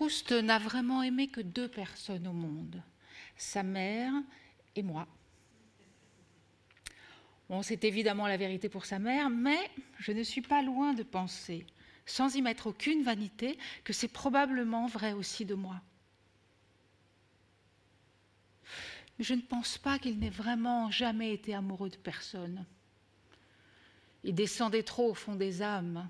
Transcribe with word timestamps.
Proust 0.00 0.32
n'a 0.32 0.58
vraiment 0.58 1.02
aimé 1.02 1.28
que 1.28 1.42
deux 1.42 1.68
personnes 1.68 2.26
au 2.26 2.32
monde, 2.32 2.82
sa 3.36 3.62
mère 3.62 4.14
et 4.74 4.82
moi. 4.82 5.06
C'est 7.60 7.84
évidemment 7.84 8.26
la 8.26 8.38
vérité 8.38 8.70
pour 8.70 8.86
sa 8.86 8.98
mère, 8.98 9.28
mais 9.28 9.58
je 9.98 10.12
ne 10.12 10.22
suis 10.22 10.40
pas 10.40 10.62
loin 10.62 10.94
de 10.94 11.02
penser, 11.02 11.66
sans 12.06 12.34
y 12.34 12.40
mettre 12.40 12.68
aucune 12.68 13.02
vanité, 13.02 13.58
que 13.84 13.92
c'est 13.92 14.08
probablement 14.08 14.86
vrai 14.86 15.12
aussi 15.12 15.44
de 15.44 15.54
moi. 15.54 15.82
Je 19.18 19.34
ne 19.34 19.42
pense 19.42 19.76
pas 19.76 19.98
qu'il 19.98 20.18
n'ait 20.18 20.30
vraiment 20.30 20.90
jamais 20.90 21.34
été 21.34 21.52
amoureux 21.54 21.90
de 21.90 21.96
personne. 21.96 22.64
Il 24.24 24.34
descendait 24.34 24.82
trop 24.82 25.10
au 25.10 25.14
fond 25.14 25.34
des 25.34 25.60
âmes, 25.60 26.08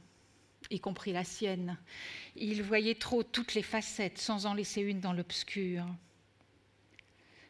y 0.70 0.80
compris 0.80 1.12
la 1.12 1.24
sienne. 1.24 1.76
Il 2.36 2.62
voyait 2.62 2.94
trop 2.94 3.22
toutes 3.22 3.54
les 3.54 3.62
facettes 3.62 4.18
sans 4.18 4.46
en 4.46 4.54
laisser 4.54 4.80
une 4.80 5.00
dans 5.00 5.12
l'obscur. 5.12 5.84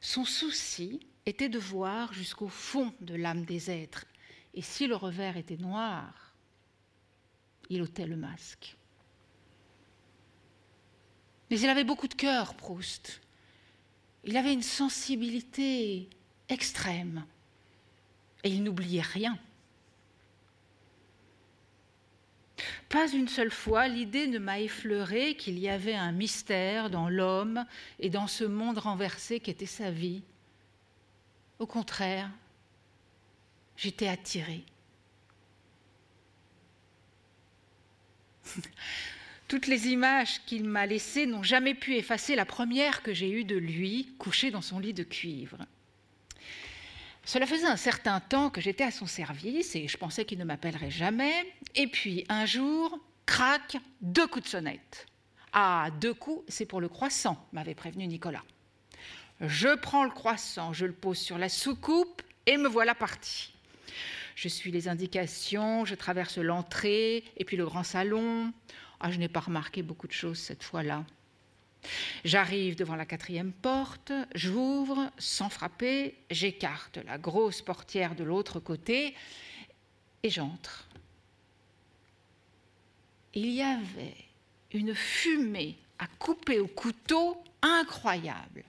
Son 0.00 0.24
souci 0.24 1.00
était 1.26 1.50
de 1.50 1.58
voir 1.58 2.12
jusqu'au 2.12 2.48
fond 2.48 2.92
de 3.00 3.14
l'âme 3.14 3.44
des 3.44 3.70
êtres, 3.70 4.06
et 4.54 4.62
si 4.62 4.86
le 4.86 4.96
revers 4.96 5.36
était 5.36 5.58
noir, 5.58 6.34
il 7.68 7.82
ôtait 7.82 8.06
le 8.06 8.16
masque. 8.16 8.76
Mais 11.50 11.60
il 11.60 11.68
avait 11.68 11.84
beaucoup 11.84 12.08
de 12.08 12.14
cœur, 12.14 12.54
Proust. 12.54 13.20
Il 14.24 14.36
avait 14.36 14.52
une 14.52 14.62
sensibilité 14.62 16.08
extrême, 16.48 17.26
et 18.42 18.50
il 18.50 18.62
n'oubliait 18.62 19.02
rien. 19.02 19.38
Pas 22.90 23.08
une 23.08 23.28
seule 23.28 23.52
fois, 23.52 23.86
l'idée 23.86 24.26
ne 24.26 24.40
m'a 24.40 24.58
effleuré 24.58 25.36
qu'il 25.36 25.60
y 25.60 25.68
avait 25.68 25.94
un 25.94 26.10
mystère 26.10 26.90
dans 26.90 27.08
l'homme 27.08 27.64
et 28.00 28.10
dans 28.10 28.26
ce 28.26 28.42
monde 28.42 28.78
renversé 28.78 29.38
qu'était 29.38 29.64
sa 29.64 29.92
vie. 29.92 30.22
Au 31.60 31.66
contraire, 31.66 32.28
j'étais 33.76 34.08
attirée. 34.08 34.64
Toutes 39.46 39.68
les 39.68 39.86
images 39.86 40.44
qu'il 40.46 40.64
m'a 40.64 40.86
laissées 40.86 41.26
n'ont 41.26 41.44
jamais 41.44 41.74
pu 41.74 41.94
effacer 41.94 42.34
la 42.34 42.44
première 42.44 43.04
que 43.04 43.14
j'ai 43.14 43.30
eue 43.30 43.44
de 43.44 43.56
lui, 43.56 44.16
couché 44.18 44.50
dans 44.50 44.62
son 44.62 44.80
lit 44.80 44.94
de 44.94 45.04
cuivre. 45.04 45.58
Cela 47.24 47.46
faisait 47.46 47.66
un 47.66 47.76
certain 47.76 48.20
temps 48.20 48.50
que 48.50 48.60
j'étais 48.60 48.84
à 48.84 48.90
son 48.90 49.06
service 49.06 49.76
et 49.76 49.88
je 49.88 49.96
pensais 49.96 50.24
qu'il 50.24 50.38
ne 50.38 50.44
m'appellerait 50.44 50.90
jamais. 50.90 51.32
Et 51.74 51.86
puis 51.86 52.24
un 52.28 52.46
jour, 52.46 52.98
crac, 53.26 53.76
deux 54.00 54.26
coups 54.26 54.44
de 54.44 54.50
sonnette. 54.50 55.06
Ah, 55.52 55.88
deux 56.00 56.14
coups, 56.14 56.44
c'est 56.48 56.66
pour 56.66 56.80
le 56.80 56.88
croissant, 56.88 57.44
m'avait 57.52 57.74
prévenu 57.74 58.06
Nicolas. 58.06 58.44
Je 59.40 59.74
prends 59.76 60.04
le 60.04 60.10
croissant, 60.10 60.72
je 60.72 60.86
le 60.86 60.92
pose 60.92 61.18
sur 61.18 61.38
la 61.38 61.48
soucoupe 61.48 62.22
et 62.46 62.56
me 62.56 62.68
voilà 62.68 62.94
parti. 62.94 63.52
Je 64.34 64.48
suis 64.48 64.70
les 64.70 64.88
indications, 64.88 65.84
je 65.84 65.94
traverse 65.94 66.38
l'entrée 66.38 67.24
et 67.36 67.44
puis 67.44 67.56
le 67.56 67.64
grand 67.64 67.82
salon. 67.82 68.52
Ah, 69.00 69.10
je 69.10 69.18
n'ai 69.18 69.28
pas 69.28 69.40
remarqué 69.40 69.82
beaucoup 69.82 70.06
de 70.06 70.12
choses 70.12 70.38
cette 70.38 70.62
fois-là. 70.62 71.04
J'arrive 72.24 72.76
devant 72.76 72.96
la 72.96 73.06
quatrième 73.06 73.52
porte, 73.52 74.12
j'ouvre 74.34 75.10
sans 75.18 75.48
frapper, 75.48 76.14
j'écarte 76.30 76.98
la 77.06 77.18
grosse 77.18 77.62
portière 77.62 78.14
de 78.14 78.24
l'autre 78.24 78.60
côté 78.60 79.14
et 80.22 80.30
j'entre. 80.30 80.88
Il 83.34 83.50
y 83.50 83.62
avait 83.62 84.16
une 84.72 84.94
fumée 84.94 85.78
à 85.98 86.06
couper 86.18 86.58
au 86.58 86.66
couteau 86.66 87.42
incroyable. 87.62 88.64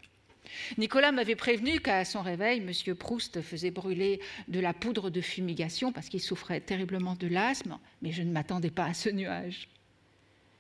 Nicolas 0.78 1.12
m'avait 1.12 1.36
prévenu 1.36 1.80
qu'à 1.80 2.06
son 2.06 2.22
réveil, 2.22 2.60
M. 2.60 2.96
Proust 2.96 3.42
faisait 3.42 3.72
brûler 3.72 4.20
de 4.48 4.60
la 4.60 4.74
poudre 4.74 5.10
de 5.10 5.22
fumigation 5.22 5.92
parce 5.92 6.10
qu'il 6.10 6.22
souffrait 6.22 6.60
terriblement 6.60 7.16
de 7.16 7.28
l'asthme, 7.28 7.78
mais 8.02 8.12
je 8.12 8.22
ne 8.22 8.32
m'attendais 8.32 8.70
pas 8.70 8.86
à 8.86 8.94
ce 8.94 9.10
nuage. 9.10 9.70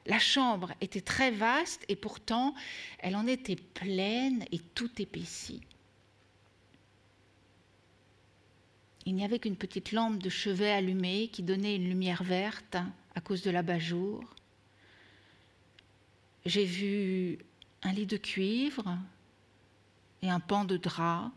La 0.06 0.19
chambre 0.19 0.73
était 0.81 1.01
très 1.01 1.31
vaste 1.31 1.85
et 1.88 1.95
pourtant 1.95 2.56
elle 3.00 3.16
en 3.16 3.28
était 3.28 3.56
pleine 3.56 4.45
et 4.51 4.59
tout 4.59 4.89
épaissie. 5.01 5.62
Il 9.06 9.16
n'y 9.16 9.25
avait 9.25 9.39
qu'une 9.39 9.56
petite 9.56 9.91
lampe 9.91 10.19
de 10.19 10.29
chevet 10.29 10.72
allumée 10.72 11.29
qui 11.29 11.44
donnait 11.44 11.75
une 11.75 11.89
lumière 11.89 12.23
verte 12.23 12.78
à 13.16 13.22
cause 13.22 13.41
de 13.41 13.51
l'abat-jour. 13.51 14.23
J'ai 16.45 16.66
vu 16.66 17.39
un 17.83 17.94
lit 17.94 18.06
de 18.06 18.18
cuivre 18.18 18.97
et 20.22 20.29
un 20.29 20.39
pan 20.39 20.66
de 20.66 20.78
drap, 20.78 21.31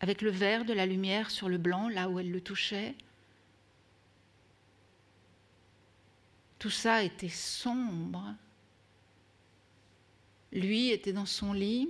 avec 0.00 0.22
le 0.22 0.30
vert 0.30 0.64
de 0.64 0.72
la 0.72 0.86
lumière 0.86 1.30
sur 1.30 1.48
le 1.48 1.58
blanc 1.58 1.88
là 1.88 2.08
où 2.08 2.18
elle 2.18 2.30
le 2.30 2.40
touchait. 2.40 2.94
Tout 6.60 6.70
ça 6.70 7.02
était 7.02 7.30
sombre. 7.30 8.34
Lui 10.52 10.90
était 10.90 11.14
dans 11.14 11.26
son 11.26 11.54
lit. 11.54 11.88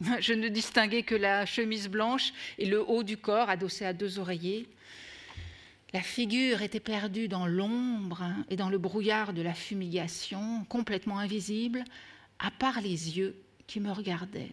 Je 0.20 0.32
ne 0.32 0.48
distinguais 0.48 1.02
que 1.02 1.16
la 1.16 1.46
chemise 1.46 1.88
blanche 1.88 2.32
et 2.58 2.66
le 2.66 2.80
haut 2.88 3.02
du 3.02 3.16
corps 3.16 3.50
adossé 3.50 3.84
à 3.84 3.92
deux 3.92 4.20
oreillers. 4.20 4.68
La 5.92 6.00
figure 6.00 6.62
était 6.62 6.78
perdue 6.78 7.26
dans 7.26 7.46
l'ombre 7.46 8.24
et 8.50 8.56
dans 8.56 8.68
le 8.68 8.78
brouillard 8.78 9.32
de 9.32 9.42
la 9.42 9.54
fumigation, 9.54 10.64
complètement 10.68 11.18
invisible, 11.18 11.82
à 12.38 12.52
part 12.52 12.80
les 12.80 13.18
yeux 13.18 13.34
qui 13.66 13.80
me 13.80 13.90
regardaient. 13.90 14.52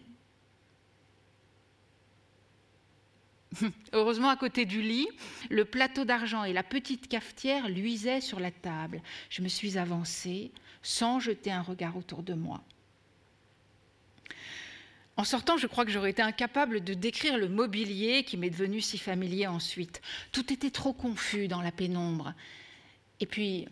Heureusement, 3.92 4.28
à 4.28 4.36
côté 4.36 4.64
du 4.64 4.82
lit, 4.82 5.08
le 5.50 5.64
plateau 5.64 6.04
d'argent 6.04 6.44
et 6.44 6.52
la 6.52 6.62
petite 6.62 7.08
cafetière 7.08 7.68
luisaient 7.68 8.20
sur 8.20 8.40
la 8.40 8.50
table. 8.50 9.02
Je 9.30 9.42
me 9.42 9.48
suis 9.48 9.78
avancée 9.78 10.50
sans 10.82 11.20
jeter 11.20 11.50
un 11.50 11.62
regard 11.62 11.96
autour 11.96 12.22
de 12.22 12.34
moi. 12.34 12.62
En 15.16 15.24
sortant, 15.24 15.56
je 15.56 15.68
crois 15.68 15.84
que 15.84 15.92
j'aurais 15.92 16.10
été 16.10 16.22
incapable 16.22 16.82
de 16.82 16.92
décrire 16.92 17.38
le 17.38 17.48
mobilier 17.48 18.24
qui 18.24 18.36
m'est 18.36 18.50
devenu 18.50 18.80
si 18.80 18.98
familier 18.98 19.46
ensuite. 19.46 20.02
Tout 20.32 20.52
était 20.52 20.70
trop 20.70 20.92
confus 20.92 21.46
dans 21.46 21.62
la 21.62 21.70
pénombre. 21.70 22.34
Et 23.20 23.26
puis, 23.26 23.68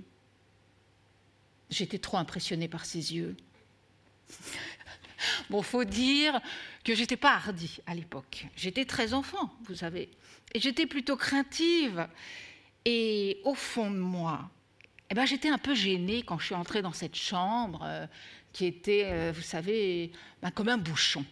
j'étais 1.69 1.99
trop 1.99 2.17
impressionnée 2.17 2.69
par 2.69 2.85
ses 2.85 3.15
yeux. 3.15 3.37
Bon, 5.51 5.63
faut 5.63 5.85
dire 5.85 6.41
que 6.85 6.95
j'étais 6.95 7.17
pas 7.17 7.35
hardie 7.35 7.79
à 7.87 7.95
l'époque. 7.95 8.47
J'étais 8.57 8.85
très 8.85 9.15
enfant, 9.15 9.53
vous 9.67 9.75
savez. 9.75 10.11
Et 10.55 10.61
j'étais 10.61 10.87
plutôt 10.87 11.17
craintive. 11.17 12.07
Et 12.85 13.41
au 13.45 13.55
fond 13.55 13.91
de 13.91 13.99
moi, 13.99 14.51
eh 15.11 15.15
ben, 15.15 15.27
j'étais 15.27 15.49
un 15.49 15.59
peu 15.59 15.75
gênée 15.75 16.23
quand 16.23 16.39
je 16.39 16.47
suis 16.47 16.55
entrée 16.55 16.83
dans 16.83 16.93
cette 16.93 17.17
chambre 17.17 17.83
euh, 17.85 18.07
qui 18.53 18.67
était, 18.67 19.09
euh, 19.11 19.33
vous 19.35 19.43
savez, 19.43 20.11
ben, 20.43 20.51
comme 20.51 20.69
un 20.69 20.79
bouchon. 20.79 21.25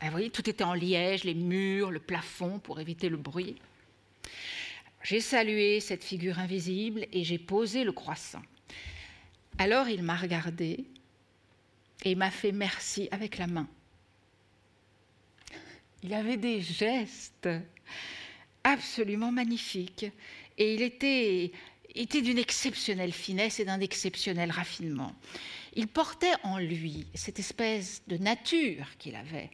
vous 0.00 0.10
voyez, 0.10 0.30
tout 0.30 0.48
était 0.48 0.64
en 0.64 0.74
liège, 0.74 1.24
les 1.24 1.34
murs, 1.34 1.90
le 1.90 2.00
plafond, 2.00 2.58
pour 2.58 2.80
éviter 2.80 3.08
le 3.08 3.16
bruit. 3.16 3.56
J'ai 5.02 5.20
salué 5.20 5.80
cette 5.80 6.02
figure 6.02 6.38
invisible 6.38 7.06
et 7.12 7.22
j'ai 7.22 7.38
posé 7.38 7.84
le 7.84 7.92
croissant. 7.92 8.42
Alors 9.58 9.88
il 9.88 10.02
m'a 10.02 10.16
regardé 10.16 10.84
et 12.06 12.14
m'a 12.14 12.30
fait 12.30 12.52
merci 12.52 13.08
avec 13.10 13.36
la 13.36 13.48
main. 13.48 13.66
Il 16.04 16.14
avait 16.14 16.36
des 16.36 16.60
gestes 16.60 17.48
absolument 18.62 19.32
magnifiques 19.32 20.06
et 20.56 20.74
il 20.74 20.82
était, 20.82 21.50
d'une 22.22 22.38
exceptionnelle 22.38 23.12
finesse 23.12 23.58
et 23.58 23.64
d'un 23.64 23.80
exceptionnel 23.80 24.52
raffinement. 24.52 25.16
Il 25.74 25.88
portait 25.88 26.34
en 26.44 26.58
lui 26.58 27.08
cette 27.12 27.40
espèce 27.40 28.02
de 28.06 28.18
nature 28.18 28.86
qu'il 28.98 29.16
avait, 29.16 29.50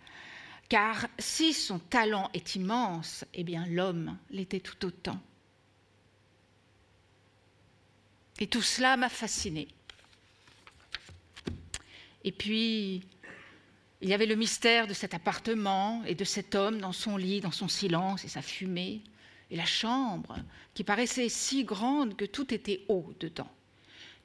car 0.68 1.06
si 1.18 1.54
son 1.54 1.78
talent 1.78 2.28
est 2.34 2.54
immense, 2.54 3.24
eh 3.32 3.44
bien 3.44 3.64
l'homme 3.66 4.18
l'était 4.30 4.60
tout 4.60 4.84
autant. 4.84 5.18
Et 8.40 8.46
tout 8.46 8.60
cela 8.60 8.98
m'a 8.98 9.08
fascinée. 9.08 9.68
Et 12.24 12.32
puis, 12.32 13.02
il 14.00 14.08
y 14.08 14.14
avait 14.14 14.26
le 14.26 14.34
mystère 14.34 14.86
de 14.86 14.94
cet 14.94 15.14
appartement 15.14 16.02
et 16.04 16.14
de 16.14 16.24
cet 16.24 16.54
homme 16.54 16.80
dans 16.80 16.92
son 16.92 17.16
lit, 17.16 17.40
dans 17.40 17.52
son 17.52 17.68
silence 17.68 18.24
et 18.24 18.28
sa 18.28 18.42
fumée, 18.42 19.02
et 19.50 19.56
la 19.56 19.64
chambre 19.64 20.36
qui 20.74 20.82
paraissait 20.82 21.28
si 21.28 21.64
grande 21.64 22.16
que 22.16 22.24
tout 22.24 22.52
était 22.52 22.84
haut 22.88 23.12
dedans. 23.20 23.50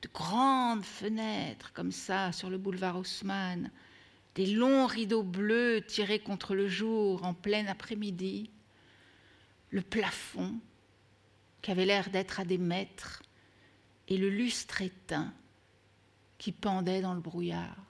De 0.01 0.09
grandes 0.13 0.85
fenêtres 0.85 1.73
comme 1.73 1.91
ça 1.91 2.31
sur 2.31 2.49
le 2.49 2.57
boulevard 2.57 2.97
Haussmann, 2.97 3.71
des 4.35 4.45
longs 4.45 4.85
rideaux 4.85 5.23
bleus 5.23 5.83
tirés 5.87 6.19
contre 6.19 6.53
le 6.53 6.67
jour 6.67 7.23
en 7.23 7.33
plein 7.33 7.65
après-midi, 7.67 8.51
le 9.71 9.81
plafond 9.81 10.55
qui 11.61 11.71
avait 11.71 11.85
l'air 11.85 12.09
d'être 12.09 12.39
à 12.39 12.45
des 12.45 12.59
mètres, 12.59 13.23
et 14.07 14.17
le 14.17 14.29
lustre 14.29 14.81
éteint 14.81 15.33
qui 16.37 16.51
pendait 16.51 17.01
dans 17.01 17.13
le 17.13 17.19
brouillard. 17.19 17.86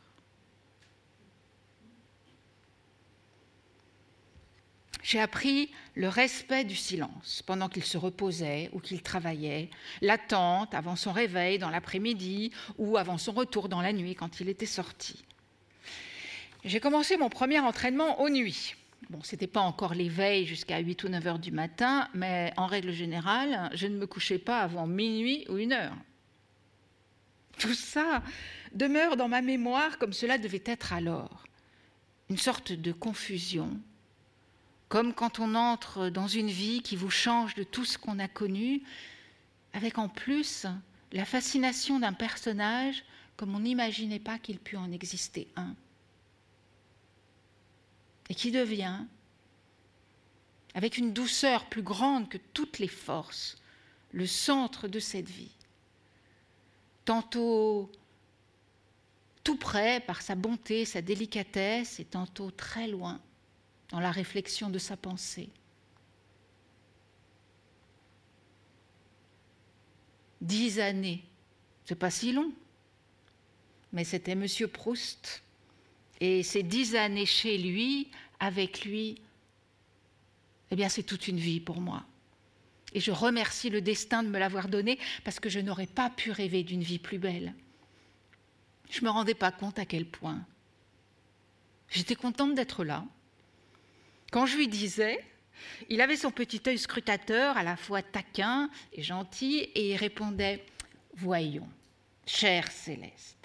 J'ai 5.07 5.21
appris 5.21 5.71
le 5.95 6.09
respect 6.09 6.65
du 6.65 6.75
silence 6.75 7.41
pendant 7.45 7.69
qu'il 7.69 7.85
se 7.85 7.97
reposait 7.97 8.69
ou 8.73 8.81
qu'il 8.81 9.01
travaillait, 9.01 9.69
l'attente 10.01 10.73
avant 10.73 10.97
son 10.97 11.13
réveil 11.13 11.59
dans 11.59 11.69
l'après-midi 11.69 12.51
ou 12.77 12.97
avant 12.97 13.17
son 13.17 13.31
retour 13.31 13.69
dans 13.69 13.79
la 13.79 13.93
nuit 13.93 14.15
quand 14.15 14.41
il 14.41 14.49
était 14.49 14.65
sorti. 14.65 15.23
J'ai 16.65 16.81
commencé 16.81 17.15
mon 17.15 17.29
premier 17.29 17.61
entraînement 17.61 18.19
aux 18.19 18.27
nuits. 18.27 18.75
Bon, 19.09 19.23
ce 19.23 19.31
n'était 19.31 19.47
pas 19.47 19.61
encore 19.61 19.93
l'éveil 19.93 20.45
jusqu'à 20.45 20.79
8 20.79 21.05
ou 21.05 21.07
9 21.07 21.27
heures 21.27 21.39
du 21.39 21.53
matin, 21.53 22.09
mais 22.13 22.51
en 22.57 22.65
règle 22.65 22.91
générale, 22.91 23.69
je 23.75 23.87
ne 23.87 23.97
me 23.97 24.07
couchais 24.07 24.39
pas 24.39 24.59
avant 24.59 24.87
minuit 24.87 25.45
ou 25.47 25.55
une 25.55 25.71
heure. 25.71 25.95
Tout 27.59 27.75
ça 27.75 28.21
demeure 28.73 29.15
dans 29.15 29.29
ma 29.29 29.41
mémoire 29.41 29.99
comme 29.99 30.11
cela 30.11 30.37
devait 30.37 30.63
être 30.65 30.91
alors. 30.91 31.45
Une 32.29 32.37
sorte 32.37 32.73
de 32.73 32.91
confusion, 32.91 33.79
comme 34.89 35.13
quand 35.13 35.39
on 35.39 35.55
entre 35.55 36.09
dans 36.09 36.27
une 36.27 36.49
vie 36.49 36.81
qui 36.81 36.95
vous 36.95 37.09
change 37.09 37.55
de 37.55 37.63
tout 37.63 37.85
ce 37.85 37.97
qu'on 37.97 38.19
a 38.19 38.27
connu, 38.27 38.83
avec 39.73 39.97
en 39.97 40.07
plus 40.07 40.65
la 41.11 41.25
fascination 41.25 41.99
d'un 41.99 42.13
personnage 42.13 43.03
comme 43.35 43.53
on 43.53 43.59
n'imaginait 43.59 44.19
pas 44.19 44.39
qu'il 44.39 44.59
pût 44.59 44.77
en 44.77 44.91
exister 44.91 45.47
un, 45.55 45.75
et 48.29 48.35
qui 48.35 48.51
devient, 48.51 48.99
avec 50.73 50.97
une 50.97 51.13
douceur 51.13 51.65
plus 51.65 51.83
grande 51.83 52.29
que 52.29 52.37
toutes 52.53 52.79
les 52.79 52.87
forces, 52.87 53.57
le 54.11 54.25
centre 54.25 54.87
de 54.87 54.99
cette 54.99 55.29
vie. 55.29 55.51
Tantôt 57.05 57.91
tout 59.43 59.57
près 59.57 60.01
par 60.01 60.21
sa 60.21 60.35
bonté, 60.35 60.85
sa 60.85 61.01
délicatesse, 61.01 61.99
et 61.99 62.05
tantôt 62.05 62.51
très 62.51 62.87
loin 62.87 63.21
dans 63.89 63.99
la 63.99 64.11
réflexion 64.11 64.69
de 64.69 64.79
sa 64.79 64.97
pensée. 64.97 65.49
Dix 70.41 70.79
années, 70.79 71.23
c'est 71.85 71.95
pas 71.95 72.11
si 72.11 72.31
long, 72.31 72.51
mais 73.93 74.03
c'était 74.03 74.35
Monsieur 74.35 74.67
Proust. 74.67 75.41
Et 76.19 76.43
ces 76.43 76.63
dix 76.63 76.95
années 76.95 77.25
chez 77.25 77.57
lui, 77.57 78.09
avec 78.39 78.85
lui, 78.85 79.21
eh 80.71 80.75
bien 80.75 80.89
c'est 80.89 81.03
toute 81.03 81.27
une 81.27 81.37
vie 81.37 81.59
pour 81.59 81.81
moi. 81.81 82.05
Et 82.93 82.99
je 82.99 83.11
remercie 83.11 83.69
le 83.69 83.81
destin 83.81 84.23
de 84.23 84.29
me 84.29 84.39
l'avoir 84.39 84.69
donné 84.69 84.99
parce 85.23 85.39
que 85.39 85.49
je 85.49 85.59
n'aurais 85.59 85.87
pas 85.87 86.09
pu 86.09 86.31
rêver 86.31 86.63
d'une 86.63 86.83
vie 86.83 86.99
plus 86.99 87.19
belle. 87.19 87.53
Je 88.89 89.01
ne 89.01 89.05
me 89.05 89.09
rendais 89.11 89.33
pas 89.33 89.51
compte 89.51 89.79
à 89.79 89.85
quel 89.85 90.05
point. 90.05 90.45
J'étais 91.89 92.15
contente 92.15 92.55
d'être 92.55 92.83
là, 92.83 93.05
quand 94.31 94.45
je 94.45 94.57
lui 94.57 94.67
disais, 94.67 95.19
il 95.89 96.01
avait 96.01 96.17
son 96.17 96.31
petit 96.31 96.61
œil 96.67 96.77
scrutateur, 96.77 97.57
à 97.57 97.63
la 97.63 97.77
fois 97.77 98.01
taquin 98.01 98.69
et 98.93 99.01
gentil, 99.01 99.59
et 99.75 99.91
il 99.91 99.95
répondait 99.95 100.65
Voyons, 101.15 101.69
cher 102.25 102.71
Céleste, 102.71 103.37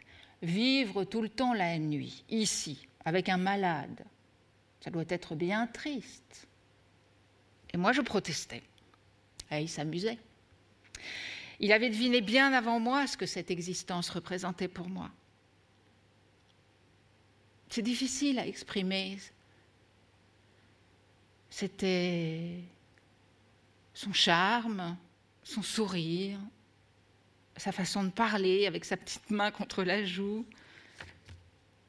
vivre 0.43 1.05
tout 1.05 1.23
le 1.23 1.29
temps 1.29 1.55
la 1.55 1.79
nuit, 1.79 2.25
ici, 2.29 2.87
avec 3.05 3.29
un 3.29 3.39
malade, 3.39 4.05
ça 4.81 4.91
doit 4.91 5.05
être 5.09 5.35
bien 5.35 5.67
triste. 5.67 6.47
Et 7.73 7.77
moi, 7.77 7.93
je 7.93 8.03
protestais. 8.03 8.63
Et 9.51 9.61
il 9.61 9.69
s'amusait. 9.69 10.19
Il 11.61 11.73
avait 11.73 11.91
deviné 11.91 12.21
bien 12.21 12.53
avant 12.53 12.81
moi 12.81 13.07
ce 13.07 13.17
que 13.17 13.27
cette 13.27 13.51
existence 13.51 14.11
représentait 14.11 14.69
pour 14.69 14.89
moi. 14.89 15.11
C'est 17.69 17.83
difficile 17.83 18.39
à 18.39 18.47
exprimer 18.47 19.17
c'était 21.53 22.65
son 23.93 24.15
charme, 24.15 24.97
son 25.45 25.61
sourire, 25.61 26.41
sa 27.59 27.73
façon 27.73 28.05
de 28.05 28.09
parler 28.09 28.67
avec 28.67 28.87
sa 28.87 28.97
petite 28.97 29.29
main 29.29 29.51
contre 29.51 29.85
la 29.85 30.03
joue. 30.03 30.47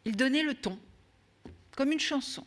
Il 0.03 0.17
donnait 0.17 0.43
le 0.43 0.53
ton, 0.53 0.77
comme 1.77 1.93
une 1.93 1.99
chanson. 2.01 2.45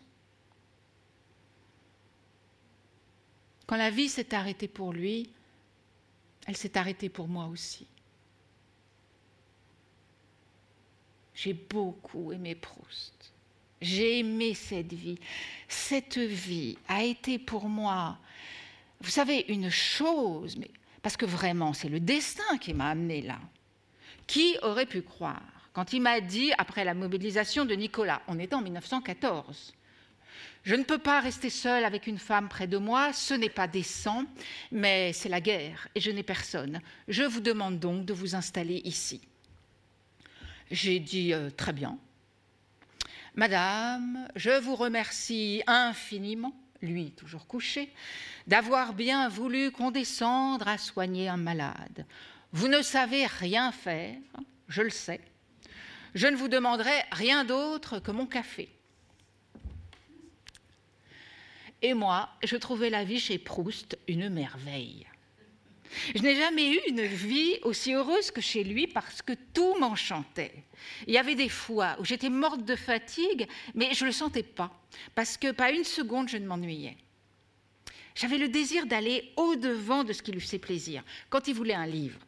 Quand 3.67 3.79
la 3.79 3.91
vie 3.91 4.11
s'est 4.11 4.35
arrêtée 4.35 4.69
pour 4.69 4.93
lui, 4.93 5.33
elle 6.47 6.57
s'est 6.57 6.77
arrêtée 6.77 7.09
pour 7.09 7.29
moi 7.29 7.47
aussi. 7.47 7.87
J'ai 11.35 11.55
beaucoup 11.55 12.31
aimé 12.31 12.55
Proust. 12.55 13.16
J'ai 13.81 14.21
aimé 14.21 14.55
cette 14.55 14.93
vie. 14.93 15.19
Cette 15.69 16.19
vie 16.19 16.79
a 16.89 17.03
été 17.03 17.39
pour 17.39 17.69
moi, 17.69 18.19
vous 19.01 19.11
savez, 19.11 19.45
une 19.49 19.71
chose, 19.71 20.57
mais 20.57 20.71
parce 21.03 21.17
que 21.17 21.27
vraiment, 21.27 21.73
c'est 21.73 21.89
le 21.89 22.01
destin 22.01 22.59
qui 22.59 22.75
m'a 22.75 22.91
amené 22.91 23.23
là. 23.23 23.39
Qui 24.27 24.57
aurait 24.63 24.87
pu 24.87 25.03
croire 25.03 25.43
quand 25.77 25.93
il 25.93 26.01
m'a 26.01 26.23
dit, 26.23 26.55
après 26.57 26.85
la 26.85 26.95
mobilisation 26.95 27.67
de 27.67 27.75
Nicolas, 27.75 28.23
on 28.29 28.39
était 28.39 28.55
en 28.55 28.63
1914, 28.63 29.75
je 30.63 30.75
ne 30.75 30.85
peux 30.85 30.97
pas 30.97 31.21
rester 31.21 31.51
seule 31.51 31.85
avec 31.85 32.07
une 32.07 32.17
femme 32.17 32.49
près 32.49 32.67
de 32.67 32.79
moi, 32.79 33.13
ce 33.13 33.35
n'est 33.35 33.51
pas 33.51 33.69
décent, 33.69 34.25
mais 34.73 35.13
c'est 35.13 35.29
la 35.29 35.43
guerre 35.43 35.87
et 35.95 36.01
je 36.01 36.11
n'ai 36.11 36.23
personne. 36.23 36.81
Je 37.09 37.25
vous 37.25 37.43
demande 37.43 37.79
donc 37.79 38.07
de 38.07 38.15
vous 38.15 38.35
installer 38.35 38.81
ici. 38.85 39.21
J'ai 40.71 40.99
dit 40.99 41.35
euh, 41.35 41.51
très 41.51 41.75
bien, 41.75 41.99
Madame, 43.37 44.27
je 44.35 44.59
vous 44.61 44.77
remercie 44.77 45.63
infiniment, 45.67 46.55
lui 46.81 47.11
toujours 47.11 47.47
couché, 47.47 47.93
d'avoir 48.47 48.95
bien 48.95 49.29
voulu 49.29 49.71
condescendre 49.71 50.67
à 50.67 50.79
soigner 50.79 51.29
un 51.29 51.37
malade. 51.37 52.07
Vous 52.53 52.69
ne 52.69 52.81
savez 52.81 53.27
rien 53.27 53.73
faire, 53.73 54.17
je 54.69 54.81
le 54.81 54.91
sais. 54.91 55.21
Je 56.15 56.29
ne 56.29 56.37
vous 56.37 56.49
demanderai 56.49 57.05
rien 57.13 57.45
d'autre 57.45 57.99
que 57.99 58.11
mon 58.11 58.25
café. 58.25 58.71
Et 61.83 61.93
moi, 61.93 62.31
je 62.43 62.57
trouvais 62.57 62.89
la 62.89 63.05
vie 63.05 63.21
chez 63.21 63.37
Proust 63.37 63.99
une 64.09 64.31
merveille. 64.31 65.07
Je 66.15 66.23
n'ai 66.23 66.37
jamais 66.37 66.73
eu 66.73 66.81
une 66.89 67.03
vie 67.03 67.59
aussi 67.63 67.93
heureuse 67.93 68.31
que 68.31 68.41
chez 68.41 68.65
lui 68.65 68.87
parce 68.87 69.23
que 69.23 69.33
tout 69.53 69.75
m'enchantait. 69.79 70.53
Il 71.07 71.15
y 71.15 71.19
avait 71.19 71.35
des 71.35 71.49
fois 71.49 71.97
où 71.99 72.05
j'étais 72.05 72.29
morte 72.29 72.65
de 72.65 72.77
fatigue, 72.77 73.47
mais 73.75 73.95
je 73.95 74.05
ne 74.05 74.11
le 74.11 74.13
sentais 74.13 74.43
pas, 74.43 74.71
parce 75.15 75.37
que 75.37 75.53
pas 75.53 75.71
une 75.71 75.85
seconde 75.85 76.29
je 76.29 76.37
ne 76.37 76.47
m'ennuyais. 76.47 76.97
J'avais 78.15 78.39
le 78.39 78.49
désir 78.49 78.87
d'aller 78.87 79.33
au-devant 79.37 80.05
de 80.05 80.13
ce 80.13 80.23
qui 80.23 80.33
lui 80.33 80.41
faisait 80.41 80.59
plaisir. 80.59 81.05
Quand 81.29 81.49
il 81.49 81.55
voulait 81.55 81.75
un 81.75 81.87
livre, 81.87 82.19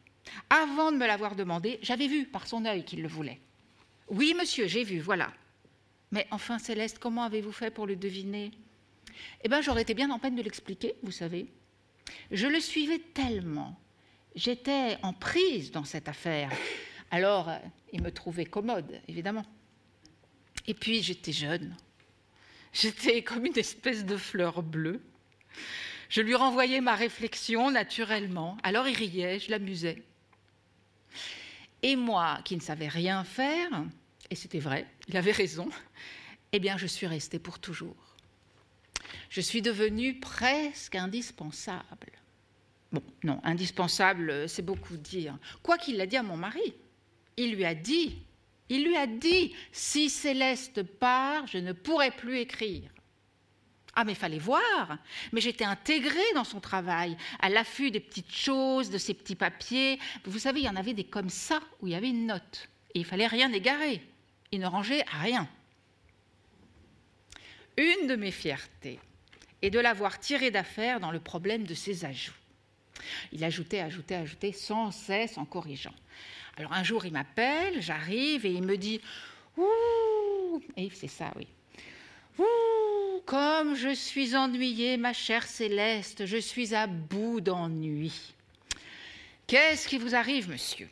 avant 0.50 0.92
de 0.92 0.96
me 0.96 1.06
l'avoir 1.06 1.34
demandé, 1.34 1.78
j'avais 1.82 2.08
vu 2.08 2.26
par 2.26 2.46
son 2.46 2.64
œil 2.66 2.84
qu'il 2.84 3.00
le 3.00 3.08
voulait. 3.08 3.40
Oui, 4.08 4.34
monsieur, 4.38 4.66
j'ai 4.66 4.84
vu, 4.84 5.00
voilà. 5.00 5.32
Mais 6.10 6.26
enfin, 6.30 6.58
Céleste, 6.58 6.98
comment 6.98 7.24
avez-vous 7.24 7.52
fait 7.52 7.70
pour 7.70 7.86
le 7.86 7.96
deviner? 7.96 8.50
Eh 9.42 9.48
bien, 9.48 9.60
j'aurais 9.60 9.82
été 9.82 9.94
bien 9.94 10.10
en 10.10 10.18
peine 10.18 10.36
de 10.36 10.42
l'expliquer, 10.42 10.94
vous 11.02 11.10
savez. 11.10 11.46
Je 12.30 12.46
le 12.46 12.60
suivais 12.60 13.00
tellement. 13.14 13.78
J'étais 14.34 14.98
en 15.02 15.12
prise 15.12 15.70
dans 15.70 15.84
cette 15.84 16.08
affaire. 16.08 16.50
Alors, 17.10 17.48
euh, 17.48 17.58
il 17.92 18.02
me 18.02 18.10
trouvait 18.10 18.44
commode, 18.44 19.00
évidemment. 19.08 19.44
Et 20.66 20.74
puis, 20.74 21.02
j'étais 21.02 21.32
jeune. 21.32 21.74
J'étais 22.72 23.22
comme 23.22 23.46
une 23.46 23.58
espèce 23.58 24.04
de 24.04 24.16
fleur 24.16 24.62
bleue. 24.62 25.00
Je 26.08 26.20
lui 26.20 26.34
renvoyais 26.34 26.80
ma 26.80 26.94
réflexion 26.94 27.70
naturellement. 27.70 28.56
Alors 28.62 28.88
il 28.88 28.96
riait, 28.96 29.38
je 29.38 29.50
l'amusais. 29.50 30.02
Et 31.82 31.96
moi, 31.96 32.40
qui 32.44 32.56
ne 32.56 32.60
savais 32.60 32.88
rien 32.88 33.24
faire, 33.24 33.84
et 34.30 34.34
c'était 34.34 34.58
vrai, 34.58 34.86
il 35.08 35.16
avait 35.16 35.32
raison, 35.32 35.68
eh 36.52 36.58
bien, 36.58 36.76
je 36.76 36.86
suis 36.86 37.06
restée 37.06 37.38
pour 37.38 37.58
toujours 37.58 38.07
je 39.28 39.40
suis 39.40 39.62
devenue 39.62 40.18
presque 40.18 40.94
indispensable. 40.94 42.12
Bon, 42.92 43.02
non, 43.22 43.40
indispensable, 43.44 44.48
c'est 44.48 44.64
beaucoup 44.64 44.96
dire. 44.96 45.36
Quoi 45.62 45.76
qu'il 45.76 45.96
l'a 45.96 46.06
dit 46.06 46.16
à 46.16 46.22
mon 46.22 46.36
mari, 46.36 46.74
il 47.36 47.54
lui 47.54 47.64
a 47.64 47.74
dit, 47.74 48.18
il 48.68 48.84
lui 48.84 48.96
a 48.96 49.06
dit, 49.06 49.54
si 49.72 50.10
Céleste 50.10 50.82
part, 50.82 51.46
je 51.46 51.58
ne 51.58 51.72
pourrai 51.72 52.10
plus 52.10 52.38
écrire. 52.38 52.90
Ah, 53.94 54.04
mais 54.04 54.14
fallait 54.14 54.38
voir. 54.38 54.98
Mais 55.32 55.40
j'étais 55.40 55.64
intégrée 55.64 56.32
dans 56.34 56.44
son 56.44 56.60
travail, 56.60 57.16
à 57.40 57.48
l'affût 57.48 57.90
des 57.90 58.00
petites 58.00 58.32
choses, 58.32 58.90
de 58.90 58.98
ses 58.98 59.12
petits 59.12 59.34
papiers. 59.34 59.98
Vous 60.24 60.38
savez, 60.38 60.60
il 60.60 60.66
y 60.66 60.68
en 60.68 60.76
avait 60.76 60.94
des 60.94 61.04
comme 61.04 61.30
ça, 61.30 61.60
où 61.80 61.88
il 61.88 61.92
y 61.92 61.96
avait 61.96 62.10
une 62.10 62.26
note. 62.26 62.68
Et 62.94 63.00
il 63.00 63.04
fallait 63.04 63.26
rien 63.26 63.52
égarer. 63.52 64.02
Il 64.52 64.60
ne 64.60 64.66
rangeait 64.66 65.04
rien. 65.20 65.48
Une 67.76 68.06
de 68.06 68.16
mes 68.16 68.30
fiertés, 68.30 69.00
et 69.62 69.70
de 69.70 69.78
l'avoir 69.78 70.18
tiré 70.20 70.50
d'affaire 70.50 71.00
dans 71.00 71.10
le 71.10 71.20
problème 71.20 71.64
de 71.64 71.74
ses 71.74 72.04
ajouts. 72.04 72.32
Il 73.32 73.44
ajoutait, 73.44 73.80
ajoutait, 73.80 74.16
ajoutait 74.16 74.52
sans 74.52 74.90
cesse 74.90 75.38
en 75.38 75.44
corrigeant. 75.44 75.94
Alors 76.56 76.72
un 76.72 76.82
jour, 76.82 77.06
il 77.06 77.12
m'appelle, 77.12 77.80
j'arrive 77.80 78.44
et 78.44 78.50
il 78.50 78.62
me 78.62 78.76
dit 78.76 79.00
Ouh 79.56 80.62
Et 80.76 80.90
c'est 80.92 81.08
ça, 81.08 81.32
oui. 81.36 81.46
Ouh 82.38 83.20
Comme 83.26 83.74
je 83.74 83.94
suis 83.94 84.36
ennuyée, 84.36 84.96
ma 84.96 85.12
chère 85.12 85.46
Céleste, 85.46 86.26
je 86.26 86.36
suis 86.36 86.74
à 86.74 86.86
bout 86.86 87.40
d'ennui. 87.40 88.34
Qu'est-ce 89.46 89.88
qui 89.88 89.98
vous 89.98 90.14
arrive, 90.14 90.50
monsieur? 90.50 90.88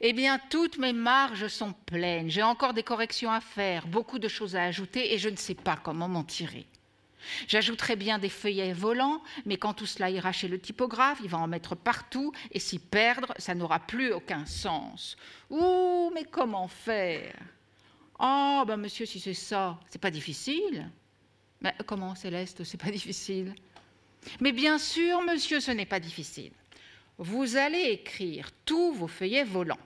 Eh 0.00 0.12
bien, 0.12 0.40
toutes 0.50 0.78
mes 0.78 0.92
marges 0.92 1.46
sont 1.46 1.72
pleines. 1.86 2.28
J'ai 2.28 2.42
encore 2.42 2.74
des 2.74 2.82
corrections 2.82 3.30
à 3.30 3.40
faire, 3.40 3.86
beaucoup 3.86 4.18
de 4.18 4.26
choses 4.26 4.56
à 4.56 4.64
ajouter 4.64 5.14
et 5.14 5.18
je 5.18 5.28
ne 5.28 5.36
sais 5.36 5.54
pas 5.54 5.76
comment 5.76 6.08
m'en 6.08 6.24
tirer. 6.24 6.66
J'ajouterai 7.48 7.96
bien 7.96 8.18
des 8.18 8.28
feuillets 8.28 8.72
volants, 8.72 9.22
mais 9.44 9.56
quand 9.56 9.74
tout 9.74 9.86
cela 9.86 10.10
ira 10.10 10.32
chez 10.32 10.48
le 10.48 10.58
typographe, 10.58 11.18
il 11.22 11.28
va 11.28 11.38
en 11.38 11.48
mettre 11.48 11.74
partout, 11.74 12.32
et 12.50 12.58
s'y 12.58 12.78
perdre, 12.78 13.34
ça 13.38 13.54
n'aura 13.54 13.80
plus 13.80 14.12
aucun 14.12 14.46
sens. 14.46 15.16
Ouh, 15.50 16.10
mais 16.14 16.24
comment 16.24 16.68
faire? 16.68 17.34
Oh, 18.18 18.64
ben 18.66 18.76
monsieur, 18.76 19.06
si 19.06 19.18
c'est 19.18 19.34
ça, 19.34 19.78
c'est 19.90 20.00
pas 20.00 20.10
difficile. 20.10 20.90
Mais 21.60 21.74
comment, 21.86 22.14
Céleste, 22.14 22.64
c'est 22.64 22.80
pas 22.80 22.90
difficile? 22.92 23.54
Mais 24.40 24.52
bien 24.52 24.78
sûr, 24.78 25.22
monsieur, 25.22 25.60
ce 25.60 25.70
n'est 25.70 25.86
pas 25.86 26.00
difficile. 26.00 26.52
Vous 27.18 27.56
allez 27.56 27.90
écrire 27.90 28.50
tous 28.64 28.92
vos 28.92 29.08
feuillets 29.08 29.44
volants. 29.44 29.78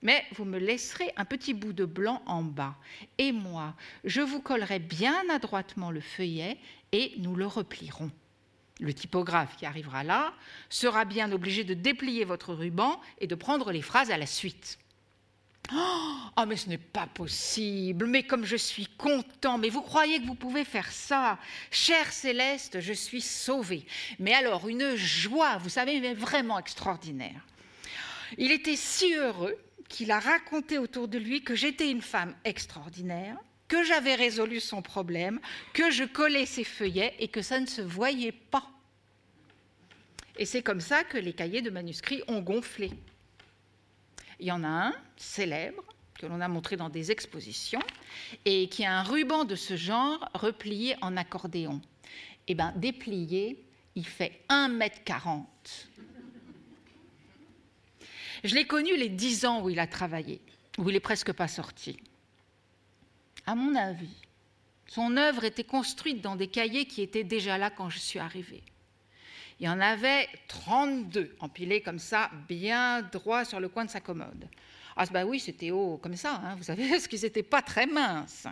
Mais 0.00 0.24
vous 0.36 0.44
me 0.44 0.58
laisserez 0.58 1.10
un 1.16 1.24
petit 1.24 1.54
bout 1.54 1.72
de 1.72 1.84
blanc 1.84 2.22
en 2.26 2.42
bas. 2.42 2.76
Et 3.18 3.32
moi, 3.32 3.74
je 4.04 4.20
vous 4.20 4.40
collerai 4.40 4.78
bien 4.78 5.28
adroitement 5.28 5.90
le 5.90 6.00
feuillet 6.00 6.56
et 6.92 7.14
nous 7.18 7.34
le 7.34 7.46
replierons. 7.46 8.10
Le 8.80 8.94
typographe 8.94 9.56
qui 9.56 9.66
arrivera 9.66 10.04
là 10.04 10.32
sera 10.68 11.04
bien 11.04 11.32
obligé 11.32 11.64
de 11.64 11.74
déplier 11.74 12.24
votre 12.24 12.54
ruban 12.54 13.00
et 13.20 13.26
de 13.26 13.34
prendre 13.34 13.72
les 13.72 13.82
phrases 13.82 14.10
à 14.10 14.16
la 14.16 14.26
suite. 14.26 14.78
Oh, 15.74 16.44
mais 16.46 16.56
ce 16.56 16.68
n'est 16.68 16.78
pas 16.78 17.06
possible, 17.06 18.06
mais 18.06 18.22
comme 18.22 18.44
je 18.44 18.56
suis 18.56 18.86
content, 18.86 19.58
mais 19.58 19.68
vous 19.68 19.82
croyez 19.82 20.20
que 20.20 20.26
vous 20.26 20.34
pouvez 20.34 20.64
faire 20.64 20.90
ça? 20.90 21.38
Cher 21.70 22.10
Céleste, 22.10 22.80
je 22.80 22.92
suis 22.92 23.20
sauvée. 23.20 23.84
Mais 24.18 24.32
alors, 24.32 24.68
une 24.68 24.94
joie, 24.94 25.58
vous 25.58 25.68
savez, 25.68 26.00
mais 26.00 26.14
vraiment 26.14 26.58
extraordinaire. 26.58 27.44
Il 28.38 28.50
était 28.50 28.76
si 28.76 29.14
heureux 29.14 29.56
qu'il 29.88 30.10
a 30.10 30.20
raconté 30.20 30.78
autour 30.78 31.08
de 31.08 31.18
lui 31.18 31.42
que 31.42 31.54
j'étais 31.54 31.90
une 31.90 32.02
femme 32.02 32.34
extraordinaire, 32.44 33.36
que 33.68 33.84
j'avais 33.84 34.14
résolu 34.14 34.60
son 34.60 34.82
problème, 34.82 35.40
que 35.74 35.90
je 35.90 36.04
collais 36.04 36.46
ses 36.46 36.64
feuillets 36.64 37.14
et 37.18 37.28
que 37.28 37.42
ça 37.42 37.60
ne 37.60 37.66
se 37.66 37.82
voyait 37.82 38.32
pas. 38.32 38.66
Et 40.38 40.46
c'est 40.46 40.62
comme 40.62 40.80
ça 40.80 41.04
que 41.04 41.18
les 41.18 41.32
cahiers 41.32 41.62
de 41.62 41.70
manuscrits 41.70 42.22
ont 42.28 42.40
gonflé. 42.40 42.90
Il 44.40 44.46
y 44.46 44.52
en 44.52 44.64
a 44.64 44.68
un 44.68 44.94
célèbre 45.16 45.84
que 46.18 46.26
l'on 46.26 46.40
a 46.40 46.48
montré 46.48 46.76
dans 46.76 46.88
des 46.88 47.10
expositions 47.10 47.82
et 48.44 48.68
qui 48.68 48.84
a 48.84 48.98
un 48.98 49.02
ruban 49.02 49.44
de 49.44 49.54
ce 49.54 49.76
genre 49.76 50.28
replié 50.34 50.96
en 51.00 51.16
accordéon. 51.16 51.80
Eh 52.46 52.54
bien, 52.54 52.72
déplié, 52.76 53.62
il 53.94 54.06
fait 54.06 54.40
1 54.48 54.80
m 54.80 54.88
40. 55.04 55.46
Je 58.44 58.54
l'ai 58.54 58.66
connu 58.66 58.96
les 58.96 59.08
dix 59.08 59.44
ans 59.44 59.62
où 59.62 59.70
il 59.70 59.80
a 59.80 59.86
travaillé, 59.86 60.40
où 60.78 60.88
il 60.88 60.96
est 60.96 61.00
presque 61.00 61.32
pas 61.32 61.48
sorti. 61.48 61.98
À 63.48 63.54
mon 63.54 63.74
avis, 63.76 64.14
son 64.86 65.16
œuvre 65.16 65.42
était 65.42 65.64
construite 65.64 66.20
dans 66.20 66.36
des 66.36 66.48
cahiers 66.48 66.84
qui 66.84 67.00
étaient 67.00 67.24
déjà 67.24 67.56
là 67.56 67.70
quand 67.70 67.88
je 67.88 67.98
suis 67.98 68.18
arrivée. 68.18 68.62
Il 69.58 69.64
y 69.64 69.70
en 69.70 69.80
avait 69.80 70.28
32 70.48 71.34
empilés 71.40 71.80
comme 71.80 71.98
ça, 71.98 72.30
bien 72.46 73.00
droit 73.00 73.46
sur 73.46 73.58
le 73.58 73.70
coin 73.70 73.86
de 73.86 73.90
sa 73.90 74.00
commode. 74.00 74.46
Ah, 74.96 75.06
bah 75.06 75.24
oui, 75.24 75.40
c'était 75.40 75.70
haut 75.70 75.96
comme 75.96 76.14
ça, 76.14 76.42
hein, 76.44 76.56
vous 76.56 76.62
savez, 76.62 76.86
parce 76.90 77.08
qu'ils 77.08 77.22
n'étaient 77.22 77.42
pas 77.42 77.62
très 77.62 77.86
minces. 77.86 78.46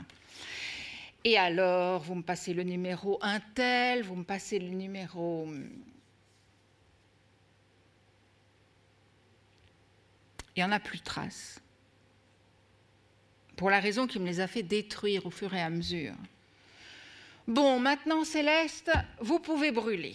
Et 1.24 1.36
alors, 1.36 2.00
vous 2.00 2.14
me 2.14 2.22
passez 2.22 2.54
le 2.54 2.62
numéro 2.62 3.18
un 3.20 3.40
tel, 3.40 4.02
vous 4.02 4.16
me 4.16 4.24
passez 4.24 4.58
le 4.58 4.70
numéro 4.70 5.46
il 10.56 10.60
n'y 10.60 10.64
en 10.64 10.72
a 10.72 10.80
plus 10.80 11.00
de 11.00 11.04
traces. 11.04 11.60
Pour 13.56 13.70
la 13.70 13.80
raison 13.80 14.06
qui 14.06 14.18
me 14.18 14.26
les 14.26 14.40
a 14.40 14.46
fait 14.46 14.62
détruire 14.62 15.24
au 15.24 15.30
fur 15.30 15.52
et 15.54 15.62
à 15.62 15.70
mesure. 15.70 16.14
Bon, 17.48 17.80
maintenant, 17.80 18.24
Céleste, 18.24 18.90
vous 19.20 19.38
pouvez 19.38 19.72
brûler. 19.72 20.14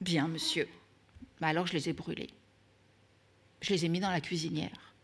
Bien, 0.00 0.28
monsieur. 0.28 0.68
Bah, 1.40 1.48
alors, 1.48 1.66
je 1.66 1.72
les 1.72 1.88
ai 1.88 1.92
brûlés. 1.94 2.30
Je 3.62 3.72
les 3.72 3.86
ai 3.86 3.88
mis 3.88 4.00
dans 4.00 4.10
la 4.10 4.20
cuisinière. 4.20 4.94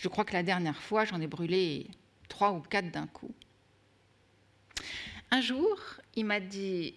Je 0.00 0.08
crois 0.08 0.24
que 0.24 0.32
la 0.32 0.42
dernière 0.42 0.80
fois, 0.80 1.04
j'en 1.04 1.20
ai 1.20 1.26
brûlé 1.26 1.86
trois 2.28 2.52
ou 2.52 2.60
quatre 2.60 2.90
d'un 2.90 3.06
coup. 3.06 3.34
Un 5.30 5.40
jour, 5.40 5.78
il 6.14 6.24
m'a 6.24 6.40
dit 6.40 6.94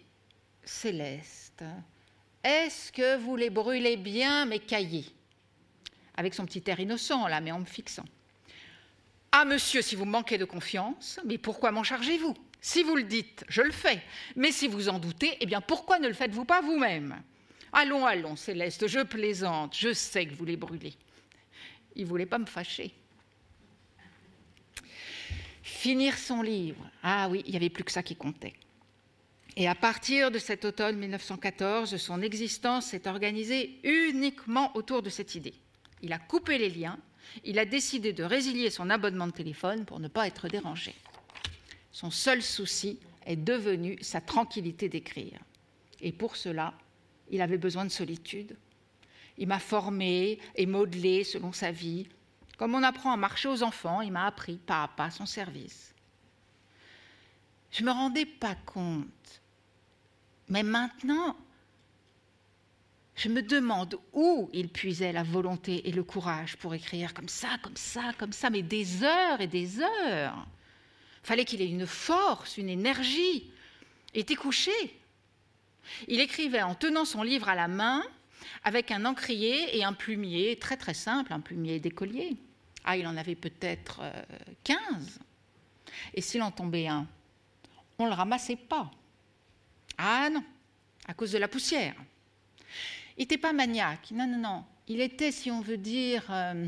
Céleste, 0.63 1.63
est-ce 2.43 2.91
que 2.91 3.17
vous 3.17 3.35
les 3.35 3.49
brûlez 3.49 3.97
bien, 3.97 4.45
mes 4.45 4.59
cahiers? 4.59 5.07
Avec 6.15 6.33
son 6.33 6.45
petit 6.45 6.63
air 6.67 6.79
innocent, 6.79 7.27
là, 7.27 7.41
mais 7.41 7.51
en 7.51 7.59
me 7.59 7.65
fixant. 7.65 8.05
Ah, 9.31 9.45
monsieur, 9.45 9.81
si 9.81 9.95
vous 9.95 10.05
manquez 10.05 10.37
de 10.37 10.45
confiance, 10.45 11.19
mais 11.25 11.37
pourquoi 11.37 11.71
m'en 11.71 11.83
chargez-vous? 11.83 12.35
Si 12.61 12.83
vous 12.83 12.95
le 12.95 13.03
dites, 13.03 13.45
je 13.47 13.61
le 13.61 13.71
fais. 13.71 14.01
Mais 14.35 14.51
si 14.51 14.67
vous 14.67 14.89
en 14.89 14.99
doutez, 14.99 15.37
eh 15.39 15.45
bien, 15.45 15.61
pourquoi 15.61 15.99
ne 15.99 16.07
le 16.07 16.13
faites-vous 16.13 16.45
pas 16.45 16.61
vous-même? 16.61 17.21
Allons, 17.73 18.05
allons, 18.05 18.35
Céleste, 18.35 18.87
je 18.87 19.01
plaisante, 19.01 19.75
je 19.77 19.93
sais 19.93 20.25
que 20.25 20.33
vous 20.33 20.45
les 20.45 20.57
brûlez. 20.57 20.93
Il 21.95 22.03
ne 22.03 22.07
voulait 22.07 22.25
pas 22.25 22.39
me 22.39 22.45
fâcher. 22.45 22.93
Finir 25.61 26.17
son 26.17 26.41
livre. 26.41 26.89
Ah 27.03 27.27
oui, 27.29 27.43
il 27.45 27.51
n'y 27.51 27.57
avait 27.57 27.69
plus 27.69 27.83
que 27.83 27.91
ça 27.91 28.03
qui 28.03 28.15
comptait. 28.15 28.53
Et 29.55 29.67
à 29.67 29.75
partir 29.75 30.31
de 30.31 30.39
cet 30.39 30.65
automne 30.65 30.97
1914, 30.97 31.97
son 31.97 32.21
existence 32.21 32.87
s'est 32.87 33.07
organisée 33.07 33.79
uniquement 33.83 34.75
autour 34.75 35.01
de 35.01 35.09
cette 35.09 35.35
idée. 35.35 35.55
Il 36.01 36.13
a 36.13 36.19
coupé 36.19 36.57
les 36.57 36.69
liens, 36.69 36.99
il 37.43 37.59
a 37.59 37.65
décidé 37.65 38.13
de 38.13 38.23
résilier 38.23 38.69
son 38.69 38.89
abonnement 38.89 39.27
de 39.27 39.31
téléphone 39.31 39.85
pour 39.85 39.99
ne 39.99 40.07
pas 40.07 40.27
être 40.27 40.47
dérangé. 40.47 40.95
Son 41.91 42.11
seul 42.11 42.41
souci 42.41 42.99
est 43.25 43.35
devenu 43.35 43.97
sa 44.01 44.21
tranquillité 44.21 44.89
d'écrire. 44.89 45.39
Et 46.01 46.11
pour 46.11 46.35
cela, 46.35 46.73
il 47.29 47.41
avait 47.41 47.57
besoin 47.57 47.85
de 47.85 47.89
solitude. 47.89 48.55
Il 49.37 49.47
m'a 49.47 49.59
formé 49.59 50.39
et 50.55 50.65
modelé 50.65 51.23
selon 51.23 51.51
sa 51.51 51.71
vie. 51.71 52.07
Comme 52.57 52.75
on 52.75 52.83
apprend 52.83 53.11
à 53.11 53.17
marcher 53.17 53.49
aux 53.49 53.63
enfants, 53.63 54.01
il 54.01 54.11
m'a 54.11 54.25
appris 54.25 54.57
pas 54.57 54.83
à 54.83 54.87
pas 54.87 55.11
son 55.11 55.25
service. 55.25 55.93
Je 57.71 57.81
ne 57.81 57.87
me 57.87 57.91
rendais 57.91 58.25
pas 58.25 58.55
compte. 58.65 59.41
Mais 60.49 60.63
maintenant, 60.63 61.35
je 63.17 63.29
me 63.29 63.41
demande 63.41 63.99
où 64.13 64.47
il 64.53 64.69
puisait 64.69 65.11
la 65.11 65.23
volonté 65.23 65.89
et 65.89 65.91
le 65.91 66.03
courage 66.03 66.55
pour 66.57 66.75
écrire 66.75 67.15
comme 67.15 67.27
ça, 67.27 67.49
comme 67.63 67.75
ça, 67.75 68.13
comme 68.19 68.31
ça, 68.31 68.51
mais 68.51 68.61
des 68.61 69.03
heures 69.03 69.41
et 69.41 69.47
des 69.47 69.81
heures. 69.81 70.47
Fallait 71.23 71.43
qu'il 71.43 71.61
ait 71.63 71.67
une 71.67 71.87
force, 71.87 72.57
une 72.57 72.69
énergie. 72.69 73.51
Il 74.13 74.21
était 74.21 74.35
couché. 74.35 74.71
Il 76.07 76.19
écrivait 76.19 76.61
en 76.61 76.75
tenant 76.75 77.05
son 77.05 77.23
livre 77.23 77.49
à 77.49 77.55
la 77.55 77.67
main, 77.67 78.03
avec 78.63 78.91
un 78.91 79.03
encrier 79.03 79.75
et 79.75 79.83
un 79.83 79.93
plumier 79.93 80.57
très 80.57 80.77
très 80.77 80.93
simple, 80.93 81.33
un 81.33 81.39
plumier 81.39 81.79
d'écolier. 81.79 82.37
Ah, 82.85 82.97
il 82.97 83.07
en 83.07 83.17
avait 83.17 83.35
peut-être 83.35 84.01
15. 84.63 84.77
Euh, 84.79 85.23
et 86.13 86.21
s'il 86.21 86.43
en 86.43 86.51
tombait 86.51 86.87
un, 86.87 87.07
on 87.97 88.05
ne 88.05 88.09
le 88.09 88.15
ramassait 88.15 88.55
pas. 88.55 88.91
Ah 89.97 90.29
non, 90.29 90.43
à 91.07 91.15
cause 91.15 91.31
de 91.31 91.39
la 91.39 91.47
poussière. 91.47 91.95
Il 93.17 93.21
n'était 93.21 93.39
pas 93.39 93.51
maniaque, 93.51 94.11
non, 94.11 94.27
non, 94.27 94.37
non. 94.37 94.65
Il 94.87 95.01
était, 95.01 95.31
si 95.31 95.49
on 95.49 95.61
veut 95.61 95.77
dire... 95.77 96.23
Euh, 96.29 96.67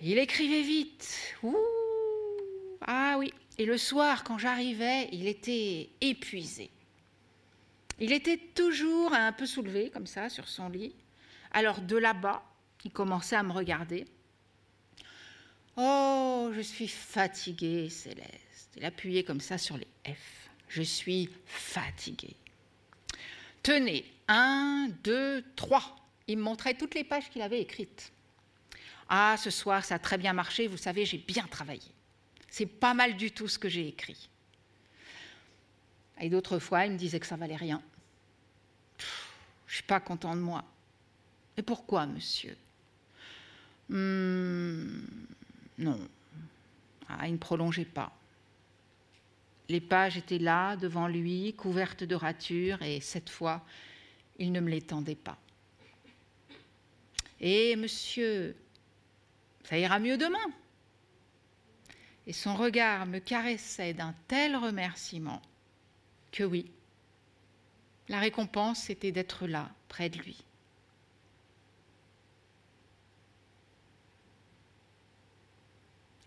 il 0.00 0.16
écrivait 0.18 0.62
vite. 0.62 1.34
Ouh, 1.42 1.56
ah 2.82 3.16
oui. 3.18 3.34
Et 3.58 3.66
le 3.66 3.76
soir, 3.78 4.22
quand 4.22 4.38
j'arrivais, 4.38 5.08
il 5.12 5.26
était 5.26 5.90
épuisé. 6.00 6.70
Il 7.98 8.12
était 8.12 8.38
toujours 8.38 9.12
un 9.12 9.32
peu 9.32 9.44
soulevé, 9.44 9.90
comme 9.90 10.06
ça, 10.06 10.28
sur 10.28 10.48
son 10.48 10.68
lit. 10.68 10.94
Alors 11.50 11.80
de 11.80 11.96
là-bas, 11.96 12.44
il 12.84 12.92
commençait 12.92 13.36
à 13.36 13.42
me 13.42 13.52
regarder. 13.52 14.06
Oh, 15.76 16.50
je 16.54 16.60
suis 16.60 16.88
fatigué, 16.88 17.88
Céleste. 17.90 18.70
Il 18.76 18.84
appuyait 18.84 19.24
comme 19.24 19.40
ça 19.40 19.58
sur 19.58 19.76
les 19.76 19.88
F 20.06 20.42
je 20.72 20.82
suis 20.82 21.28
fatigué. 21.44 22.34
Tenez, 23.62 24.06
un, 24.26 24.88
deux, 25.04 25.44
trois. 25.54 25.96
Il 26.26 26.38
me 26.38 26.42
montrait 26.42 26.74
toutes 26.74 26.94
les 26.94 27.04
pages 27.04 27.28
qu'il 27.28 27.42
avait 27.42 27.60
écrites. 27.60 28.10
Ah, 29.08 29.36
ce 29.36 29.50
soir, 29.50 29.84
ça 29.84 29.96
a 29.96 29.98
très 29.98 30.16
bien 30.16 30.32
marché, 30.32 30.66
vous 30.66 30.78
savez, 30.78 31.04
j'ai 31.04 31.18
bien 31.18 31.46
travaillé. 31.46 31.82
C'est 32.48 32.64
pas 32.66 32.94
mal 32.94 33.16
du 33.16 33.30
tout 33.30 33.48
ce 33.48 33.58
que 33.58 33.68
j'ai 33.68 33.86
écrit. 33.86 34.30
Et 36.20 36.30
d'autres 36.30 36.58
fois, 36.58 36.86
il 36.86 36.92
me 36.92 36.98
disait 36.98 37.20
que 37.20 37.26
ça 37.26 37.36
valait 37.36 37.56
rien. 37.56 37.82
Je 39.66 39.74
suis 39.74 39.82
pas 39.82 40.00
content 40.00 40.34
de 40.34 40.40
moi. 40.40 40.64
Et 41.58 41.62
pourquoi, 41.62 42.06
monsieur? 42.06 42.56
Hmm, 43.90 45.02
Non. 45.76 46.08
Ah, 47.08 47.26
il 47.26 47.32
ne 47.32 47.38
prolongeait 47.38 47.84
pas. 47.84 48.10
Les 49.68 49.80
pages 49.80 50.16
étaient 50.16 50.38
là, 50.38 50.76
devant 50.76 51.08
lui, 51.08 51.54
couvertes 51.54 52.04
de 52.04 52.14
ratures, 52.14 52.82
et 52.82 53.00
cette 53.00 53.30
fois, 53.30 53.64
il 54.38 54.52
ne 54.52 54.60
me 54.60 54.70
les 54.70 54.82
tendait 54.82 55.14
pas. 55.14 55.38
Et 57.40 57.74
monsieur, 57.76 58.56
ça 59.64 59.78
ira 59.78 59.98
mieux 59.98 60.16
demain. 60.16 60.38
Et 62.26 62.32
son 62.32 62.54
regard 62.54 63.06
me 63.06 63.18
caressait 63.18 63.94
d'un 63.94 64.14
tel 64.28 64.56
remerciement 64.56 65.42
que 66.30 66.44
oui, 66.44 66.70
la 68.08 68.20
récompense 68.20 68.90
était 68.90 69.12
d'être 69.12 69.46
là, 69.46 69.70
près 69.88 70.08
de 70.08 70.18
lui. 70.18 70.44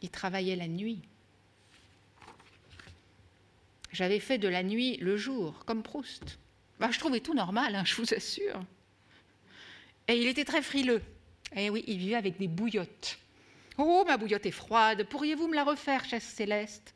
Il 0.01 0.10
travaillait 0.10 0.56
la 0.56 0.68
nuit. 0.68 1.01
J'avais 3.96 4.20
fait 4.20 4.38
de 4.38 4.50
la 4.50 4.62
nuit 4.62 4.98
le 4.98 5.16
jour, 5.16 5.64
comme 5.66 5.82
Proust. 5.82 6.38
Bah, 6.82 6.90
je 6.92 7.00
trouvais 7.00 7.22
tout 7.22 7.34
normal, 7.34 7.75
hein, 7.75 7.84
je 7.86 7.96
vous 7.96 8.14
assure. 8.14 8.60
Et 10.10 10.18
il 10.18 10.28
était 10.28 10.44
très 10.44 10.62
frileux. 10.62 11.02
Et 11.56 11.68
eh 11.68 11.70
oui, 11.70 11.86
il 11.88 11.98
vivait 11.98 12.16
avec 12.16 12.38
des 12.38 12.50
bouillottes. 12.50 13.18
Oh, 13.78 14.04
ma 14.06 14.18
bouillotte 14.18 14.46
est 14.46 14.52
froide, 14.52 15.06
pourriez-vous 15.06 15.48
me 15.48 15.56
la 15.56 15.64
refaire, 15.64 16.04
chère 16.04 16.22
Céleste? 16.22 16.94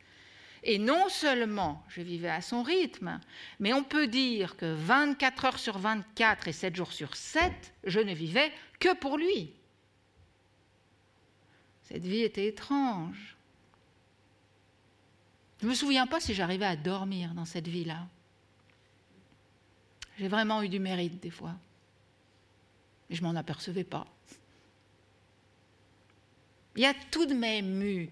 Et 0.63 0.77
non 0.77 1.07
seulement 1.07 1.85
je 1.87 2.01
vivais 2.01 2.29
à 2.29 2.41
son 2.41 2.63
rythme, 2.63 3.21
mais 3.61 3.71
on 3.71 3.83
peut 3.83 4.07
dire 4.07 4.57
que 4.57 4.73
24 4.73 5.45
heures 5.45 5.59
sur 5.59 5.77
24 5.77 6.49
et 6.49 6.51
7 6.51 6.75
jours 6.75 6.91
sur 6.91 7.15
7, 7.15 7.53
je 7.85 8.01
ne 8.01 8.13
vivais 8.13 8.51
que 8.77 8.93
pour 8.93 9.17
lui. 9.17 9.53
Cette 11.83 12.03
vie 12.03 12.23
était 12.23 12.47
étrange. 12.47 13.37
Je 15.59 15.65
ne 15.65 15.71
me 15.71 15.75
souviens 15.75 16.07
pas 16.07 16.19
si 16.19 16.33
j'arrivais 16.33 16.65
à 16.65 16.75
dormir 16.75 17.33
dans 17.33 17.45
cette 17.45 17.67
vie-là. 17.67 18.07
J'ai 20.17 20.27
vraiment 20.27 20.61
eu 20.61 20.69
du 20.69 20.79
mérite 20.79 21.21
des 21.21 21.29
fois. 21.29 21.55
Mais 23.09 23.15
je 23.15 23.23
m'en 23.23 23.35
apercevais 23.35 23.83
pas. 23.83 24.07
Il 26.75 26.83
y 26.83 26.85
a 26.85 26.93
tout 27.11 27.25
de 27.25 27.33
même 27.33 27.81
eu 27.81 28.09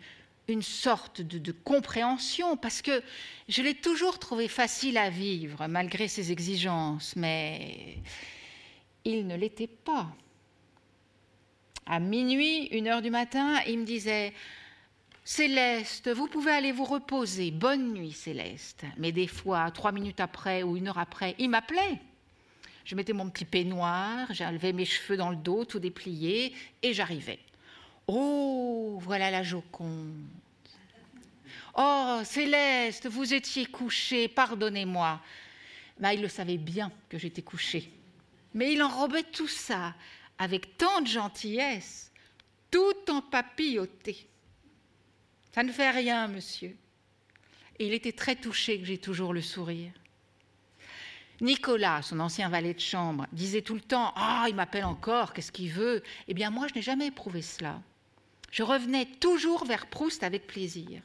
une 0.49 0.61
sorte 0.61 1.21
de, 1.21 1.39
de 1.39 1.51
compréhension 1.51 2.57
parce 2.57 2.81
que 2.81 3.01
je 3.47 3.61
l'ai 3.61 3.75
toujours 3.75 4.19
trouvé 4.19 4.47
facile 4.47 4.97
à 4.97 5.09
vivre 5.09 5.67
malgré 5.67 6.07
ses 6.07 6.31
exigences, 6.31 7.15
mais 7.15 7.97
il 9.05 9.25
ne 9.27 9.35
l'était 9.35 9.67
pas. 9.67 10.07
À 11.85 11.99
minuit, 12.01 12.65
une 12.67 12.87
heure 12.87 13.01
du 13.01 13.09
matin, 13.09 13.61
il 13.67 13.79
me 13.79 13.85
disait 13.85 14.33
Céleste, 15.29 16.09
vous 16.09 16.27
pouvez 16.27 16.51
aller 16.51 16.71
vous 16.71 16.85
reposer. 16.85 17.51
Bonne 17.51 17.91
nuit, 17.91 18.13
Céleste. 18.13 18.85
Mais 18.95 19.11
des 19.11 19.27
fois, 19.27 19.69
trois 19.71 19.91
minutes 19.91 20.21
après 20.21 20.63
ou 20.63 20.77
une 20.77 20.87
heure 20.87 20.97
après, 20.97 21.35
il 21.37 21.49
m'appelait. 21.49 21.99
Je 22.85 22.95
mettais 22.95 23.11
mon 23.11 23.29
petit 23.29 23.43
peignoir, 23.43 24.33
j'enlevais 24.33 24.71
mes 24.71 24.85
cheveux 24.85 25.17
dans 25.17 25.29
le 25.29 25.35
dos, 25.35 25.65
tout 25.65 25.79
déplié, 25.79 26.53
et 26.81 26.93
j'arrivais. 26.93 27.39
Oh, 28.07 28.99
voilà 29.01 29.29
la 29.29 29.43
Joconde. 29.43 30.15
Oh, 31.75 32.21
Céleste, 32.23 33.07
vous 33.07 33.33
étiez 33.33 33.65
couchée, 33.65 34.29
pardonnez-moi. 34.29 35.19
Ben, 35.99 36.13
il 36.13 36.21
le 36.21 36.29
savait 36.29 36.55
bien 36.55 36.89
que 37.09 37.17
j'étais 37.17 37.41
couchée. 37.41 37.91
Mais 38.53 38.71
il 38.71 38.81
enrobait 38.81 39.23
tout 39.23 39.49
ça 39.49 39.93
avec 40.37 40.77
tant 40.77 41.01
de 41.01 41.07
gentillesse, 41.07 42.13
tout 42.71 43.11
en 43.11 43.19
papilloté. 43.19 44.25
Ça 45.57 45.63
ne 45.63 45.71
fait 45.71 45.89
rien, 45.89 46.27
monsieur. 46.27 46.77
Et 47.79 47.87
il 47.87 47.93
était 47.95 48.11
très 48.11 48.35
touché 48.35 48.79
que 48.79 48.85
j'ai 48.85 48.99
toujours 48.99 49.33
le 49.33 49.41
sourire. 49.41 49.91
Nicolas, 51.41 52.03
son 52.03 52.19
ancien 52.19 52.47
valet 52.47 52.75
de 52.75 52.79
chambre, 52.79 53.25
disait 53.31 53.63
tout 53.63 53.73
le 53.73 53.81
temps 53.81 54.13
Ah, 54.15 54.45
il 54.49 54.53
m'appelle 54.53 54.85
encore, 54.85 55.33
qu'est-ce 55.33 55.51
qu'il 55.51 55.71
veut? 55.71 56.03
Eh 56.27 56.35
bien, 56.35 56.51
moi, 56.51 56.67
je 56.67 56.75
n'ai 56.75 56.83
jamais 56.83 57.07
éprouvé 57.07 57.41
cela. 57.41 57.81
Je 58.51 58.61
revenais 58.61 59.07
toujours 59.19 59.65
vers 59.65 59.87
Proust 59.87 60.21
avec 60.21 60.45
plaisir. 60.45 61.01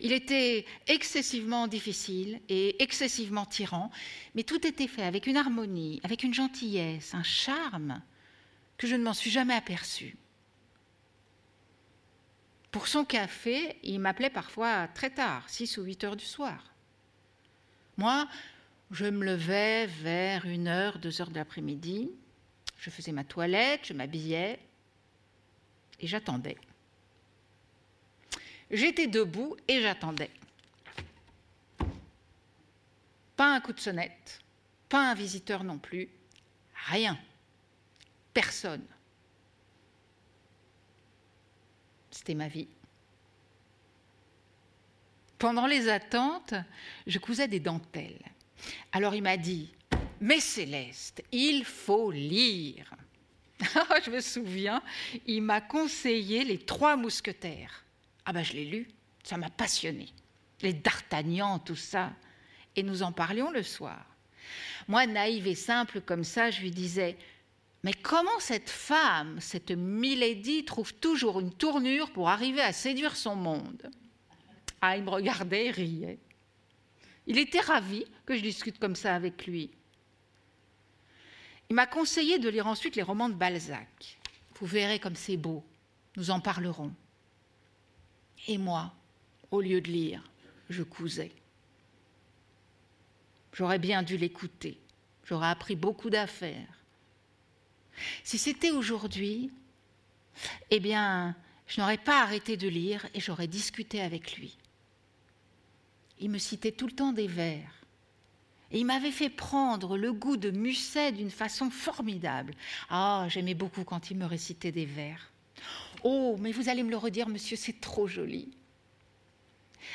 Il 0.00 0.10
était 0.10 0.66
excessivement 0.88 1.68
difficile 1.68 2.40
et 2.48 2.82
excessivement 2.82 3.46
tyran, 3.46 3.92
mais 4.34 4.42
tout 4.42 4.66
était 4.66 4.88
fait 4.88 5.04
avec 5.04 5.28
une 5.28 5.36
harmonie, 5.36 6.00
avec 6.02 6.24
une 6.24 6.34
gentillesse, 6.34 7.14
un 7.14 7.22
charme 7.22 8.02
que 8.76 8.88
je 8.88 8.96
ne 8.96 9.04
m'en 9.04 9.14
suis 9.14 9.30
jamais 9.30 9.54
aperçue. 9.54 10.16
Pour 12.74 12.88
son 12.88 13.04
café, 13.04 13.78
il 13.84 14.00
m'appelait 14.00 14.30
parfois 14.30 14.88
très 14.88 15.10
tard, 15.10 15.48
6 15.48 15.78
ou 15.78 15.84
8 15.84 16.02
heures 16.02 16.16
du 16.16 16.24
soir. 16.24 16.74
Moi, 17.96 18.26
je 18.90 19.04
me 19.04 19.24
levais 19.24 19.86
vers 19.86 20.44
1 20.44 20.66
heure, 20.66 20.98
2 20.98 21.20
heures 21.20 21.30
de 21.30 21.36
l'après-midi, 21.36 22.10
je 22.80 22.90
faisais 22.90 23.12
ma 23.12 23.22
toilette, 23.22 23.86
je 23.86 23.92
m'habillais 23.92 24.58
et 26.00 26.08
j'attendais. 26.08 26.58
J'étais 28.72 29.06
debout 29.06 29.56
et 29.68 29.80
j'attendais. 29.80 30.32
Pas 33.36 33.54
un 33.54 33.60
coup 33.60 33.72
de 33.72 33.78
sonnette, 33.78 34.40
pas 34.88 35.12
un 35.12 35.14
visiteur 35.14 35.62
non 35.62 35.78
plus, 35.78 36.08
rien, 36.88 37.16
personne. 38.32 38.84
C'était 42.14 42.34
ma 42.34 42.46
vie. 42.46 42.68
Pendant 45.36 45.66
les 45.66 45.88
attentes, 45.88 46.54
je 47.08 47.18
cousais 47.18 47.48
des 47.48 47.58
dentelles. 47.58 48.22
Alors 48.92 49.16
il 49.16 49.22
m'a 49.22 49.36
dit 49.36 49.72
Mais 50.20 50.38
Céleste, 50.38 51.24
il 51.32 51.64
faut 51.64 52.12
lire. 52.12 52.94
je 54.04 54.10
me 54.10 54.20
souviens, 54.20 54.80
il 55.26 55.42
m'a 55.42 55.60
conseillé 55.60 56.44
Les 56.44 56.58
Trois 56.58 56.96
Mousquetaires. 56.96 57.84
Ah 58.24 58.32
ben 58.32 58.44
je 58.44 58.52
l'ai 58.52 58.64
lu, 58.64 58.88
ça 59.24 59.36
m'a 59.36 59.50
passionné. 59.50 60.06
Les 60.62 60.72
D'Artagnan, 60.72 61.58
tout 61.58 61.74
ça. 61.74 62.12
Et 62.76 62.84
nous 62.84 63.02
en 63.02 63.10
parlions 63.10 63.50
le 63.50 63.64
soir. 63.64 64.06
Moi, 64.86 65.06
naïve 65.06 65.48
et 65.48 65.56
simple 65.56 66.00
comme 66.00 66.24
ça, 66.24 66.52
je 66.52 66.60
lui 66.60 66.70
disais 66.70 67.16
mais 67.84 67.92
comment 67.92 68.40
cette 68.40 68.70
femme, 68.70 69.38
cette 69.40 69.70
Milady, 69.70 70.64
trouve 70.64 70.94
toujours 70.94 71.38
une 71.38 71.52
tournure 71.52 72.10
pour 72.12 72.30
arriver 72.30 72.62
à 72.62 72.72
séduire 72.72 73.14
son 73.14 73.36
monde? 73.36 73.90
Ah, 74.80 74.96
il 74.96 75.04
me 75.04 75.10
regardait 75.10 75.66
et 75.66 75.70
riait. 75.70 76.18
Il 77.26 77.38
était 77.38 77.60
ravi 77.60 78.06
que 78.24 78.34
je 78.34 78.40
discute 78.40 78.78
comme 78.78 78.96
ça 78.96 79.14
avec 79.14 79.46
lui. 79.46 79.70
Il 81.68 81.76
m'a 81.76 81.86
conseillé 81.86 82.38
de 82.38 82.48
lire 82.48 82.66
ensuite 82.66 82.96
les 82.96 83.02
romans 83.02 83.28
de 83.28 83.34
Balzac. 83.34 84.18
Vous 84.58 84.66
verrez 84.66 84.98
comme 84.98 85.14
c'est 85.14 85.36
beau. 85.36 85.62
Nous 86.16 86.30
en 86.30 86.40
parlerons. 86.40 86.94
Et 88.48 88.56
moi, 88.56 88.94
au 89.50 89.60
lieu 89.60 89.82
de 89.82 89.90
lire, 89.90 90.24
je 90.70 90.82
cousais. 90.82 91.32
J'aurais 93.52 93.78
bien 93.78 94.02
dû 94.02 94.16
l'écouter. 94.16 94.80
J'aurais 95.24 95.48
appris 95.48 95.76
beaucoup 95.76 96.08
d'affaires. 96.08 96.83
Si 98.22 98.38
c'était 98.38 98.70
aujourd'hui, 98.70 99.50
eh 100.70 100.80
bien, 100.80 101.34
je 101.66 101.80
n'aurais 101.80 101.98
pas 101.98 102.22
arrêté 102.22 102.56
de 102.56 102.68
lire 102.68 103.06
et 103.14 103.20
j'aurais 103.20 103.46
discuté 103.46 104.00
avec 104.00 104.36
lui. 104.36 104.56
Il 106.20 106.30
me 106.30 106.38
citait 106.38 106.72
tout 106.72 106.86
le 106.86 106.92
temps 106.92 107.12
des 107.12 107.26
vers. 107.26 107.70
Et 108.70 108.80
il 108.80 108.86
m'avait 108.86 109.10
fait 109.10 109.30
prendre 109.30 109.96
le 109.96 110.12
goût 110.12 110.36
de 110.36 110.50
Musset 110.50 111.12
d'une 111.12 111.30
façon 111.30 111.70
formidable. 111.70 112.54
Ah, 112.88 113.26
j'aimais 113.28 113.54
beaucoup 113.54 113.84
quand 113.84 114.10
il 114.10 114.16
me 114.16 114.26
récitait 114.26 114.72
des 114.72 114.86
vers. 114.86 115.30
Oh, 116.02 116.36
mais 116.40 116.52
vous 116.52 116.68
allez 116.68 116.82
me 116.82 116.90
le 116.90 116.96
redire, 116.96 117.28
monsieur, 117.28 117.56
c'est 117.56 117.80
trop 117.80 118.06
joli. 118.06 118.50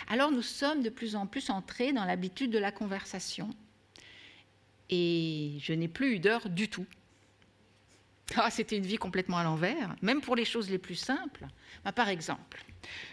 Alors 0.07 0.31
nous 0.31 0.41
sommes 0.41 0.81
de 0.81 0.89
plus 0.89 1.15
en 1.15 1.25
plus 1.25 1.49
entrés 1.49 1.93
dans 1.93 2.05
l'habitude 2.05 2.51
de 2.51 2.59
la 2.59 2.71
conversation. 2.71 3.49
Et 4.89 5.57
je 5.59 5.73
n'ai 5.73 5.87
plus 5.87 6.15
eu 6.15 6.19
d'heure 6.19 6.49
du 6.49 6.69
tout. 6.69 6.85
Ah, 8.35 8.51
c'était 8.51 8.77
une 8.77 8.85
vie 8.85 8.97
complètement 8.97 9.37
à 9.37 9.43
l'envers, 9.43 9.95
même 10.01 10.21
pour 10.21 10.35
les 10.35 10.45
choses 10.45 10.69
les 10.69 10.77
plus 10.77 10.95
simples. 10.95 11.47
Bah, 11.83 11.91
par 11.91 12.09
exemple, 12.09 12.63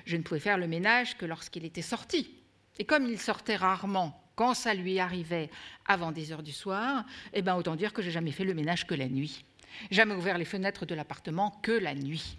je 0.04 0.16
ne 0.16 0.22
pouvais 0.22 0.40
faire 0.40 0.58
le 0.58 0.66
ménage 0.66 1.16
que 1.16 1.24
lorsqu'il 1.26 1.64
était 1.64 1.82
sorti. 1.82 2.30
Et 2.78 2.84
comme 2.84 3.06
il 3.06 3.18
sortait 3.18 3.56
rarement, 3.56 4.22
quand 4.34 4.52
ça 4.52 4.74
lui 4.74 4.98
arrivait 4.98 5.50
avant 5.86 6.12
des 6.12 6.32
heures 6.32 6.42
du 6.42 6.52
soir, 6.52 7.04
eh 7.32 7.42
ben, 7.42 7.56
autant 7.56 7.76
dire 7.76 7.92
que 7.92 8.02
j'ai 8.02 8.10
jamais 8.10 8.32
fait 8.32 8.44
le 8.44 8.54
ménage 8.54 8.86
que 8.86 8.94
la 8.94 9.08
nuit. 9.08 9.44
Jamais 9.90 10.14
ouvert 10.14 10.38
les 10.38 10.44
fenêtres 10.44 10.84
de 10.84 10.94
l'appartement 10.94 11.58
que 11.62 11.72
la 11.72 11.94
nuit. 11.94 12.36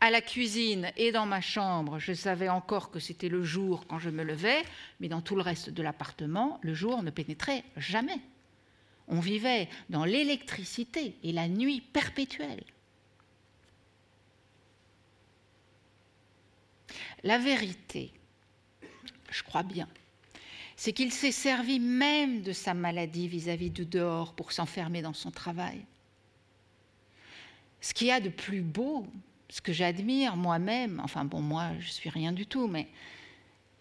À 0.00 0.10
la 0.10 0.20
cuisine 0.20 0.92
et 0.96 1.10
dans 1.10 1.26
ma 1.26 1.40
chambre, 1.40 1.98
je 1.98 2.12
savais 2.12 2.48
encore 2.48 2.90
que 2.90 3.00
c'était 3.00 3.28
le 3.28 3.42
jour 3.42 3.86
quand 3.88 3.98
je 3.98 4.10
me 4.10 4.22
levais, 4.22 4.62
mais 5.00 5.08
dans 5.08 5.20
tout 5.20 5.34
le 5.34 5.42
reste 5.42 5.70
de 5.70 5.82
l'appartement, 5.82 6.60
le 6.62 6.72
jour 6.72 7.02
ne 7.02 7.10
pénétrait 7.10 7.64
jamais. 7.76 8.20
On 9.08 9.20
vivait 9.20 9.68
dans 9.88 10.04
l'électricité 10.04 11.16
et 11.22 11.32
la 11.32 11.48
nuit 11.48 11.80
perpétuelle. 11.80 12.64
La 17.24 17.38
vérité, 17.38 18.12
je 19.30 19.42
crois 19.42 19.62
bien, 19.62 19.88
c'est 20.76 20.92
qu'il 20.92 21.12
s'est 21.12 21.32
servi 21.32 21.80
même 21.80 22.42
de 22.42 22.52
sa 22.52 22.74
maladie 22.74 23.26
vis-à-vis 23.26 23.70
du 23.70 23.84
dehors 23.84 24.34
pour 24.34 24.52
s'enfermer 24.52 25.02
dans 25.02 25.14
son 25.14 25.30
travail. 25.30 25.84
Ce 27.80 27.94
qu'il 27.94 28.08
y 28.08 28.12
a 28.12 28.20
de 28.20 28.28
plus 28.28 28.60
beau, 28.60 29.06
ce 29.48 29.60
que 29.60 29.72
j'admire 29.72 30.36
moi-même, 30.36 31.00
enfin 31.02 31.24
bon, 31.24 31.40
moi 31.40 31.70
je 31.80 31.90
suis 31.90 32.10
rien 32.10 32.32
du 32.32 32.46
tout, 32.46 32.68
mais 32.68 32.88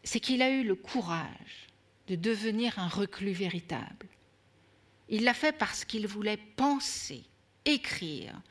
c'est 0.04 0.20
qu'il 0.20 0.42
a 0.42 0.50
eu 0.50 0.63
le 0.63 0.76
courage 0.76 1.68
de 2.08 2.16
devenir 2.16 2.80
un 2.80 2.88
reclus 2.88 3.34
véritable. 3.34 4.08
Il 5.10 5.24
l'a 5.24 5.34
fait 5.34 5.54
parce 5.54 5.86
qu'il 5.86 6.08
voulait 6.08 6.38
penser, 6.38 7.24
écrire, 7.65 8.41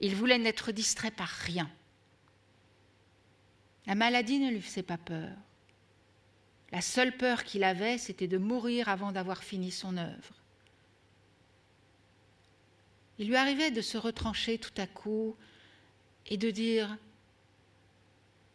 il 0.00 0.16
voulait 0.16 0.38
n'être 0.38 0.72
distrait 0.72 1.10
par 1.10 1.28
rien. 1.28 1.70
La 3.86 3.94
maladie 3.94 4.38
ne 4.38 4.50
lui 4.50 4.62
faisait 4.62 4.82
pas 4.82 4.98
peur. 4.98 5.36
La 6.72 6.80
seule 6.80 7.16
peur 7.16 7.44
qu'il 7.44 7.64
avait, 7.64 7.98
c'était 7.98 8.28
de 8.28 8.38
mourir 8.38 8.88
avant 8.88 9.12
d'avoir 9.12 9.42
fini 9.42 9.70
son 9.70 9.96
œuvre. 9.96 10.34
Il 13.18 13.28
lui 13.28 13.36
arrivait 13.36 13.70
de 13.70 13.82
se 13.82 13.98
retrancher 13.98 14.58
tout 14.58 14.72
à 14.76 14.86
coup 14.86 15.36
et 16.26 16.36
de 16.36 16.50
dire 16.50 16.96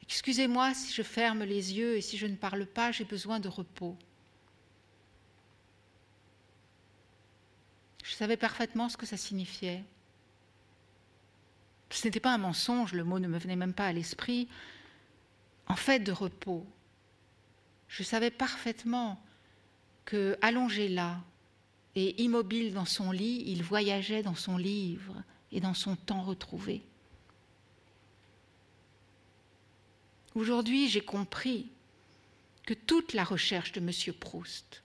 Excusez-moi 0.01 0.73
si 0.73 0.93
je 0.93 1.01
ferme 1.01 1.43
les 1.43 1.73
yeux 1.73 1.97
et 1.97 2.01
si 2.01 2.17
je 2.17 2.27
ne 2.27 2.35
parle 2.35 2.65
pas, 2.65 2.91
j'ai 2.91 3.05
besoin 3.05 3.39
de 3.39 3.47
repos. 3.47 3.97
Je 8.05 8.13
savais 8.13 8.37
parfaitement 8.37 8.87
ce 8.87 8.97
que 8.97 9.07
ça 9.07 9.17
signifiait. 9.17 9.83
Ce 11.89 12.05
n'était 12.05 12.19
pas 12.19 12.33
un 12.33 12.37
mensonge, 12.37 12.93
le 12.93 13.03
mot 13.03 13.17
ne 13.17 13.27
me 13.27 13.39
venait 13.39 13.55
même 13.55 13.73
pas 13.73 13.87
à 13.87 13.93
l'esprit. 13.93 14.47
En 15.67 15.75
fait, 15.75 15.99
de 15.99 16.11
repos. 16.11 16.67
Je 17.87 18.03
savais 18.03 18.29
parfaitement 18.29 19.19
que, 20.05 20.37
allongé 20.41 20.87
là 20.87 21.19
et 21.95 22.21
immobile 22.21 22.73
dans 22.75 22.85
son 22.85 23.11
lit, 23.11 23.43
il 23.47 23.63
voyageait 23.63 24.21
dans 24.21 24.35
son 24.35 24.57
livre 24.57 25.23
et 25.51 25.59
dans 25.59 25.73
son 25.73 25.95
temps 25.95 26.21
retrouvé. 26.21 26.83
Aujourd'hui, 30.35 30.89
j'ai 30.89 31.01
compris 31.01 31.71
que 32.67 32.75
toute 32.75 33.13
la 33.13 33.23
recherche 33.23 33.71
de 33.71 33.79
M. 33.79 34.13
Proust, 34.19 34.83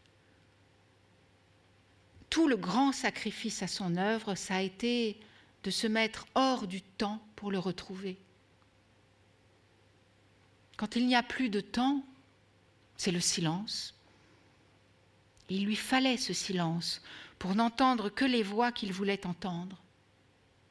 tout 2.30 2.46
le 2.46 2.56
grand 2.56 2.92
sacrifice 2.92 3.62
à 3.62 3.68
son 3.68 3.96
œuvre, 3.96 4.36
ça 4.36 4.56
a 4.56 4.60
été 4.62 5.18
de 5.64 5.70
se 5.70 5.86
mettre 5.86 6.26
hors 6.34 6.66
du 6.66 6.80
temps 6.80 7.20
pour 7.36 7.50
le 7.50 7.58
retrouver. 7.58 8.16
Quand 10.76 10.96
il 10.96 11.06
n'y 11.06 11.16
a 11.16 11.22
plus 11.22 11.50
de 11.50 11.60
temps, 11.60 12.02
c'est 12.96 13.10
le 13.10 13.20
silence. 13.20 13.94
Il 15.50 15.64
lui 15.64 15.76
fallait 15.76 16.16
ce 16.16 16.32
silence 16.32 17.02
pour 17.38 17.54
n'entendre 17.54 18.08
que 18.08 18.24
les 18.24 18.42
voix 18.42 18.72
qu'il 18.72 18.92
voulait 18.92 19.26
entendre, 19.26 19.76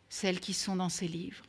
celles 0.10 0.40
qui 0.40 0.54
sont 0.54 0.78
dans 0.78 0.90
ses 0.90 1.08
livres. 1.08 1.44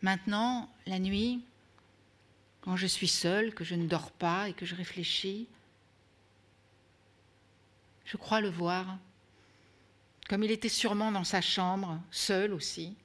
Maintenant, 0.00 0.72
la 0.86 0.98
nuit, 0.98 1.42
quand 2.60 2.76
je 2.76 2.86
suis 2.86 3.08
seule, 3.08 3.54
que 3.54 3.64
je 3.64 3.74
ne 3.74 3.86
dors 3.86 4.10
pas 4.12 4.48
et 4.48 4.52
que 4.52 4.66
je 4.66 4.74
réfléchis, 4.74 5.48
je 8.04 8.16
crois 8.16 8.40
le 8.40 8.50
voir, 8.50 8.98
comme 10.28 10.42
il 10.42 10.50
était 10.50 10.68
sûrement 10.68 11.12
dans 11.12 11.24
sa 11.24 11.40
chambre, 11.40 12.00
seul 12.10 12.52
aussi, 12.52 12.96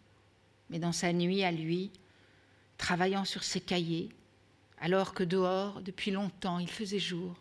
mais 0.69 0.79
dans 0.79 0.91
sa 0.91 1.13
nuit 1.13 1.43
à 1.43 1.51
lui, 1.51 1.91
travaillant 2.77 3.25
sur 3.25 3.43
ses 3.43 3.61
cahiers, 3.61 4.09
alors 4.79 5.13
que 5.13 5.23
dehors, 5.23 5.81
depuis 5.81 6.11
longtemps, 6.11 6.59
il 6.59 6.69
faisait 6.69 6.99
jour. 6.99 7.35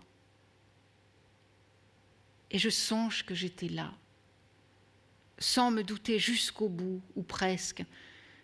Et 2.50 2.58
je 2.58 2.70
songe 2.70 3.24
que 3.24 3.34
j'étais 3.34 3.68
là, 3.68 3.92
sans 5.38 5.70
me 5.70 5.82
douter 5.82 6.18
jusqu'au 6.18 6.68
bout, 6.68 7.02
ou 7.14 7.22
presque, 7.22 7.84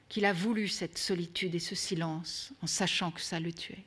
qu'il 0.09 0.27
a 0.27 0.33
voulu 0.33 0.69
cette 0.69 0.99
solitude 0.99 1.55
et 1.55 1.59
ce 1.61 1.75
silence, 1.75 2.53
en 2.61 2.67
sachant 2.67 3.11
que 3.11 3.21
ça 3.21 3.41
le 3.41 3.53
tuait. 3.53 3.85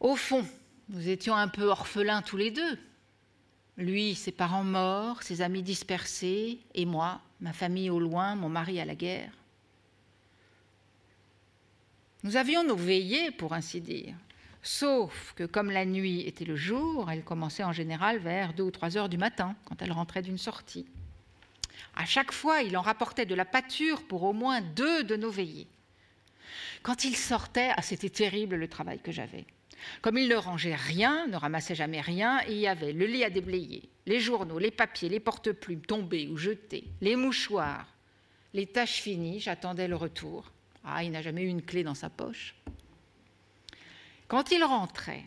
Au 0.00 0.16
fond, 0.16 0.46
nous 0.88 1.08
étions 1.08 1.36
un 1.36 1.48
peu 1.48 1.64
orphelins 1.64 2.22
tous 2.22 2.36
les 2.36 2.50
deux, 2.50 2.78
lui, 3.76 4.14
ses 4.14 4.32
parents 4.32 4.64
morts, 4.64 5.22
ses 5.22 5.40
amis 5.42 5.62
dispersés, 5.62 6.60
et 6.74 6.84
moi, 6.84 7.20
ma 7.40 7.52
famille 7.52 7.90
au 7.90 8.00
loin, 8.00 8.34
mon 8.34 8.48
mari 8.48 8.80
à 8.80 8.84
la 8.84 8.94
guerre. 8.94 9.32
Nous 12.22 12.36
avions 12.36 12.62
nos 12.62 12.76
veillées, 12.76 13.30
pour 13.30 13.54
ainsi 13.54 13.80
dire, 13.80 14.14
sauf 14.62 15.32
que 15.36 15.44
comme 15.44 15.70
la 15.70 15.86
nuit 15.86 16.20
était 16.26 16.44
le 16.44 16.56
jour, 16.56 17.10
elle 17.10 17.24
commençait 17.24 17.64
en 17.64 17.72
général 17.72 18.18
vers 18.18 18.52
deux 18.52 18.64
ou 18.64 18.70
trois 18.70 18.98
heures 18.98 19.08
du 19.08 19.16
matin, 19.16 19.56
quand 19.64 19.80
elle 19.80 19.92
rentrait 19.92 20.22
d'une 20.22 20.38
sortie. 20.38 20.86
À 21.94 22.04
chaque 22.04 22.32
fois, 22.32 22.62
il 22.62 22.76
en 22.76 22.82
rapportait 22.82 23.26
de 23.26 23.34
la 23.34 23.46
pâture 23.46 24.02
pour 24.02 24.22
au 24.24 24.32
moins 24.32 24.60
deux 24.60 25.04
de 25.04 25.16
nos 25.16 25.30
veillées. 25.30 25.68
Quand 26.82 27.04
il 27.04 27.16
sortait, 27.16 27.70
ah, 27.76 27.82
c'était 27.82 28.10
terrible 28.10 28.56
le 28.56 28.68
travail 28.68 28.98
que 28.98 29.12
j'avais. 29.12 29.46
Comme 30.02 30.18
il 30.18 30.28
ne 30.28 30.36
rangeait 30.36 30.74
rien, 30.74 31.26
ne 31.26 31.36
ramassait 31.36 31.74
jamais 31.74 32.00
rien, 32.00 32.40
il 32.48 32.56
y 32.56 32.66
avait 32.66 32.92
le 32.92 33.06
lit 33.06 33.24
à 33.24 33.30
déblayer, 33.30 33.88
les 34.06 34.20
journaux, 34.20 34.58
les 34.58 34.70
papiers, 34.70 35.08
les 35.08 35.20
porte-plumes 35.20 35.82
tombés 35.82 36.28
ou 36.28 36.36
jetés, 36.36 36.84
les 37.00 37.16
mouchoirs, 37.16 37.86
les 38.52 38.66
tâches 38.66 39.00
finies, 39.00 39.40
j'attendais 39.40 39.88
le 39.88 39.96
retour. 39.96 40.52
Ah, 40.84 41.04
il 41.04 41.10
n'a 41.10 41.22
jamais 41.22 41.42
eu 41.42 41.48
une 41.48 41.62
clé 41.62 41.82
dans 41.82 41.94
sa 41.94 42.10
poche. 42.10 42.54
Quand 44.28 44.50
il 44.50 44.64
rentrait, 44.64 45.24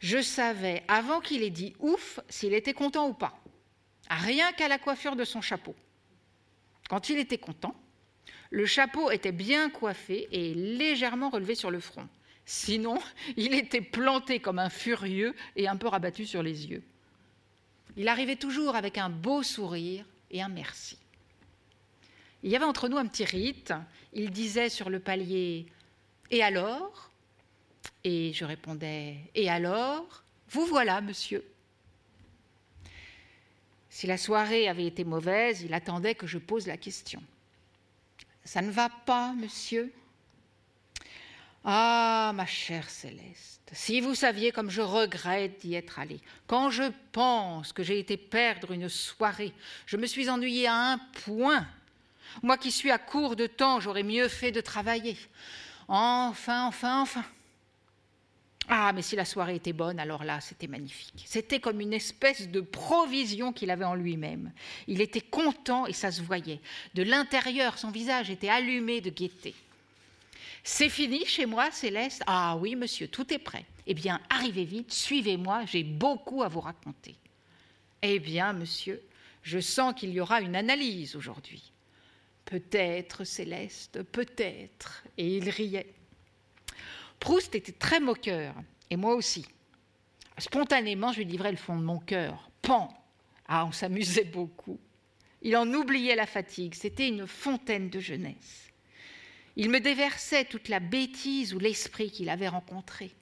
je 0.00 0.20
savais, 0.20 0.82
avant 0.88 1.20
qu'il 1.20 1.42
ait 1.42 1.50
dit 1.50 1.74
ouf, 1.80 2.20
s'il 2.28 2.54
était 2.54 2.74
content 2.74 3.08
ou 3.08 3.14
pas. 3.14 3.40
Rien 4.10 4.52
qu'à 4.52 4.68
la 4.68 4.78
coiffure 4.78 5.16
de 5.16 5.24
son 5.24 5.40
chapeau. 5.40 5.74
Quand 6.88 7.10
il 7.10 7.18
était 7.18 7.38
content, 7.38 7.74
le 8.50 8.64
chapeau 8.64 9.10
était 9.10 9.32
bien 9.32 9.68
coiffé 9.68 10.28
et 10.32 10.54
légèrement 10.54 11.28
relevé 11.28 11.54
sur 11.54 11.70
le 11.70 11.80
front. 11.80 12.08
Sinon, 12.50 12.98
il 13.36 13.52
était 13.52 13.82
planté 13.82 14.40
comme 14.40 14.58
un 14.58 14.70
furieux 14.70 15.34
et 15.54 15.68
un 15.68 15.76
peu 15.76 15.86
rabattu 15.86 16.24
sur 16.24 16.42
les 16.42 16.66
yeux. 16.66 16.82
Il 17.94 18.08
arrivait 18.08 18.36
toujours 18.36 18.74
avec 18.74 18.96
un 18.96 19.10
beau 19.10 19.42
sourire 19.42 20.06
et 20.30 20.40
un 20.40 20.48
merci. 20.48 20.96
Il 22.42 22.50
y 22.50 22.56
avait 22.56 22.64
entre 22.64 22.88
nous 22.88 22.96
un 22.96 23.04
petit 23.04 23.26
rite. 23.26 23.74
Il 24.14 24.30
disait 24.30 24.70
sur 24.70 24.88
le 24.88 24.98
palier 24.98 25.66
Et 26.30 26.42
alors? 26.42 27.10
Et 28.02 28.32
je 28.32 28.46
répondais 28.46 29.18
Et 29.34 29.50
alors 29.50 30.24
Vous 30.48 30.64
voilà, 30.64 31.02
monsieur. 31.02 31.44
Si 33.90 34.06
la 34.06 34.16
soirée 34.16 34.68
avait 34.68 34.86
été 34.86 35.04
mauvaise, 35.04 35.60
il 35.60 35.74
attendait 35.74 36.14
que 36.14 36.26
je 36.26 36.38
pose 36.38 36.66
la 36.66 36.78
question. 36.78 37.22
Ça 38.42 38.62
ne 38.62 38.70
va 38.70 38.88
pas, 38.88 39.34
monsieur? 39.34 39.92
Ah, 41.64 42.32
ma 42.34 42.46
chère 42.46 42.88
Céleste, 42.88 43.70
si 43.72 44.00
vous 44.00 44.14
saviez 44.14 44.52
comme 44.52 44.70
je 44.70 44.80
regrette 44.80 45.60
d'y 45.60 45.74
être 45.74 45.98
allée. 45.98 46.20
Quand 46.46 46.70
je 46.70 46.84
pense 47.12 47.72
que 47.72 47.82
j'ai 47.82 47.98
été 47.98 48.16
perdre 48.16 48.72
une 48.72 48.88
soirée, 48.88 49.52
je 49.86 49.96
me 49.96 50.06
suis 50.06 50.30
ennuyée 50.30 50.66
à 50.66 50.92
un 50.92 50.98
point. 51.24 51.66
Moi 52.42 52.56
qui 52.56 52.70
suis 52.70 52.90
à 52.90 52.98
court 52.98 53.36
de 53.36 53.46
temps, 53.46 53.80
j'aurais 53.80 54.02
mieux 54.02 54.28
fait 54.28 54.52
de 54.52 54.60
travailler. 54.60 55.16
Enfin, 55.88 56.66
enfin, 56.66 57.02
enfin. 57.02 57.24
Ah, 58.70 58.92
mais 58.92 59.00
si 59.00 59.16
la 59.16 59.24
soirée 59.24 59.54
était 59.56 59.72
bonne, 59.72 59.98
alors 59.98 60.24
là, 60.24 60.40
c'était 60.40 60.66
magnifique. 60.66 61.24
C'était 61.26 61.58
comme 61.58 61.80
une 61.80 61.94
espèce 61.94 62.48
de 62.48 62.60
provision 62.60 63.50
qu'il 63.52 63.70
avait 63.70 63.86
en 63.86 63.94
lui-même. 63.94 64.52
Il 64.86 65.00
était 65.00 65.22
content 65.22 65.86
et 65.86 65.94
ça 65.94 66.12
se 66.12 66.20
voyait. 66.20 66.60
De 66.94 67.02
l'intérieur, 67.02 67.78
son 67.78 67.90
visage 67.90 68.28
était 68.28 68.50
allumé 68.50 69.00
de 69.00 69.08
gaieté. 69.08 69.54
C'est 70.70 70.90
fini 70.90 71.24
chez 71.24 71.46
moi, 71.46 71.70
Céleste? 71.70 72.22
Ah 72.26 72.54
oui, 72.60 72.76
monsieur, 72.76 73.08
tout 73.08 73.32
est 73.32 73.38
prêt. 73.38 73.64
Eh 73.86 73.94
bien, 73.94 74.20
arrivez 74.28 74.66
vite, 74.66 74.92
suivez-moi, 74.92 75.64
j'ai 75.64 75.82
beaucoup 75.82 76.42
à 76.42 76.48
vous 76.48 76.60
raconter. 76.60 77.16
Eh 78.02 78.18
bien, 78.18 78.52
monsieur, 78.52 79.02
je 79.42 79.60
sens 79.60 79.94
qu'il 79.94 80.10
y 80.10 80.20
aura 80.20 80.42
une 80.42 80.54
analyse 80.54 81.16
aujourd'hui. 81.16 81.72
Peut-être, 82.44 83.24
Céleste, 83.24 84.02
peut-être. 84.02 85.04
Et 85.16 85.38
il 85.38 85.48
riait. 85.48 85.94
Proust 87.18 87.54
était 87.54 87.72
très 87.72 87.98
moqueur, 87.98 88.54
et 88.90 88.96
moi 88.96 89.14
aussi. 89.14 89.46
Spontanément, 90.36 91.12
je 91.12 91.22
lui 91.22 91.24
livrais 91.24 91.50
le 91.50 91.56
fond 91.56 91.78
de 91.78 91.82
mon 91.82 91.98
cœur. 91.98 92.50
Pan 92.60 92.92
Ah, 93.48 93.64
on 93.64 93.72
s'amusait 93.72 94.24
beaucoup. 94.24 94.78
Il 95.40 95.56
en 95.56 95.72
oubliait 95.72 96.14
la 96.14 96.26
fatigue. 96.26 96.74
C'était 96.74 97.08
une 97.08 97.26
fontaine 97.26 97.88
de 97.88 98.00
jeunesse. 98.00 98.68
Il 99.58 99.70
me 99.70 99.80
déversait 99.80 100.44
toute 100.44 100.68
la 100.68 100.78
bêtise 100.78 101.52
ou 101.52 101.58
l'esprit 101.58 102.12
qu'il 102.12 102.28
avait 102.28 102.46
rencontré. 102.46 103.12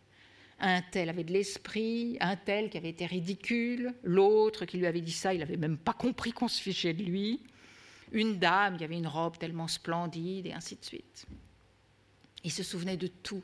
Un 0.60 0.82
tel 0.82 1.08
avait 1.08 1.24
de 1.24 1.32
l'esprit, 1.32 2.18
un 2.20 2.36
tel 2.36 2.68
qui 2.68 2.76
avait 2.76 2.90
été 2.90 3.06
ridicule, 3.06 3.94
l'autre 4.04 4.66
qui 4.66 4.76
lui 4.76 4.86
avait 4.86 5.00
dit 5.00 5.12
ça, 5.12 5.32
il 5.32 5.40
n'avait 5.40 5.56
même 5.56 5.78
pas 5.78 5.94
compris 5.94 6.32
qu'on 6.32 6.48
se 6.48 6.60
fichait 6.60 6.92
de 6.92 7.02
lui, 7.02 7.40
une 8.12 8.38
dame 8.38 8.76
qui 8.76 8.84
avait 8.84 8.98
une 8.98 9.06
robe 9.06 9.38
tellement 9.38 9.66
splendide, 9.66 10.46
et 10.46 10.52
ainsi 10.52 10.76
de 10.76 10.84
suite. 10.84 11.26
Il 12.44 12.52
se 12.52 12.62
souvenait 12.62 12.98
de 12.98 13.06
tout. 13.06 13.42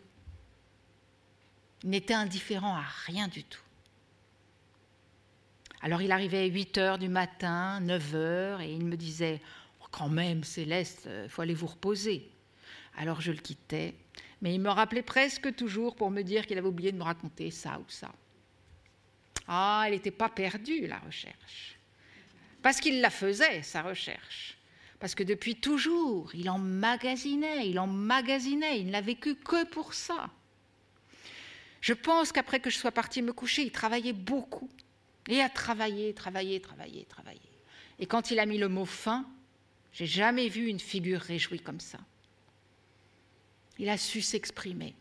Il 1.85 1.91
n'était 1.91 2.15
indifférent 2.15 2.77
à 2.77 2.85
rien 3.07 3.27
du 3.27 3.43
tout. 3.43 3.63
Alors 5.81 6.03
il 6.03 6.13
arrivait 6.13 6.43
à 6.43 6.47
8 6.47 6.79
heures 6.79 6.99
du 6.99 7.09
matin, 7.09 7.81
9 7.81 8.15
heures, 8.15 8.61
et 8.61 8.71
il 8.71 8.85
me 8.85 8.97
disait 8.99 9.41
oh, 9.81 9.87
Quand 9.91 10.11
même, 10.11 10.45
Céleste, 10.45 11.09
il 11.25 11.31
faut 11.31 11.41
aller 11.41 11.55
vous 11.55 11.67
reposer. 11.67 12.31
Alors 12.97 13.21
je 13.21 13.33
le 13.33 13.39
quittais, 13.39 13.95
mais 14.41 14.55
il 14.55 14.61
me 14.61 14.71
rappelait 14.71 15.03
presque 15.03 15.55
toujours 15.55 15.97
pour 15.97 16.11
me 16.11 16.23
dire 16.23 16.47
qu'il 16.47 16.59
avait 16.59 16.69
oublié 16.69 16.93
de 16.93 16.99
me 16.99 17.05
raconter 17.05 17.51
ça 17.51 17.79
ou 17.79 17.85
ça. 17.89 18.13
Ah, 19.49 19.85
elle 19.87 19.93
n'était 19.95 20.11
pas 20.11 20.29
perdue, 20.29 20.87
la 20.87 20.99
recherche. 20.99 21.77
Parce 22.63 22.81
qu'il 22.81 23.01
la 23.01 23.11
faisait, 23.11 23.63
sa 23.63 23.83
recherche. 23.83 24.57
Parce 25.01 25.15
que 25.15 25.25
depuis 25.25 25.57
toujours, 25.57 26.33
il 26.35 26.49
emmagasinait, 26.49 27.69
il 27.69 27.79
emmagasinait, 27.79 28.81
il 28.81 28.91
n'a 28.91 29.01
vécu 29.01 29.35
que 29.35 29.65
pour 29.65 29.95
ça. 29.95 30.31
Je 31.81 31.93
pense 31.93 32.31
qu'après 32.31 32.61
que 32.61 32.71
je 32.71 32.79
sois 32.79 32.93
partie 32.93 33.23
me 33.23 33.33
coucher, 33.33 33.63
il 33.63 33.73
travaillait 33.73 34.13
beaucoup. 34.13 34.71
Et 35.29 35.41
a 35.41 35.49
travaillé, 35.49 36.15
travaillé, 36.15 36.61
travaillé, 36.61 37.05
travaillé. 37.07 37.41
Et 37.99 38.07
quand 38.07 38.31
il 38.31 38.39
a 38.39 38.47
mis 38.47 38.59
le 38.59 38.69
mot 38.69 38.85
fin, 38.85 39.27
j'ai 39.93 40.07
jamais 40.07 40.49
vu 40.49 40.69
une 40.69 40.81
figure 40.81 41.21
réjouie 41.21 41.61
comme 41.61 41.81
ça. 41.81 41.99
Il 43.79 43.89
a 43.89 43.97
su 43.97 44.21
s'exprimer, 44.21 44.95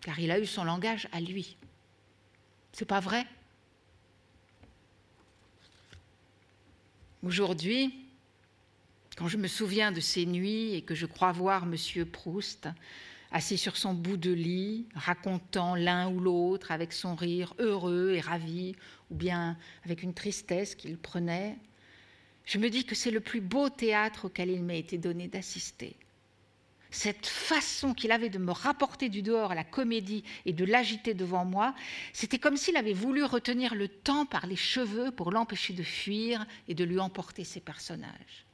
car 0.00 0.18
il 0.18 0.30
a 0.30 0.38
eu 0.38 0.46
son 0.46 0.64
langage 0.64 1.08
à 1.12 1.20
lui. 1.20 1.56
C'est 2.72 2.84
pas 2.84 3.00
vrai? 3.00 3.26
Aujourd'hui, 7.22 7.94
quand 9.16 9.28
je 9.28 9.36
me 9.36 9.46
souviens 9.46 9.92
de 9.92 10.00
ces 10.00 10.26
nuits 10.26 10.74
et 10.74 10.82
que 10.82 10.94
je 10.94 11.06
crois 11.06 11.32
voir 11.32 11.64
M. 11.64 12.04
Proust 12.06 12.68
assis 13.30 13.58
sur 13.58 13.76
son 13.76 13.94
bout 13.94 14.16
de 14.16 14.32
lit, 14.32 14.86
racontant 14.94 15.74
l'un 15.74 16.08
ou 16.08 16.20
l'autre 16.20 16.70
avec 16.70 16.92
son 16.92 17.14
rire 17.14 17.54
heureux 17.58 18.12
et 18.14 18.20
ravi, 18.20 18.76
ou 19.10 19.14
bien 19.14 19.56
avec 19.84 20.02
une 20.02 20.14
tristesse 20.14 20.74
qu'il 20.74 20.96
prenait, 20.96 21.56
je 22.44 22.58
me 22.58 22.70
dis 22.70 22.84
que 22.84 22.94
c'est 22.94 23.10
le 23.10 23.20
plus 23.20 23.40
beau 23.40 23.70
théâtre 23.70 24.26
auquel 24.26 24.50
il 24.50 24.62
m'a 24.62 24.74
été 24.74 24.98
donné 24.98 25.28
d'assister 25.28 25.96
cette 26.94 27.26
façon 27.26 27.92
qu'il 27.92 28.12
avait 28.12 28.28
de 28.28 28.38
me 28.38 28.52
rapporter 28.52 29.08
du 29.08 29.20
dehors 29.20 29.50
à 29.50 29.56
la 29.56 29.64
comédie 29.64 30.22
et 30.46 30.52
de 30.52 30.64
l'agiter 30.64 31.12
devant 31.12 31.44
moi, 31.44 31.74
c'était 32.12 32.38
comme 32.38 32.56
s'il 32.56 32.76
avait 32.76 32.92
voulu 32.92 33.24
retenir 33.24 33.74
le 33.74 33.88
temps 33.88 34.26
par 34.26 34.46
les 34.46 34.54
cheveux 34.54 35.10
pour 35.10 35.32
l'empêcher 35.32 35.72
de 35.72 35.82
fuir 35.82 36.46
et 36.68 36.74
de 36.74 36.84
lui 36.84 37.00
emporter 37.00 37.42
ses 37.42 37.58
personnages. 37.58 38.46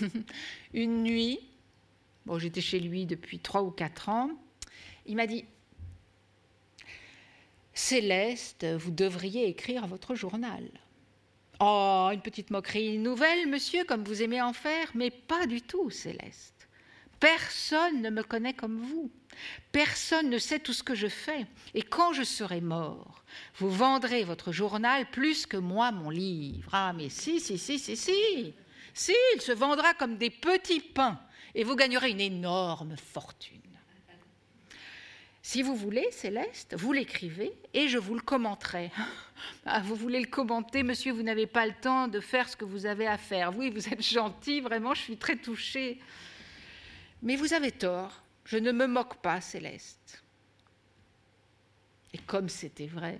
Une 0.74 1.04
nuit, 1.04 1.38
bon, 2.26 2.40
j'étais 2.40 2.60
chez 2.60 2.80
lui 2.80 3.06
depuis 3.06 3.38
trois 3.38 3.62
ou 3.62 3.70
quatre 3.70 4.08
ans, 4.08 4.30
il 5.06 5.14
m'a 5.14 5.28
dit 5.28 5.44
Céleste, 7.72 8.66
vous 8.66 8.90
devriez 8.90 9.46
écrire 9.46 9.86
votre 9.86 10.16
journal. 10.16 10.68
Oh, 11.62 12.08
une 12.10 12.22
petite 12.22 12.50
moquerie 12.50 12.96
nouvelle, 12.96 13.46
monsieur, 13.46 13.84
comme 13.84 14.02
vous 14.02 14.22
aimez 14.22 14.40
en 14.40 14.54
faire, 14.54 14.88
mais 14.94 15.10
pas 15.10 15.46
du 15.46 15.60
tout, 15.60 15.90
Céleste. 15.90 16.68
Personne 17.20 18.00
ne 18.00 18.08
me 18.08 18.22
connaît 18.22 18.54
comme 18.54 18.78
vous. 18.80 19.10
Personne 19.70 20.30
ne 20.30 20.38
sait 20.38 20.58
tout 20.58 20.72
ce 20.72 20.82
que 20.82 20.94
je 20.94 21.06
fais. 21.06 21.46
Et 21.74 21.82
quand 21.82 22.14
je 22.14 22.22
serai 22.22 22.62
mort, 22.62 23.22
vous 23.58 23.70
vendrez 23.70 24.24
votre 24.24 24.52
journal 24.52 25.10
plus 25.10 25.44
que 25.44 25.58
moi 25.58 25.92
mon 25.92 26.08
livre. 26.08 26.70
Ah, 26.72 26.94
mais 26.96 27.10
si, 27.10 27.40
si, 27.40 27.58
si, 27.58 27.78
si, 27.78 27.94
si. 27.94 28.54
Si, 28.94 29.14
il 29.34 29.42
se 29.42 29.52
vendra 29.52 29.92
comme 29.92 30.16
des 30.16 30.30
petits 30.30 30.80
pains 30.80 31.20
et 31.54 31.62
vous 31.62 31.76
gagnerez 31.76 32.10
une 32.10 32.20
énorme 32.20 32.96
fortune. 32.96 33.60
Si 35.50 35.62
vous 35.62 35.74
voulez, 35.74 36.06
Céleste, 36.12 36.76
vous 36.78 36.92
l'écrivez 36.92 37.52
et 37.74 37.88
je 37.88 37.98
vous 37.98 38.14
le 38.14 38.20
commenterai. 38.20 38.92
Ah, 39.64 39.80
vous 39.80 39.96
voulez 39.96 40.20
le 40.20 40.26
commenter, 40.26 40.82
monsieur, 40.82 41.12
vous 41.12 41.22
n'avez 41.22 41.46
pas 41.46 41.66
le 41.66 41.72
temps 41.72 42.06
de 42.08 42.20
faire 42.20 42.48
ce 42.48 42.56
que 42.56 42.64
vous 42.64 42.86
avez 42.86 43.06
à 43.06 43.16
faire. 43.16 43.56
Oui, 43.56 43.70
vous 43.70 43.88
êtes 43.88 44.02
gentil, 44.02 44.60
vraiment, 44.60 44.94
je 44.94 45.00
suis 45.00 45.16
très 45.16 45.36
touchée. 45.36 45.98
Mais 47.22 47.36
vous 47.36 47.52
avez 47.54 47.72
tort, 47.72 48.22
je 48.44 48.58
ne 48.58 48.70
me 48.70 48.86
moque 48.86 49.16
pas, 49.16 49.40
Céleste. 49.40 50.22
Et 52.12 52.18
comme 52.18 52.48
c'était 52.48 52.86
vrai. 52.86 53.18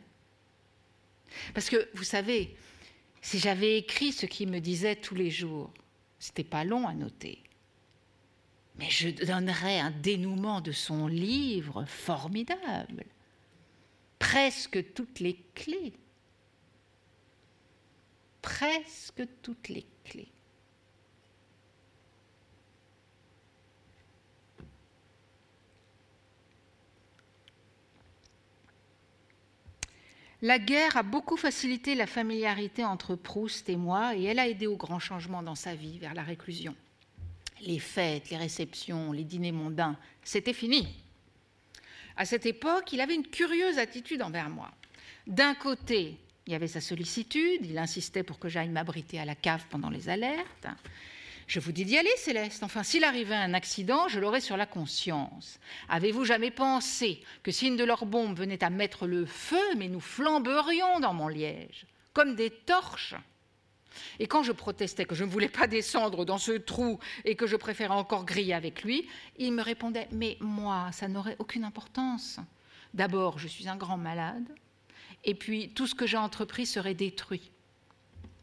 Parce 1.55 1.69
que, 1.69 1.89
vous 1.95 2.05
savez, 2.05 2.55
si 3.23 3.39
j'avais 3.39 3.79
écrit 3.79 4.13
ce 4.13 4.27
qu'il 4.27 4.51
me 4.51 4.61
disait 4.61 4.97
tous 4.97 5.15
les 5.15 5.31
jours, 5.31 5.73
c'était 6.19 6.45
pas 6.45 6.65
long 6.65 6.87
à 6.87 6.93
noter 6.93 7.43
mais 8.77 8.91
je 8.91 9.09
donnerais 9.11 9.81
un 9.81 9.91
dénouement 9.91 10.61
de 10.61 10.73
son 10.73 11.07
livre 11.07 11.85
formidable. 11.85 13.05
Presque 14.19 14.93
toutes 14.95 15.21
les 15.21 15.37
clés. 15.55 15.95
Presque 18.43 19.23
toutes 19.43 19.69
les 19.69 19.87
clés. 20.05 20.33
La 30.43 30.59
guerre 30.59 30.97
a 30.97 31.03
beaucoup 31.03 31.37
facilité 31.37 31.95
la 31.95 32.07
familiarité 32.07 32.83
entre 32.83 33.15
Proust 33.15 33.69
et 33.69 33.77
moi 33.77 34.17
et 34.17 34.25
elle 34.25 34.39
a 34.39 34.49
aidé 34.49 34.67
au 34.67 34.77
grand 34.77 34.99
changement 34.99 35.43
dans 35.43 35.55
sa 35.55 35.75
vie 35.75 35.99
vers 35.99 36.15
la 36.15 36.23
réclusion 36.23 36.75
les 37.63 37.79
fêtes, 37.79 38.31
les 38.31 38.37
réceptions, 38.37 39.13
les 39.13 39.25
dîners 39.25 39.53
mondains, 39.53 39.97
c'était 40.23 40.53
fini. 40.53 40.87
À 42.17 42.25
cette 42.25 42.47
époque, 42.47 42.93
il 42.93 43.01
avait 43.01 43.15
une 43.15 43.27
curieuse 43.27 43.79
attitude 43.79 44.23
envers 44.23 44.51
moi. 44.51 44.71
D'un 45.27 45.55
côté, 45.55 46.17
il 46.47 46.53
y 46.53 46.57
avait 46.57 46.67
sa 46.67 46.81
sollicitude, 46.81 47.65
il 47.65 47.79
insistait 47.79 48.23
pour 48.23 48.39
que 48.39 48.49
j'aille 48.49 48.69
m'abriter 48.69 49.19
à 49.21 49.25
la 49.25 49.35
cave 49.35 49.65
pendant 49.71 49.91
les 49.91 50.09
alertes. 50.09 50.67
Je 51.47 51.59
vous 51.59 51.73
dis 51.73 51.85
d'y 51.85 51.99
aller, 51.99 52.11
Céleste. 52.17 52.63
Enfin, 52.63 52.83
s'il 52.83 53.03
arrivait 53.03 53.35
un 53.35 53.55
accident, 53.55 54.07
je 54.07 54.21
l'aurais 54.21 54.41
sur 54.41 54.57
la 54.57 54.67
conscience. 54.67 55.59
Avez-vous 55.89 56.25
jamais 56.25 56.53
pensé 56.53 57.21
que 57.43 57.51
si 57.51 57.67
une 57.67 57.77
de 57.77 57.85
leurs 57.85 58.07
bombes 58.07 58.39
venait 58.39 58.63
à 58.63 58.71
mettre 58.71 59.07
le 59.07 59.27
feu, 59.27 59.75
mais 59.77 59.89
nous 59.89 60.01
flamberions 60.01 61.01
dans 61.01 61.13
mon 61.13 61.27
liège, 61.27 61.87
comme 62.13 62.37
des 62.37 62.51
torches? 62.51 63.17
Et 64.19 64.27
quand 64.27 64.43
je 64.43 64.53
protestais 64.53 65.05
que 65.05 65.15
je 65.15 65.25
ne 65.25 65.31
voulais 65.31 65.49
pas 65.49 65.67
descendre 65.67 66.25
dans 66.25 66.39
ce 66.39 66.53
trou 66.53 66.99
et 67.25 67.37
que 67.37 67.47
je 67.47 67.57
préférais 67.57 67.95
encore 67.95 68.25
griller 68.25 68.55
avec 68.55 68.83
lui, 68.83 69.09
il 69.39 69.53
me 69.53 69.63
répondait 69.63 70.09
Mais 70.13 70.37
moi, 70.41 70.91
ça 70.93 71.09
n'aurait 71.09 71.37
aucune 71.39 71.65
importance. 71.65 72.39
D'abord, 72.95 73.39
je 73.39 73.49
suis 73.49 73.69
un 73.69 73.77
grand 73.77 73.99
malade, 73.99 74.49
et 75.25 75.35
puis 75.35 75.71
tout 75.71 75.87
ce 75.87 75.95
que 75.95 76.07
j'ai 76.07 76.17
entrepris 76.17 76.67
serait 76.67 76.95
détruit. 76.95 77.51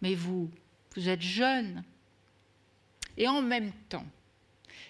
Mais 0.02 0.16
vous, 0.16 0.50
vous 0.96 1.10
êtes 1.10 1.22
jeune. 1.22 1.84
Et 3.18 3.28
en 3.28 3.42
même 3.42 3.72
temps, 3.90 4.06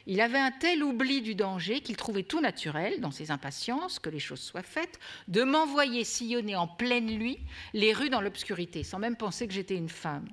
il 0.06 0.22
avait 0.22 0.40
un 0.40 0.52
tel 0.52 0.84
oubli 0.84 1.22
du 1.22 1.36
danger 1.36 1.82
qu'il 1.82 1.98
trouvait 1.98 2.24
tout 2.24 2.40
naturel, 2.40 3.02
dans 3.02 3.12
ses 3.12 3.32
impatiences, 3.32 4.00
que 4.00 4.10
les 4.10 4.20
choses 4.20 4.40
soient 4.40 4.62
faites, 4.62 5.00
de 5.28 5.44
m'envoyer 5.44 6.04
sillonner 6.04 6.56
en 6.56 6.68
pleine 6.68 7.08
nuit 7.08 7.40
les 7.74 7.94
rues 7.94 8.10
dans 8.10 8.22
l'obscurité, 8.22 8.84
sans 8.84 9.00
même 9.00 9.18
penser 9.18 9.48
que 9.48 9.54
j'étais 9.54 9.76
une 9.76 9.90
femme. 9.90 10.28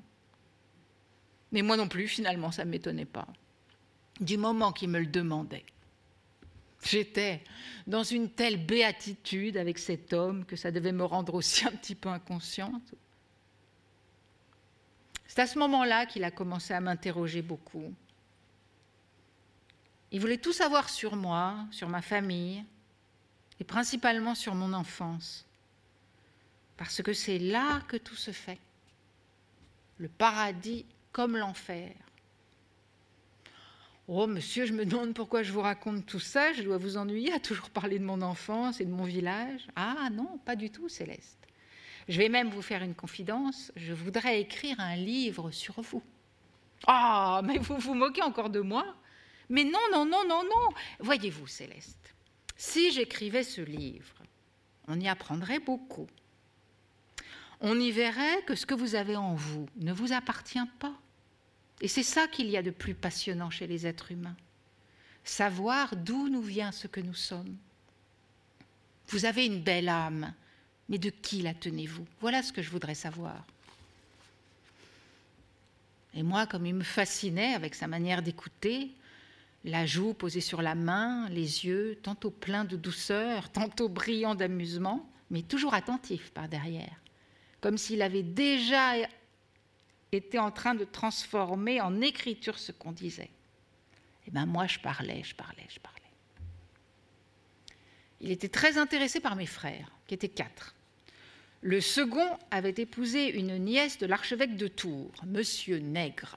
Mais 1.52 1.62
moi 1.62 1.76
non 1.76 1.88
plus, 1.88 2.08
finalement, 2.08 2.50
ça 2.50 2.64
ne 2.64 2.70
m'étonnait 2.70 3.04
pas. 3.04 3.26
Du 4.20 4.36
moment 4.36 4.72
qu'il 4.72 4.88
me 4.88 5.00
le 5.00 5.06
demandait. 5.06 5.64
J'étais 6.82 7.42
dans 7.86 8.02
une 8.02 8.30
telle 8.30 8.64
béatitude 8.64 9.56
avec 9.56 9.78
cet 9.78 10.12
homme 10.12 10.44
que 10.44 10.56
ça 10.56 10.70
devait 10.70 10.92
me 10.92 11.04
rendre 11.04 11.34
aussi 11.34 11.66
un 11.66 11.72
petit 11.72 11.94
peu 11.94 12.10
inconsciente. 12.10 12.94
C'est 15.26 15.40
à 15.40 15.46
ce 15.46 15.58
moment-là 15.58 16.06
qu'il 16.06 16.24
a 16.24 16.30
commencé 16.30 16.74
à 16.74 16.80
m'interroger 16.80 17.42
beaucoup. 17.42 17.92
Il 20.12 20.20
voulait 20.20 20.38
tout 20.38 20.52
savoir 20.52 20.90
sur 20.90 21.16
moi, 21.16 21.56
sur 21.72 21.88
ma 21.88 22.02
famille, 22.02 22.64
et 23.58 23.64
principalement 23.64 24.34
sur 24.34 24.54
mon 24.54 24.72
enfance. 24.72 25.44
Parce 26.76 27.02
que 27.02 27.12
c'est 27.12 27.38
là 27.38 27.80
que 27.88 27.96
tout 27.96 28.14
se 28.14 28.30
fait. 28.30 28.58
Le 29.98 30.08
paradis 30.08 30.84
comme 31.14 31.36
l'enfer. 31.36 31.92
Oh, 34.08 34.26
monsieur, 34.26 34.66
je 34.66 34.72
me 34.74 34.84
demande 34.84 35.14
pourquoi 35.14 35.44
je 35.44 35.52
vous 35.52 35.60
raconte 35.62 36.04
tout 36.04 36.20
ça. 36.20 36.52
Je 36.52 36.62
dois 36.62 36.76
vous 36.76 36.98
ennuyer 36.98 37.32
à 37.32 37.38
toujours 37.38 37.70
parler 37.70 37.98
de 37.98 38.04
mon 38.04 38.20
enfance 38.20 38.80
et 38.80 38.84
de 38.84 38.90
mon 38.90 39.04
village. 39.04 39.66
Ah 39.76 40.10
non, 40.12 40.38
pas 40.44 40.56
du 40.56 40.70
tout, 40.70 40.90
Céleste. 40.90 41.38
Je 42.08 42.18
vais 42.18 42.28
même 42.28 42.50
vous 42.50 42.60
faire 42.60 42.82
une 42.82 42.96
confidence. 42.96 43.72
Je 43.76 43.94
voudrais 43.94 44.40
écrire 44.40 44.78
un 44.80 44.96
livre 44.96 45.52
sur 45.52 45.80
vous. 45.80 46.02
Ah, 46.86 47.40
mais 47.44 47.58
vous 47.58 47.78
vous 47.78 47.94
moquez 47.94 48.22
encore 48.22 48.50
de 48.50 48.60
moi 48.60 48.84
Mais 49.48 49.62
non, 49.62 49.78
non, 49.92 50.04
non, 50.04 50.24
non, 50.28 50.42
non. 50.42 50.68
Voyez-vous, 50.98 51.46
Céleste, 51.46 52.12
si 52.56 52.90
j'écrivais 52.90 53.44
ce 53.44 53.60
livre, 53.60 54.16
on 54.88 54.98
y 54.98 55.06
apprendrait 55.06 55.60
beaucoup. 55.60 56.08
On 57.60 57.78
y 57.78 57.92
verrait 57.92 58.42
que 58.42 58.56
ce 58.56 58.66
que 58.66 58.74
vous 58.74 58.96
avez 58.96 59.14
en 59.14 59.34
vous 59.34 59.66
ne 59.76 59.92
vous 59.92 60.12
appartient 60.12 60.58
pas. 60.80 60.92
Et 61.80 61.88
c'est 61.88 62.02
ça 62.02 62.28
qu'il 62.28 62.48
y 62.48 62.56
a 62.56 62.62
de 62.62 62.70
plus 62.70 62.94
passionnant 62.94 63.50
chez 63.50 63.66
les 63.66 63.86
êtres 63.86 64.12
humains. 64.12 64.36
Savoir 65.24 65.96
d'où 65.96 66.28
nous 66.28 66.42
vient 66.42 66.72
ce 66.72 66.86
que 66.86 67.00
nous 67.00 67.14
sommes. 67.14 67.56
Vous 69.08 69.24
avez 69.24 69.46
une 69.46 69.62
belle 69.62 69.88
âme, 69.88 70.32
mais 70.88 70.98
de 70.98 71.10
qui 71.10 71.42
la 71.42 71.54
tenez-vous? 71.54 72.06
Voilà 72.20 72.42
ce 72.42 72.52
que 72.52 72.62
je 72.62 72.70
voudrais 72.70 72.94
savoir. 72.94 73.44
Et 76.14 76.22
moi, 76.22 76.46
comme 76.46 76.66
il 76.66 76.74
me 76.74 76.84
fascinait 76.84 77.54
avec 77.54 77.74
sa 77.74 77.88
manière 77.88 78.22
d'écouter, 78.22 78.92
la 79.64 79.86
joue 79.86 80.14
posée 80.14 80.40
sur 80.40 80.62
la 80.62 80.74
main, 80.74 81.28
les 81.30 81.64
yeux 81.64 81.98
tantôt 82.02 82.30
pleins 82.30 82.64
de 82.64 82.76
douceur, 82.76 83.50
tantôt 83.50 83.88
brillants 83.88 84.34
d'amusement, 84.34 85.08
mais 85.30 85.42
toujours 85.42 85.74
attentif 85.74 86.30
par 86.30 86.48
derrière, 86.48 87.00
comme 87.60 87.78
s'il 87.78 88.02
avait 88.02 88.22
déjà 88.22 88.92
été 90.16 90.38
en 90.38 90.50
train 90.50 90.74
de 90.74 90.84
transformer 90.84 91.80
en 91.80 92.00
écriture 92.00 92.58
ce 92.58 92.72
qu'on 92.72 92.92
disait. 92.92 93.30
Et 94.26 94.28
eh 94.28 94.30
bien 94.30 94.46
moi, 94.46 94.66
je 94.66 94.78
parlais, 94.78 95.22
je 95.22 95.34
parlais, 95.34 95.66
je 95.68 95.78
parlais. 95.80 96.00
Il 98.20 98.30
était 98.30 98.48
très 98.48 98.78
intéressé 98.78 99.20
par 99.20 99.36
mes 99.36 99.46
frères, 99.46 99.90
qui 100.06 100.14
étaient 100.14 100.28
quatre. 100.28 100.74
Le 101.60 101.80
second 101.80 102.38
avait 102.50 102.74
épousé 102.76 103.30
une 103.38 103.58
nièce 103.58 103.98
de 103.98 104.06
l'archevêque 104.06 104.56
de 104.56 104.68
Tours, 104.68 105.12
Monsieur 105.26 105.78
Nègre. 105.78 106.36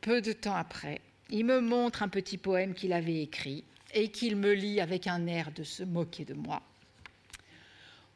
Peu 0.00 0.20
de 0.20 0.32
temps 0.32 0.54
après, 0.54 1.00
il 1.28 1.44
me 1.44 1.60
montre 1.60 2.02
un 2.02 2.08
petit 2.08 2.38
poème 2.38 2.74
qu'il 2.74 2.92
avait 2.92 3.22
écrit 3.22 3.64
et 3.92 4.10
qu'il 4.10 4.36
me 4.36 4.52
lit 4.52 4.80
avec 4.80 5.06
un 5.06 5.26
air 5.26 5.52
de 5.52 5.64
se 5.64 5.82
moquer 5.82 6.24
de 6.24 6.34
moi. 6.34 6.62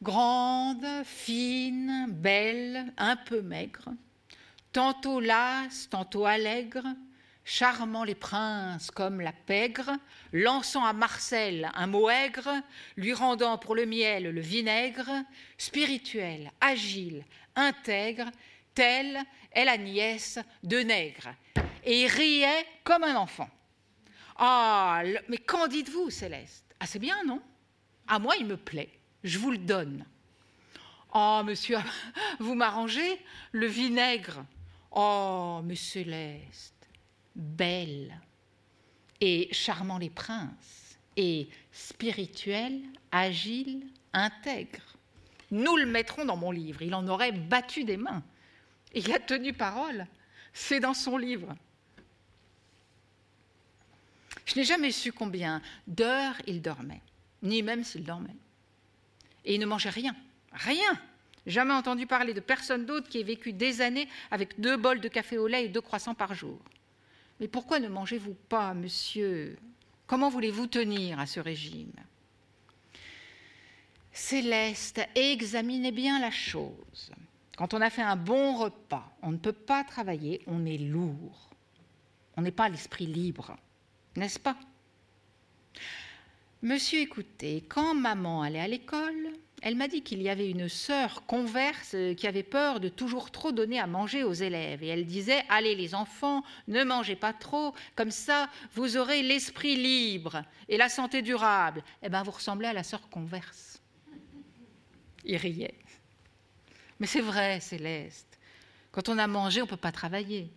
Grande, 0.05 0.85
fine, 1.03 2.05
belle, 2.09 2.93
un 2.95 3.15
peu 3.15 3.41
maigre, 3.41 3.89
tantôt 4.71 5.19
lasse, 5.19 5.89
tantôt 5.89 6.27
allègre, 6.27 6.85
charmant 7.43 8.03
les 8.03 8.13
princes 8.13 8.91
comme 8.91 9.19
la 9.19 9.33
pègre, 9.33 9.89
lançant 10.31 10.85
à 10.85 10.93
Marcel 10.93 11.71
un 11.73 11.87
mot 11.87 12.07
aigre, 12.07 12.51
lui 12.97 13.13
rendant 13.13 13.57
pour 13.57 13.73
le 13.73 13.87
miel 13.87 14.25
le 14.25 14.41
vinaigre, 14.41 15.09
spirituel, 15.57 16.51
agile, 16.61 17.25
intègre, 17.55 18.29
telle 18.75 19.23
est 19.51 19.65
la 19.65 19.77
nièce 19.77 20.37
de 20.61 20.81
Nègre. 20.81 21.33
Et 21.83 22.05
riait 22.05 22.67
comme 22.83 23.05
un 23.05 23.15
enfant. 23.15 23.49
Ah, 24.35 25.01
mais 25.29 25.39
qu'en 25.39 25.65
dites-vous, 25.65 26.11
Céleste? 26.11 26.75
Ah, 26.79 26.85
c'est 26.85 26.99
bien, 26.99 27.23
non? 27.25 27.41
À 28.07 28.19
moi, 28.19 28.35
il 28.39 28.45
me 28.45 28.57
plaît. 28.57 28.94
Je 29.25 29.39
vous 29.39 29.51
le 29.51 29.57
donne. 29.57 30.05
Oh, 31.13 31.41
monsieur, 31.43 31.77
vous 32.39 32.53
m'arrangez 32.53 33.19
Le 33.51 33.65
vinaigre. 33.65 34.45
Oh, 34.91 35.61
mais 35.63 35.75
Céleste 35.75 36.73
belle 37.35 38.17
et 39.19 39.49
charmant 39.51 39.97
les 39.97 40.09
princes 40.09 40.97
et 41.17 41.49
spirituel, 41.71 42.81
agile, 43.11 43.85
intègre. 44.13 44.97
Nous 45.51 45.75
le 45.75 45.85
mettrons 45.85 46.25
dans 46.25 46.37
mon 46.37 46.51
livre. 46.51 46.81
Il 46.81 46.93
en 46.95 47.07
aurait 47.07 47.31
battu 47.31 47.83
des 47.83 47.97
mains. 47.97 48.23
Il 48.93 49.11
a 49.11 49.19
tenu 49.19 49.53
parole. 49.53 50.07
C'est 50.53 50.79
dans 50.79 50.93
son 50.93 51.17
livre. 51.17 51.55
Je 54.45 54.55
n'ai 54.55 54.63
jamais 54.63 54.91
su 54.91 55.11
combien 55.11 55.61
d'heures 55.87 56.39
il 56.45 56.61
dormait, 56.61 57.01
ni 57.41 57.63
même 57.63 57.83
s'il 57.83 58.03
dormait. 58.03 58.35
Et 59.45 59.55
il 59.55 59.59
ne 59.59 59.65
mangeait 59.65 59.89
rien, 59.89 60.15
rien. 60.51 60.99
Jamais 61.45 61.73
entendu 61.73 62.07
parler 62.07 62.33
de 62.33 62.39
personne 62.39 62.85
d'autre 62.85 63.07
qui 63.07 63.19
ait 63.19 63.23
vécu 63.23 63.53
des 63.53 63.81
années 63.81 64.09
avec 64.31 64.59
deux 64.59 64.77
bols 64.77 64.99
de 64.99 65.07
café 65.07 65.37
au 65.37 65.47
lait 65.47 65.65
et 65.65 65.69
deux 65.69 65.81
croissants 65.81 66.15
par 66.15 66.33
jour. 66.33 66.59
Mais 67.39 67.47
pourquoi 67.47 67.79
ne 67.79 67.87
mangez-vous 67.87 68.35
pas, 68.49 68.73
monsieur? 68.73 69.57
Comment 70.07 70.29
voulez-vous 70.29 70.67
tenir 70.67 71.19
à 71.19 71.27
ce 71.27 71.39
régime? 71.39 71.93
Céleste, 74.11 75.01
examinez 75.13 75.91
bien 75.91 76.19
la 76.19 76.31
chose. 76.31 77.11
Quand 77.57 77.73
on 77.73 77.81
a 77.81 77.89
fait 77.89 78.01
un 78.01 78.15
bon 78.15 78.55
repas, 78.55 79.15
on 79.21 79.31
ne 79.31 79.37
peut 79.37 79.51
pas 79.51 79.83
travailler, 79.83 80.41
on 80.47 80.65
est 80.65 80.77
lourd. 80.77 81.49
On 82.37 82.41
n'est 82.41 82.51
pas 82.51 82.69
l'esprit 82.69 83.05
libre, 83.05 83.55
n'est-ce 84.15 84.39
pas? 84.39 84.57
Monsieur, 86.61 86.99
écoutez, 86.99 87.63
quand 87.67 87.93
maman 87.93 88.41
allait 88.41 88.59
à 88.59 88.67
l'école, 88.67 89.33
elle 89.61 89.75
m'a 89.75 89.87
dit 89.87 90.03
qu'il 90.03 90.21
y 90.21 90.29
avait 90.29 90.49
une 90.49 90.69
sœur 90.69 91.25
converse 91.25 91.95
qui 92.17 92.27
avait 92.27 92.43
peur 92.43 92.79
de 92.79 92.89
toujours 92.89 93.31
trop 93.31 93.51
donner 93.51 93.79
à 93.79 93.87
manger 93.87 94.23
aux 94.23 94.33
élèves. 94.33 94.83
Et 94.83 94.87
elle 94.87 95.05
disait 95.05 95.43
Allez, 95.49 95.75
les 95.75 95.95
enfants, 95.95 96.43
ne 96.67 96.83
mangez 96.83 97.15
pas 97.15 97.33
trop, 97.33 97.73
comme 97.95 98.11
ça, 98.11 98.49
vous 98.73 98.97
aurez 98.97 99.21
l'esprit 99.21 99.75
libre 99.75 100.43
et 100.69 100.77
la 100.77 100.89
santé 100.89 101.21
durable. 101.21 101.83
Eh 102.03 102.09
bien, 102.09 102.23
vous 102.23 102.31
ressemblez 102.31 102.67
à 102.67 102.73
la 102.73 102.83
sœur 102.83 103.09
converse. 103.09 103.81
Il 105.23 105.37
riait. 105.37 105.79
Mais 106.99 107.07
c'est 107.07 107.21
vrai, 107.21 107.59
Céleste. 107.59 108.39
Quand 108.91 109.09
on 109.09 109.17
a 109.17 109.27
mangé, 109.27 109.61
on 109.61 109.65
ne 109.65 109.69
peut 109.69 109.77
pas 109.77 109.91
travailler. 109.91 110.49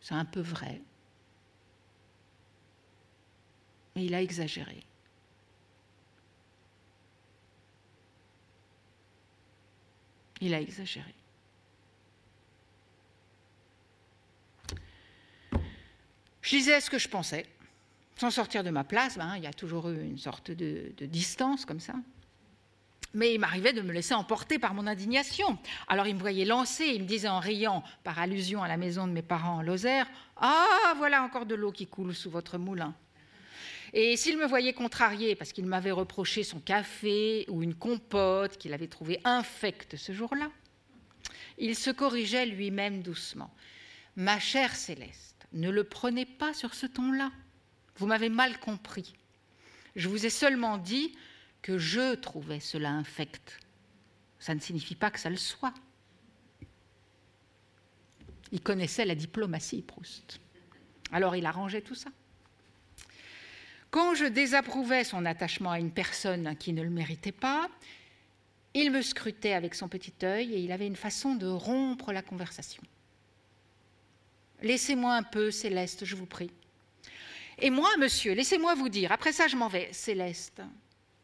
C'est 0.00 0.14
un 0.14 0.24
peu 0.24 0.40
vrai. 0.40 0.80
Il 3.96 4.14
a 4.14 4.20
exagéré. 4.20 4.82
Il 10.40 10.52
a 10.52 10.60
exagéré. 10.60 11.14
Je 16.42 16.50
disais 16.50 16.80
ce 16.80 16.90
que 16.90 16.98
je 16.98 17.08
pensais, 17.08 17.46
sans 18.16 18.30
sortir 18.30 18.62
de 18.62 18.70
ma 18.70 18.84
place. 18.84 19.16
Ben, 19.16 19.36
il 19.36 19.42
y 19.42 19.46
a 19.46 19.52
toujours 19.52 19.88
eu 19.88 20.00
une 20.00 20.18
sorte 20.18 20.50
de, 20.50 20.92
de 20.96 21.06
distance 21.06 21.64
comme 21.64 21.80
ça. 21.80 21.94
Mais 23.14 23.32
il 23.32 23.40
m'arrivait 23.40 23.72
de 23.72 23.80
me 23.80 23.92
laisser 23.92 24.12
emporter 24.12 24.58
par 24.58 24.74
mon 24.74 24.86
indignation. 24.86 25.58
Alors 25.88 26.06
il 26.06 26.14
me 26.14 26.20
voyait 26.20 26.44
lancer, 26.44 26.84
il 26.84 27.02
me 27.02 27.08
disait 27.08 27.28
en 27.28 27.40
riant, 27.40 27.82
par 28.04 28.18
allusion 28.18 28.62
à 28.62 28.68
la 28.68 28.76
maison 28.76 29.06
de 29.06 29.12
mes 29.12 29.22
parents 29.22 29.56
en 29.56 29.62
Lozère 29.62 30.06
Ah, 30.36 30.92
voilà 30.98 31.22
encore 31.22 31.46
de 31.46 31.54
l'eau 31.54 31.72
qui 31.72 31.86
coule 31.86 32.14
sous 32.14 32.30
votre 32.30 32.58
moulin. 32.58 32.94
Et 33.92 34.16
s'il 34.16 34.36
me 34.36 34.46
voyait 34.46 34.72
contrarié 34.72 35.34
parce 35.34 35.52
qu'il 35.52 35.66
m'avait 35.66 35.90
reproché 35.90 36.42
son 36.42 36.60
café 36.60 37.44
ou 37.48 37.62
une 37.62 37.74
compote 37.74 38.56
qu'il 38.56 38.72
avait 38.72 38.88
trouvé 38.88 39.20
infecte 39.24 39.96
ce 39.96 40.12
jour-là, 40.12 40.50
il 41.58 41.74
se 41.76 41.90
corrigeait 41.90 42.46
lui-même 42.46 43.02
doucement. 43.02 43.50
Ma 44.16 44.38
chère 44.38 44.74
Céleste, 44.74 45.46
ne 45.52 45.70
le 45.70 45.84
prenez 45.84 46.26
pas 46.26 46.54
sur 46.54 46.74
ce 46.74 46.86
ton-là. 46.86 47.30
Vous 47.96 48.06
m'avez 48.06 48.28
mal 48.28 48.58
compris. 48.60 49.14
Je 49.94 50.08
vous 50.08 50.26
ai 50.26 50.30
seulement 50.30 50.78
dit 50.78 51.16
que 51.62 51.78
je 51.78 52.14
trouvais 52.14 52.60
cela 52.60 52.90
infect. 52.90 53.58
Ça 54.38 54.54
ne 54.54 54.60
signifie 54.60 54.94
pas 54.94 55.10
que 55.10 55.18
ça 55.18 55.30
le 55.30 55.36
soit. 55.36 55.72
Il 58.52 58.60
connaissait 58.60 59.04
la 59.04 59.14
diplomatie, 59.14 59.82
Proust. 59.82 60.40
Alors 61.12 61.36
il 61.36 61.46
arrangeait 61.46 61.80
tout 61.80 61.94
ça. 61.94 62.10
Quand 63.90 64.14
je 64.14 64.24
désapprouvais 64.24 65.04
son 65.04 65.24
attachement 65.24 65.70
à 65.70 65.78
une 65.78 65.90
personne 65.90 66.56
qui 66.56 66.72
ne 66.72 66.82
le 66.82 66.90
méritait 66.90 67.32
pas, 67.32 67.68
il 68.74 68.90
me 68.90 69.00
scrutait 69.00 69.52
avec 69.52 69.74
son 69.74 69.88
petit 69.88 70.12
œil 70.22 70.52
et 70.52 70.58
il 70.58 70.72
avait 70.72 70.86
une 70.86 70.96
façon 70.96 71.34
de 71.34 71.46
rompre 71.46 72.12
la 72.12 72.22
conversation. 72.22 72.82
Laissez-moi 74.62 75.14
un 75.14 75.22
peu, 75.22 75.50
Céleste, 75.50 76.04
je 76.04 76.16
vous 76.16 76.26
prie. 76.26 76.50
Et 77.58 77.70
moi, 77.70 77.88
monsieur, 77.98 78.34
laissez-moi 78.34 78.74
vous 78.74 78.88
dire, 78.88 79.12
après 79.12 79.32
ça 79.32 79.48
je 79.48 79.56
m'en 79.56 79.68
vais, 79.68 79.88
Céleste, 79.92 80.60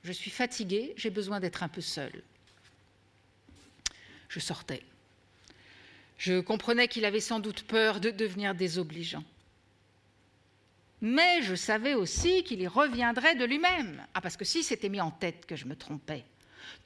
je 0.02 0.12
suis 0.12 0.30
fatiguée, 0.30 0.94
j'ai 0.96 1.10
besoin 1.10 1.40
d'être 1.40 1.62
un 1.62 1.68
peu 1.68 1.82
seule. 1.82 2.22
Je 4.28 4.40
sortais. 4.40 4.82
Je 6.16 6.40
comprenais 6.40 6.88
qu'il 6.88 7.04
avait 7.04 7.20
sans 7.20 7.40
doute 7.40 7.64
peur 7.64 8.00
de 8.00 8.10
devenir 8.10 8.54
désobligeant 8.54 9.24
mais 11.02 11.42
je 11.42 11.56
savais 11.56 11.94
aussi 11.94 12.44
qu'il 12.44 12.62
y 12.62 12.68
reviendrait 12.68 13.34
de 13.34 13.44
lui-même. 13.44 14.06
Ah, 14.14 14.20
parce 14.20 14.36
que 14.36 14.44
si 14.44 14.62
c'était 14.62 14.88
mis 14.88 15.00
en 15.00 15.10
tête 15.10 15.46
que 15.46 15.56
je 15.56 15.66
me 15.66 15.74
trompais, 15.74 16.24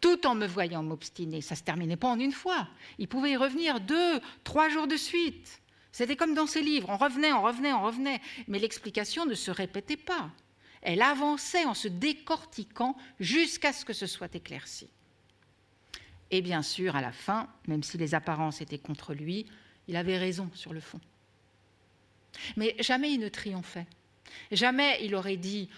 tout 0.00 0.26
en 0.26 0.34
me 0.34 0.46
voyant 0.46 0.82
m'obstiner, 0.82 1.42
ça 1.42 1.54
ne 1.54 1.58
se 1.58 1.64
terminait 1.64 1.98
pas 1.98 2.08
en 2.08 2.18
une 2.18 2.32
fois. 2.32 2.66
Il 2.98 3.08
pouvait 3.08 3.32
y 3.32 3.36
revenir 3.36 3.78
deux, 3.78 4.20
trois 4.42 4.70
jours 4.70 4.86
de 4.86 4.96
suite. 4.96 5.60
C'était 5.92 6.16
comme 6.16 6.34
dans 6.34 6.46
ses 6.46 6.62
livres, 6.62 6.88
on 6.88 6.96
revenait, 6.96 7.32
on 7.32 7.42
revenait, 7.42 7.74
on 7.74 7.82
revenait, 7.82 8.20
mais 8.48 8.58
l'explication 8.58 9.26
ne 9.26 9.34
se 9.34 9.50
répétait 9.50 9.98
pas. 9.98 10.30
Elle 10.80 11.02
avançait 11.02 11.66
en 11.66 11.74
se 11.74 11.88
décortiquant 11.88 12.96
jusqu'à 13.20 13.74
ce 13.74 13.84
que 13.84 13.92
ce 13.92 14.06
soit 14.06 14.34
éclairci. 14.34 14.88
Et 16.30 16.40
bien 16.40 16.62
sûr, 16.62 16.96
à 16.96 17.02
la 17.02 17.12
fin, 17.12 17.48
même 17.68 17.82
si 17.82 17.98
les 17.98 18.14
apparences 18.14 18.62
étaient 18.62 18.78
contre 18.78 19.12
lui, 19.12 19.46
il 19.88 19.96
avait 19.96 20.18
raison 20.18 20.50
sur 20.54 20.72
le 20.72 20.80
fond. 20.80 21.00
Mais 22.56 22.74
jamais 22.80 23.12
il 23.12 23.20
ne 23.20 23.28
triomphait. 23.28 23.86
Jamais 24.50 24.98
il 25.04 25.14
aurait 25.14 25.36
dit 25.36 25.68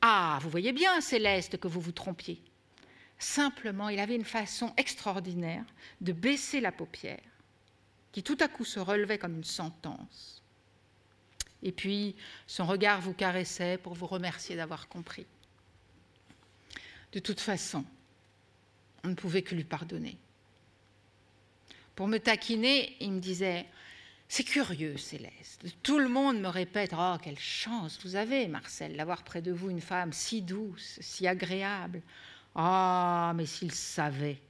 Ah, 0.00 0.38
vous 0.42 0.50
voyez 0.50 0.72
bien, 0.72 1.00
Céleste, 1.00 1.58
que 1.58 1.68
vous 1.68 1.80
vous 1.80 1.92
trompiez. 1.92 2.40
Simplement, 3.18 3.88
il 3.88 4.00
avait 4.00 4.16
une 4.16 4.24
façon 4.24 4.72
extraordinaire 4.76 5.64
de 6.00 6.12
baisser 6.12 6.60
la 6.60 6.72
paupière, 6.72 7.20
qui 8.10 8.22
tout 8.22 8.38
à 8.40 8.48
coup 8.48 8.64
se 8.64 8.80
relevait 8.80 9.18
comme 9.18 9.36
une 9.36 9.44
sentence. 9.44 10.42
Et 11.62 11.70
puis, 11.70 12.16
son 12.46 12.66
regard 12.66 13.00
vous 13.00 13.14
caressait 13.14 13.78
pour 13.78 13.94
vous 13.94 14.06
remercier 14.08 14.56
d'avoir 14.56 14.88
compris. 14.88 15.26
De 17.12 17.20
toute 17.20 17.40
façon, 17.40 17.84
on 19.04 19.08
ne 19.08 19.14
pouvait 19.14 19.42
que 19.42 19.54
lui 19.54 19.64
pardonner. 19.64 20.18
Pour 21.94 22.08
me 22.08 22.18
taquiner, 22.18 22.96
il 23.00 23.12
me 23.12 23.20
disait 23.20 23.66
C'est 24.34 24.44
curieux, 24.44 24.96
Céleste. 24.96 25.62
Tout 25.82 25.98
le 25.98 26.08
monde 26.08 26.40
me 26.40 26.48
répète 26.48 26.94
Oh, 26.96 27.16
quelle 27.22 27.38
chance 27.38 27.98
vous 28.02 28.16
avez, 28.16 28.48
Marcel, 28.48 28.96
d'avoir 28.96 29.24
près 29.24 29.42
de 29.42 29.52
vous 29.52 29.68
une 29.68 29.82
femme 29.82 30.14
si 30.14 30.40
douce, 30.40 30.98
si 31.02 31.26
agréable. 31.26 32.00
Ah, 32.54 33.34
mais 33.36 33.44
s'il 33.44 33.72
savait. 33.72 34.40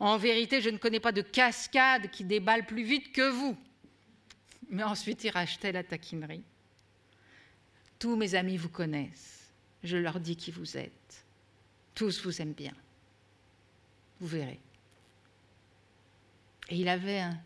En 0.00 0.16
vérité, 0.16 0.60
je 0.60 0.70
ne 0.70 0.76
connais 0.76 0.98
pas 0.98 1.12
de 1.12 1.22
cascade 1.22 2.10
qui 2.10 2.24
déballe 2.24 2.66
plus 2.66 2.82
vite 2.82 3.12
que 3.12 3.30
vous. 3.30 3.56
Mais 4.70 4.82
ensuite, 4.82 5.22
il 5.22 5.30
rachetait 5.30 5.70
la 5.70 5.84
taquinerie. 5.84 6.42
Tous 8.00 8.16
mes 8.16 8.34
amis 8.34 8.56
vous 8.56 8.70
connaissent. 8.70 9.52
Je 9.84 9.98
leur 9.98 10.18
dis 10.18 10.34
qui 10.34 10.50
vous 10.50 10.76
êtes. 10.76 11.24
Tous 11.94 12.24
vous 12.24 12.42
aiment 12.42 12.54
bien. 12.54 12.74
Vous 14.18 14.26
verrez. 14.26 14.58
Et 16.70 16.78
il 16.78 16.88
avait 16.88 17.20
un, 17.20 17.40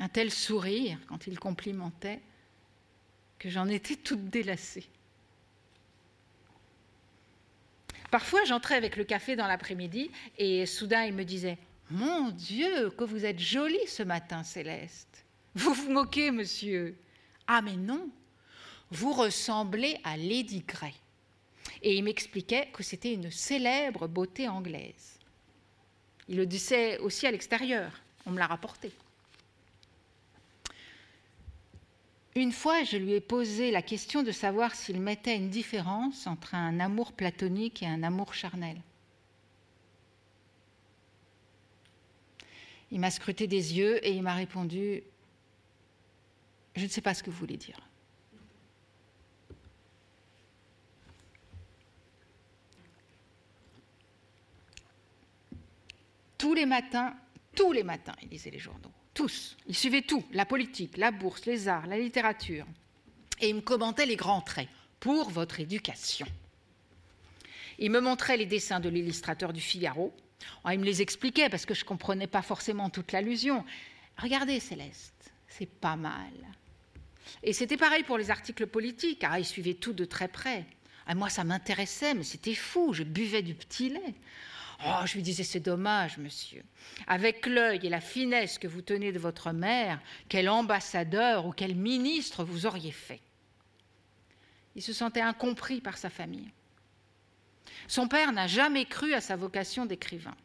un 0.00 0.08
tel 0.08 0.30
sourire 0.30 0.98
quand 1.08 1.26
il 1.26 1.38
complimentait 1.38 2.20
que 3.38 3.48
j'en 3.48 3.68
étais 3.68 3.96
toute 3.96 4.30
délassée. 4.30 4.86
Parfois, 8.10 8.44
j'entrais 8.44 8.76
avec 8.76 8.96
le 8.96 9.04
café 9.04 9.36
dans 9.36 9.46
l'après-midi 9.46 10.10
et 10.38 10.64
soudain, 10.66 11.04
il 11.04 11.12
me 11.12 11.24
disait 11.24 11.58
Mon 11.90 12.30
Dieu, 12.30 12.90
que 12.90 13.04
vous 13.04 13.24
êtes 13.24 13.38
jolie 13.38 13.86
ce 13.86 14.02
matin, 14.02 14.42
Céleste. 14.42 15.24
Vous 15.54 15.74
vous 15.74 15.90
moquez, 15.90 16.30
monsieur. 16.30 16.96
Ah, 17.46 17.60
mais 17.60 17.76
non, 17.76 18.08
vous 18.90 19.12
ressemblez 19.12 19.98
à 20.04 20.16
Lady 20.16 20.64
Grey. 20.66 20.94
Et 21.82 21.96
il 21.96 22.04
m'expliquait 22.04 22.68
que 22.72 22.82
c'était 22.82 23.12
une 23.12 23.30
célèbre 23.30 24.08
beauté 24.08 24.48
anglaise. 24.48 25.18
Il 26.28 26.36
le 26.36 26.46
disait 26.46 26.98
aussi 26.98 27.26
à 27.26 27.30
l'extérieur, 27.30 27.92
on 28.26 28.30
me 28.30 28.38
l'a 28.38 28.46
rapporté. 28.46 28.92
Une 32.38 32.52
fois, 32.52 32.84
je 32.84 32.96
lui 32.96 33.14
ai 33.14 33.20
posé 33.20 33.72
la 33.72 33.82
question 33.82 34.22
de 34.22 34.30
savoir 34.30 34.76
s'il 34.76 35.00
mettait 35.00 35.34
une 35.34 35.50
différence 35.50 36.28
entre 36.28 36.54
un 36.54 36.78
amour 36.78 37.12
platonique 37.12 37.82
et 37.82 37.86
un 37.86 38.04
amour 38.04 38.32
charnel. 38.32 38.80
Il 42.92 43.00
m'a 43.00 43.10
scruté 43.10 43.48
des 43.48 43.76
yeux 43.76 44.06
et 44.06 44.12
il 44.12 44.22
m'a 44.22 44.34
répondu 44.34 45.02
Je 46.76 46.84
ne 46.84 46.88
sais 46.88 47.00
pas 47.00 47.12
ce 47.12 47.24
que 47.24 47.30
vous 47.30 47.38
voulez 47.38 47.56
dire. 47.56 47.80
Tous 56.38 56.54
les 56.54 56.66
matins, 56.66 57.16
tous 57.56 57.72
les 57.72 57.82
matins, 57.82 58.14
il 58.22 58.28
lisait 58.28 58.52
les 58.52 58.60
journaux, 58.60 58.92
tous. 59.18 59.56
Il 59.66 59.74
suivait 59.74 60.02
tout, 60.02 60.24
la 60.30 60.46
politique, 60.46 60.96
la 60.96 61.10
bourse, 61.10 61.44
les 61.44 61.66
arts, 61.66 61.88
la 61.88 61.98
littérature. 61.98 62.64
Et 63.40 63.48
il 63.48 63.56
me 63.56 63.60
commentait 63.60 64.06
les 64.06 64.14
grands 64.14 64.42
traits 64.42 64.68
pour 65.00 65.28
votre 65.30 65.58
éducation. 65.58 66.26
Il 67.80 67.90
me 67.90 68.00
montrait 68.00 68.36
les 68.36 68.46
dessins 68.46 68.78
de 68.78 68.88
l'illustrateur 68.88 69.52
du 69.52 69.60
Figaro. 69.60 70.14
Oh, 70.64 70.70
il 70.70 70.78
me 70.78 70.84
les 70.84 71.02
expliquait 71.02 71.48
parce 71.48 71.66
que 71.66 71.74
je 71.74 71.82
ne 71.82 71.88
comprenais 71.88 72.28
pas 72.28 72.42
forcément 72.42 72.90
toute 72.90 73.10
l'allusion. 73.10 73.64
Regardez, 74.18 74.60
Céleste, 74.60 75.32
c'est 75.48 75.68
pas 75.68 75.96
mal. 75.96 76.32
Et 77.42 77.52
c'était 77.52 77.76
pareil 77.76 78.04
pour 78.04 78.18
les 78.18 78.30
articles 78.30 78.68
politiques, 78.68 79.18
car 79.18 79.36
il 79.36 79.44
suivait 79.44 79.74
tout 79.74 79.94
de 79.94 80.04
très 80.04 80.28
près. 80.28 80.64
Ah, 81.08 81.16
moi, 81.16 81.28
ça 81.28 81.42
m'intéressait, 81.42 82.14
mais 82.14 82.22
c'était 82.22 82.54
fou, 82.54 82.92
je 82.92 83.02
buvais 83.02 83.42
du 83.42 83.54
petit 83.54 83.88
lait. 83.88 84.14
Oh, 84.86 85.00
je 85.06 85.14
lui 85.14 85.22
disais, 85.22 85.42
c'est 85.42 85.60
dommage, 85.60 86.18
monsieur. 86.18 86.62
Avec 87.08 87.46
l'œil 87.46 87.80
et 87.82 87.88
la 87.88 88.00
finesse 88.00 88.58
que 88.58 88.68
vous 88.68 88.82
tenez 88.82 89.10
de 89.10 89.18
votre 89.18 89.50
mère, 89.52 90.00
quel 90.28 90.48
ambassadeur 90.48 91.46
ou 91.46 91.52
quel 91.52 91.74
ministre 91.74 92.44
vous 92.44 92.64
auriez 92.64 92.92
fait? 92.92 93.20
Il 94.76 94.82
se 94.82 94.92
sentait 94.92 95.20
incompris 95.20 95.80
par 95.80 95.98
sa 95.98 96.10
famille. 96.10 96.52
Son 97.88 98.06
père 98.06 98.32
n'a 98.32 98.46
jamais 98.46 98.84
cru 98.84 99.14
à 99.14 99.20
sa 99.20 99.34
vocation 99.34 99.84
d'écrivain. 99.84 100.36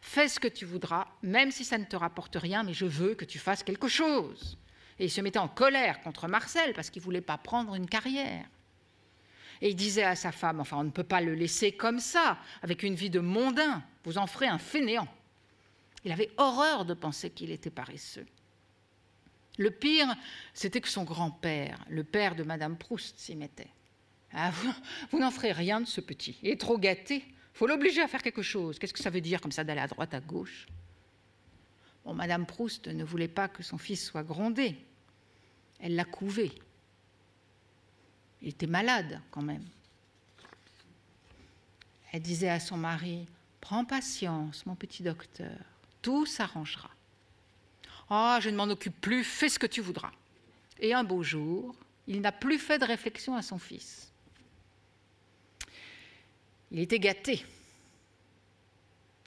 Fais 0.00 0.28
ce 0.28 0.38
que 0.38 0.48
tu 0.48 0.64
voudras, 0.64 1.08
même 1.22 1.50
si 1.50 1.64
ça 1.64 1.78
ne 1.78 1.84
te 1.84 1.96
rapporte 1.96 2.36
rien, 2.36 2.62
mais 2.62 2.74
je 2.74 2.86
veux 2.86 3.14
que 3.14 3.24
tu 3.24 3.38
fasses 3.38 3.64
quelque 3.64 3.88
chose. 3.88 4.58
Et 4.98 5.06
il 5.06 5.10
se 5.10 5.20
mettait 5.20 5.38
en 5.38 5.48
colère 5.48 6.00
contre 6.02 6.28
Marcel 6.28 6.72
parce 6.74 6.90
qu'il 6.90 7.00
ne 7.00 7.04
voulait 7.04 7.20
pas 7.20 7.38
prendre 7.38 7.74
une 7.74 7.88
carrière. 7.88 8.46
Et 9.62 9.70
il 9.70 9.76
disait 9.76 10.02
à 10.02 10.16
sa 10.16 10.32
femme, 10.32 10.58
enfin, 10.58 10.78
on 10.78 10.84
ne 10.84 10.90
peut 10.90 11.04
pas 11.04 11.20
le 11.20 11.34
laisser 11.34 11.70
comme 11.70 12.00
ça, 12.00 12.36
avec 12.62 12.82
une 12.82 12.96
vie 12.96 13.10
de 13.10 13.20
mondain, 13.20 13.82
vous 14.02 14.18
en 14.18 14.26
ferez 14.26 14.48
un 14.48 14.58
fainéant. 14.58 15.06
Il 16.04 16.10
avait 16.10 16.32
horreur 16.36 16.84
de 16.84 16.94
penser 16.94 17.30
qu'il 17.30 17.52
était 17.52 17.70
paresseux. 17.70 18.26
Le 19.58 19.70
pire, 19.70 20.12
c'était 20.52 20.80
que 20.80 20.88
son 20.88 21.04
grand-père, 21.04 21.78
le 21.88 22.02
père 22.02 22.34
de 22.34 22.42
Madame 22.42 22.76
Proust, 22.76 23.16
s'y 23.20 23.36
mettait. 23.36 23.70
Ah, 24.32 24.50
vous, 25.10 25.20
n'en 25.20 25.30
ferez 25.30 25.52
rien 25.52 25.80
de 25.80 25.86
ce 25.86 26.00
petit. 26.00 26.36
Il 26.42 26.50
est 26.50 26.60
trop 26.60 26.76
gâté. 26.76 27.24
Faut 27.54 27.68
l'obliger 27.68 28.00
à 28.02 28.08
faire 28.08 28.22
quelque 28.22 28.42
chose. 28.42 28.80
Qu'est-ce 28.80 28.94
que 28.94 28.98
ça 28.98 29.10
veut 29.10 29.20
dire 29.20 29.40
comme 29.40 29.52
ça 29.52 29.62
d'aller 29.62 29.80
à 29.80 29.86
droite, 29.86 30.12
à 30.12 30.20
gauche? 30.20 30.66
Bon, 32.04 32.14
Madame 32.14 32.46
Proust 32.46 32.88
ne 32.88 33.04
voulait 33.04 33.28
pas 33.28 33.46
que 33.46 33.62
son 33.62 33.78
fils 33.78 34.04
soit 34.04 34.24
grondé. 34.24 34.76
Elle 35.78 35.94
l'a 35.94 36.04
couvé. 36.04 36.50
Il 38.42 38.48
était 38.48 38.66
malade 38.66 39.20
quand 39.30 39.42
même. 39.42 39.64
Elle 42.12 42.22
disait 42.22 42.50
à 42.50 42.60
son 42.60 42.76
mari, 42.76 43.26
Prends 43.60 43.84
patience, 43.84 44.66
mon 44.66 44.74
petit 44.74 45.04
docteur, 45.04 45.56
tout 46.02 46.26
s'arrangera. 46.26 46.90
Ah, 48.10 48.40
je 48.42 48.50
ne 48.50 48.56
m'en 48.56 48.64
occupe 48.64 49.00
plus, 49.00 49.22
fais 49.22 49.48
ce 49.48 49.58
que 49.58 49.68
tu 49.68 49.80
voudras. 49.80 50.10
Et 50.80 50.92
un 50.92 51.04
beau 51.04 51.22
jour, 51.22 51.74
il 52.08 52.20
n'a 52.20 52.32
plus 52.32 52.58
fait 52.58 52.78
de 52.78 52.84
réflexion 52.84 53.36
à 53.36 53.42
son 53.42 53.58
fils. 53.58 54.12
Il 56.72 56.80
était 56.80 56.98
gâté. 56.98 57.46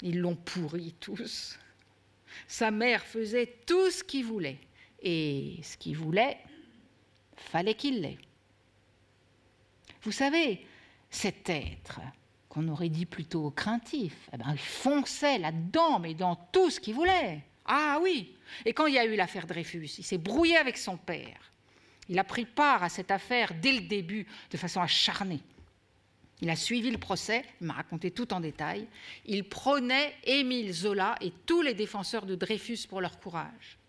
Ils 0.01 0.19
l'ont 0.19 0.35
pourri 0.35 0.93
tous. 0.99 1.57
Sa 2.47 2.71
mère 2.71 3.05
faisait 3.05 3.55
tout 3.65 3.89
ce 3.89 4.03
qu'il 4.03 4.25
voulait. 4.25 4.59
Et 5.01 5.59
ce 5.63 5.77
qu'il 5.77 5.95
voulait, 5.95 6.37
fallait 7.37 7.75
qu'il 7.75 8.01
l'ait. 8.01 8.17
Vous 10.05 10.11
savez, 10.11 10.65
cet 11.09 11.49
être 11.49 11.99
qu'on 12.47 12.67
aurait 12.67 12.89
dit 12.89 13.07
plutôt 13.07 13.49
craintif, 13.49 14.29
eh 14.31 14.37
ben, 14.37 14.51
il 14.51 14.59
fonçait 14.59 15.39
là-dedans, 15.39 15.99
mais 15.99 16.13
dans 16.13 16.35
tout 16.35 16.69
ce 16.69 16.79
qu'il 16.79 16.93
voulait. 16.93 17.43
Ah 17.65 17.99
oui 18.01 18.31
Et 18.65 18.73
quand 18.73 18.85
il 18.85 18.93
y 18.93 18.99
a 18.99 19.05
eu 19.05 19.15
l'affaire 19.15 19.47
Dreyfus, 19.47 19.89
il 19.97 20.03
s'est 20.03 20.19
brouillé 20.19 20.57
avec 20.57 20.77
son 20.77 20.95
père. 20.95 21.51
Il 22.07 22.19
a 22.19 22.23
pris 22.23 22.45
part 22.45 22.83
à 22.83 22.89
cette 22.89 23.09
affaire 23.09 23.51
dès 23.59 23.71
le 23.71 23.81
début 23.81 24.27
de 24.51 24.57
façon 24.57 24.79
acharnée. 24.79 25.41
Il 26.41 26.49
a 26.51 26.55
suivi 26.55 26.91
le 26.91 26.99
procès, 26.99 27.43
il 27.59 27.67
m'a 27.67 27.73
raconté 27.73 28.11
tout 28.11 28.31
en 28.31 28.39
détail. 28.39 28.87
Il 29.25 29.45
prônait 29.45 30.13
Émile 30.25 30.71
Zola 30.71 31.15
et 31.21 31.31
tous 31.47 31.63
les 31.63 31.73
défenseurs 31.73 32.27
de 32.27 32.35
Dreyfus 32.35 32.85
pour 32.87 33.01
leur 33.01 33.19
courage. 33.19 33.79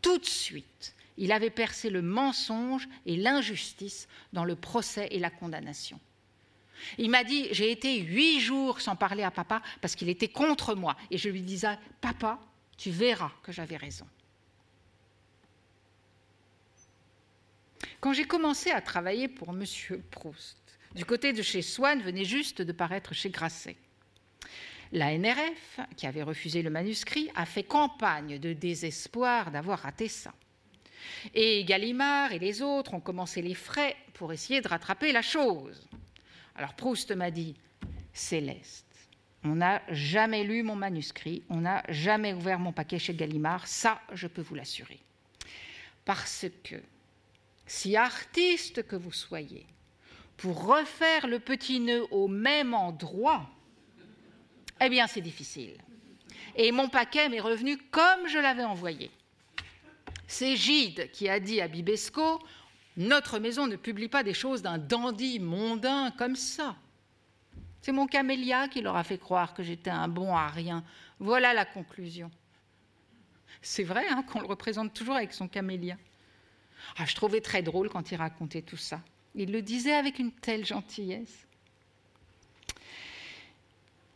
Tout 0.00 0.18
de 0.18 0.26
suite, 0.26 0.94
il 1.16 1.32
avait 1.32 1.50
percé 1.50 1.90
le 1.90 2.02
mensonge 2.02 2.88
et 3.06 3.16
l'injustice 3.16 4.08
dans 4.32 4.44
le 4.44 4.56
procès 4.56 5.08
et 5.10 5.18
la 5.18 5.30
condamnation. 5.30 6.00
Il 6.98 7.10
m'a 7.10 7.24
dit, 7.24 7.48
j'ai 7.52 7.70
été 7.70 8.00
huit 8.00 8.40
jours 8.40 8.80
sans 8.80 8.96
parler 8.96 9.22
à 9.22 9.30
papa 9.30 9.62
parce 9.80 9.94
qu'il 9.94 10.08
était 10.08 10.28
contre 10.28 10.74
moi. 10.74 10.96
Et 11.10 11.18
je 11.18 11.28
lui 11.28 11.42
disais, 11.42 11.78
papa, 12.00 12.38
tu 12.76 12.90
verras 12.90 13.32
que 13.42 13.52
j'avais 13.52 13.76
raison. 13.76 14.06
Quand 18.00 18.14
j'ai 18.14 18.24
commencé 18.24 18.70
à 18.70 18.80
travailler 18.80 19.28
pour 19.28 19.50
M. 19.50 19.64
Proust, 20.10 20.56
du 20.94 21.04
côté 21.04 21.32
de 21.32 21.42
chez 21.42 21.60
Swann 21.60 22.00
venait 22.00 22.24
juste 22.24 22.62
de 22.62 22.72
paraître 22.72 23.14
chez 23.14 23.28
Grasset. 23.28 23.76
La 24.92 25.16
NRF, 25.16 25.80
qui 25.96 26.06
avait 26.06 26.22
refusé 26.22 26.62
le 26.62 26.70
manuscrit, 26.70 27.30
a 27.36 27.46
fait 27.46 27.62
campagne 27.62 28.38
de 28.38 28.52
désespoir 28.54 29.50
d'avoir 29.50 29.80
raté 29.80 30.08
ça. 30.08 30.32
Et 31.34 31.64
Gallimard 31.64 32.32
et 32.32 32.38
les 32.38 32.62
autres 32.62 32.94
ont 32.94 33.00
commencé 33.00 33.42
les 33.42 33.54
frais 33.54 33.96
pour 34.14 34.32
essayer 34.32 34.60
de 34.60 34.68
rattraper 34.68 35.12
la 35.12 35.22
chose. 35.22 35.88
Alors 36.54 36.74
Proust 36.74 37.12
m'a 37.12 37.30
dit 37.30 37.54
Céleste, 38.12 38.86
on 39.44 39.56
n'a 39.56 39.82
jamais 39.90 40.44
lu 40.44 40.62
mon 40.62 40.76
manuscrit, 40.76 41.42
on 41.48 41.62
n'a 41.62 41.82
jamais 41.88 42.34
ouvert 42.34 42.58
mon 42.58 42.72
paquet 42.72 42.98
chez 42.98 43.14
Gallimard, 43.14 43.66
ça 43.66 44.00
je 44.12 44.26
peux 44.26 44.42
vous 44.42 44.54
l'assurer. 44.54 45.00
Parce 46.04 46.46
que 46.64 46.76
si 47.66 47.96
artiste 47.96 48.86
que 48.86 48.96
vous 48.96 49.12
soyez, 49.12 49.66
pour 50.36 50.64
refaire 50.64 51.26
le 51.26 51.38
petit 51.38 51.80
nœud 51.80 52.06
au 52.10 52.26
même 52.26 52.74
endroit, 52.74 53.48
eh 54.80 54.88
bien 54.88 55.06
c'est 55.06 55.20
difficile. 55.20 55.76
Et 56.56 56.72
mon 56.72 56.88
paquet 56.88 57.28
m'est 57.28 57.40
revenu 57.40 57.76
comme 57.76 58.26
je 58.26 58.38
l'avais 58.38 58.64
envoyé. 58.64 59.10
C'est 60.30 60.54
Gide 60.54 61.10
qui 61.10 61.28
a 61.28 61.40
dit 61.40 61.60
à 61.60 61.66
Bibesco 61.66 62.40
Notre 62.96 63.40
maison 63.40 63.66
ne 63.66 63.74
publie 63.74 64.06
pas 64.06 64.22
des 64.22 64.32
choses 64.32 64.62
d'un 64.62 64.78
dandy 64.78 65.40
mondain 65.40 66.12
comme 66.12 66.36
ça. 66.36 66.76
C'est 67.82 67.90
mon 67.90 68.06
camélia 68.06 68.68
qui 68.68 68.80
leur 68.80 68.94
a 68.94 69.02
fait 69.02 69.18
croire 69.18 69.54
que 69.54 69.64
j'étais 69.64 69.90
un 69.90 70.06
bon 70.06 70.36
à 70.36 70.46
rien. 70.46 70.84
Voilà 71.18 71.52
la 71.52 71.64
conclusion. 71.64 72.30
C'est 73.60 73.82
vrai 73.82 74.06
hein, 74.08 74.22
qu'on 74.22 74.40
le 74.40 74.46
représente 74.46 74.94
toujours 74.94 75.16
avec 75.16 75.32
son 75.32 75.48
camélia. 75.48 75.96
Ah, 76.96 77.06
je 77.06 77.16
trouvais 77.16 77.40
très 77.40 77.62
drôle 77.62 77.88
quand 77.88 78.12
il 78.12 78.16
racontait 78.16 78.62
tout 78.62 78.76
ça. 78.76 79.00
Il 79.34 79.50
le 79.50 79.62
disait 79.62 79.94
avec 79.94 80.20
une 80.20 80.30
telle 80.30 80.64
gentillesse. 80.64 81.48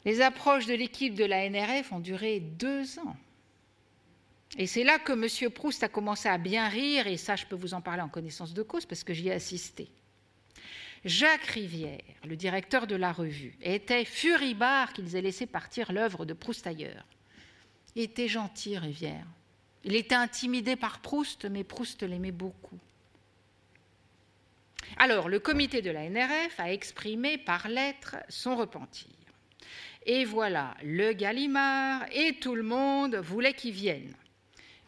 Les 0.05 0.21
approches 0.21 0.67
de 0.67 0.75
l'équipe 0.75 1.17
de 1.17 1.25
la 1.25 1.51
NRF 1.51 1.91
ont 1.91 1.99
duré 1.99 2.39
deux 2.39 3.01
ans. 3.01 3.17
Et 4.57 4.67
c'est 4.67 4.85
là 4.85 4.99
que 4.99 5.13
M. 5.13 5.51
Proust 5.51 5.83
a 5.83 5.89
commencé 5.89 6.29
à 6.29 6.39
bien 6.39 6.69
rire, 6.69 7.07
et 7.07 7.17
ça, 7.17 7.35
je 7.37 7.45
peux 7.47 7.57
vous 7.57 7.75
en 7.75 7.81
parler 7.81 8.03
en 8.03 8.09
connaissance 8.09 8.55
de 8.55 8.63
cause 8.63 8.87
parce 8.87 9.03
que 9.03 9.13
j'y 9.13 9.29
ai 9.29 9.33
assisté. 9.33 9.89
Jacques 11.05 11.47
Rivière, 11.47 12.01
le 12.25 12.37
directeur 12.37 12.87
de 12.87 12.97
la 12.97 13.13
revue, 13.13 13.57
était 13.61 14.05
furibard 14.05 14.93
qu'ils 14.93 15.17
aient 15.17 15.23
laissé 15.23 15.47
partir 15.47 15.93
l'œuvre 15.93 16.25
de 16.25 16.33
Proust 16.33 16.67
ailleurs. 16.67 17.05
Il 17.95 18.03
était 18.03 18.29
gentil, 18.29 18.79
Rivière. 18.79 19.27
Il 19.85 19.97
était 19.97 20.15
intimidé 20.15 20.77
par 20.77 21.01
Proust, 21.01 21.45
mais 21.45 21.63
Proust 21.63 22.03
l'aimait 22.03 22.33
beaucoup. 22.33 22.79
Alors, 24.97 25.29
le 25.29 25.41
comité 25.41 25.83
de 25.83 25.91
la 25.91 26.09
NRF 26.09 26.59
a 26.59 26.73
exprimé 26.73 27.39
par 27.39 27.69
lettre 27.69 28.17
son 28.29 28.57
repentir. 28.57 29.11
Et 30.07 30.25
voilà, 30.25 30.75
le 30.83 31.13
Gallimard 31.13 32.07
et 32.13 32.35
tout 32.35 32.55
le 32.55 32.63
monde 32.63 33.17
voulaient 33.17 33.55
qu'il 33.55 33.73
vienne. 33.73 34.15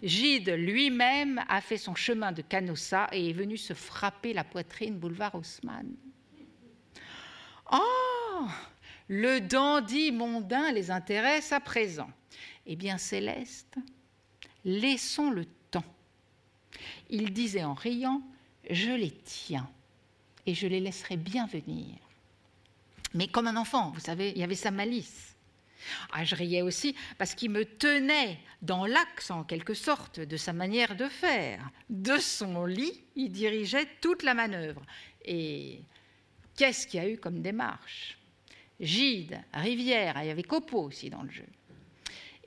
Gide 0.02 0.50
lui-même 0.50 1.42
a 1.48 1.60
fait 1.60 1.78
son 1.78 1.94
chemin 1.94 2.32
de 2.32 2.42
Canossa 2.42 3.08
et 3.12 3.30
est 3.30 3.32
venu 3.32 3.56
se 3.56 3.72
frapper 3.72 4.32
la 4.32 4.44
poitrine 4.44 4.98
boulevard 4.98 5.34
Haussmann. 5.34 5.94
Oh 7.72 8.46
Le 9.08 9.40
dandy 9.40 10.12
mondain 10.12 10.70
les 10.72 10.90
intéresse 10.90 11.52
à 11.52 11.60
présent. 11.60 12.10
Eh 12.66 12.76
bien, 12.76 12.98
Céleste, 12.98 13.76
laissons 14.64 15.30
le 15.30 15.46
temps. 15.70 15.84
Il 17.08 17.32
disait 17.32 17.64
en 17.64 17.74
riant 17.74 18.22
Je 18.68 18.90
les 18.90 19.12
tiens 19.12 19.68
et 20.44 20.54
je 20.54 20.66
les 20.66 20.80
laisserai 20.80 21.16
bien 21.16 21.46
venir. 21.46 21.96
Mais 23.14 23.28
comme 23.28 23.46
un 23.46 23.56
enfant, 23.56 23.90
vous 23.92 24.00
savez, 24.00 24.30
il 24.32 24.38
y 24.38 24.44
avait 24.44 24.54
sa 24.54 24.70
malice. 24.70 25.35
Ah, 26.12 26.24
je 26.24 26.34
riais 26.34 26.62
aussi 26.62 26.94
parce 27.18 27.34
qu'il 27.34 27.50
me 27.50 27.64
tenait 27.64 28.38
dans 28.62 28.86
l'axe, 28.86 29.30
en 29.30 29.44
quelque 29.44 29.74
sorte, 29.74 30.20
de 30.20 30.36
sa 30.36 30.52
manière 30.52 30.96
de 30.96 31.08
faire. 31.08 31.70
De 31.90 32.18
son 32.18 32.64
lit, 32.64 33.04
il 33.14 33.30
dirigeait 33.30 33.88
toute 34.00 34.22
la 34.22 34.34
manœuvre. 34.34 34.82
Et 35.24 35.80
qu'est-ce 36.56 36.86
qu'il 36.86 37.02
y 37.02 37.04
a 37.04 37.08
eu 37.08 37.18
comme 37.18 37.42
démarche? 37.42 38.18
Gide, 38.80 39.40
Rivière, 39.54 40.16
il 40.22 40.26
y 40.26 40.30
avait 40.30 40.42
Copeau 40.42 40.82
aussi 40.82 41.10
dans 41.10 41.22
le 41.22 41.30
jeu. 41.30 41.46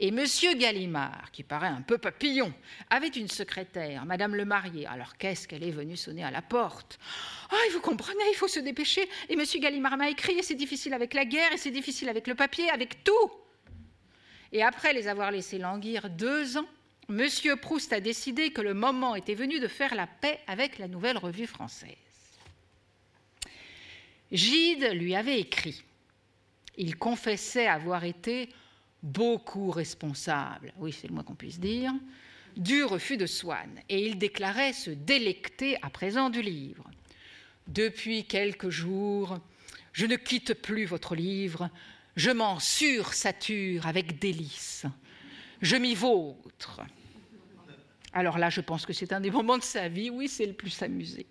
Et 0.02 0.12
Monsieur 0.12 0.54
Gallimard, 0.54 1.30
qui 1.34 1.44
paraît 1.44 1.68
un 1.68 1.82
peu 1.82 1.98
papillon, 1.98 2.54
avait 2.90 3.10
une 3.10 3.28
secrétaire, 3.28 4.06
Madame 4.06 4.34
le 4.34 4.46
Marié. 4.46 4.88
Alors 4.88 5.18
qu'est-ce 5.18 5.46
qu'elle 5.46 5.64
est 5.64 5.72
venue 5.72 5.98
sonner 5.98 6.24
à 6.24 6.32
la 6.32 6.42
porte? 6.42 6.98
Ah, 7.52 7.58
vous 7.74 7.82
comprenez, 7.82 8.24
il 8.32 8.36
faut 8.36 8.48
se 8.48 8.62
dépêcher. 8.62 9.10
Et 9.28 9.36
Monsieur 9.36 9.60
Gallimard 9.60 9.98
m'a 9.98 10.10
écrit, 10.10 10.40
et 10.40 10.42
c'est 10.42 10.56
difficile 10.56 10.94
avec 10.94 11.14
la 11.14 11.26
guerre, 11.26 11.52
et 11.52 11.58
c'est 11.58 11.72
difficile 11.72 12.08
avec 12.08 12.28
le 12.28 12.36
papier, 12.36 12.70
avec 12.70 13.04
tout. 13.04 13.32
Et 14.54 14.64
après 14.64 14.94
les 14.94 15.10
avoir 15.10 15.32
laissés 15.32 15.58
languir 15.58 16.10
deux 16.10 16.58
ans, 16.58 16.68
Monsieur 17.10 17.58
Proust 17.58 17.92
a 17.92 18.00
décidé 18.00 18.52
que 18.52 18.62
le 18.62 18.74
moment 18.74 19.16
était 19.16 19.34
venu 19.34 19.60
de 19.60 19.68
faire 19.68 19.96
la 19.96 20.08
paix 20.08 20.40
avec 20.48 20.78
la 20.78 20.88
nouvelle 20.88 21.18
revue 21.18 21.48
française. 21.48 21.90
Gide 24.32 24.92
lui 24.94 25.14
avait 25.16 25.40
écrit. 25.40 25.84
Il 26.78 26.96
confessait 26.96 27.68
avoir 27.68 28.06
été 28.06 28.48
beaucoup 29.04 29.72
responsable, 29.72 30.74
oui 30.78 30.92
c'est 30.92 31.08
le 31.08 31.14
moins 31.14 31.24
qu'on 31.24 31.36
puisse 31.36 31.60
dire, 31.60 31.94
du 32.58 32.84
refus 32.84 33.18
de 33.18 33.26
Swann, 33.26 33.80
et 33.90 34.06
il 34.06 34.18
déclarait 34.18 34.74
se 34.74 34.90
délecter 34.90 35.78
à 35.82 35.90
présent 35.90 36.30
du 36.30 36.42
livre. 36.42 36.90
Depuis 37.68 38.26
quelques 38.26 38.70
jours, 38.70 39.38
je 39.94 40.06
ne 40.06 40.16
quitte 40.16 40.54
plus 40.54 40.86
votre 40.86 41.16
livre, 41.16 41.70
je 42.16 42.32
m'en 42.32 42.60
sursature 42.60 43.88
avec 43.88 44.20
délice, 44.20 44.86
je 45.62 45.76
m'y 45.76 45.96
vautre. 45.96 46.82
Alors 48.12 48.38
là, 48.38 48.50
je 48.50 48.62
pense 48.62 48.86
que 48.86 48.94
c'est 48.94 49.14
un 49.14 49.22
des 49.22 49.32
moments 49.32 49.58
de 49.58 49.64
sa 49.64 49.88
vie, 49.88 50.10
oui, 50.10 50.28
c'est 50.28 50.48
le 50.48 50.54
plus 50.54 50.82
amusé. 50.82 51.28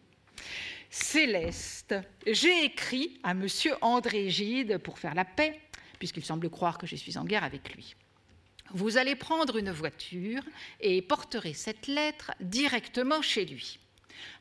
Céleste, 0.91 1.95
j'ai 2.27 2.65
écrit 2.65 3.19
à 3.23 3.35
monsieur 3.35 3.75
André 3.83 4.31
Gide 4.31 4.79
pour 4.79 4.99
faire 4.99 5.15
la 5.15 5.25
paix 5.25 5.61
puisqu'il 5.99 6.25
semble 6.25 6.51
croire 6.51 6.79
que 6.79 6.87
je 6.87 6.97
suis 6.97 7.19
en 7.19 7.25
guerre 7.25 7.45
avec 7.45 7.75
lui. 7.75 7.95
Vous 8.71 8.99
allez 8.99 9.15
prendre 9.15 9.57
une 9.57 9.71
voiture 9.71 10.43
et 10.81 11.01
porterez 11.01 11.55
cette 11.55 11.87
lettre 11.87 12.33
directement 12.41 13.23
chez 13.23 13.47
lui. 13.47 13.79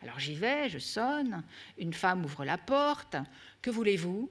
Alors 0.01 0.19
j'y 0.19 0.33
vais, 0.33 0.69
je 0.69 0.79
sonne, 0.79 1.43
une 1.77 1.93
femme 1.93 2.25
ouvre 2.25 2.43
la 2.43 2.57
porte. 2.57 3.15
Que 3.61 3.69
voulez-vous? 3.69 4.27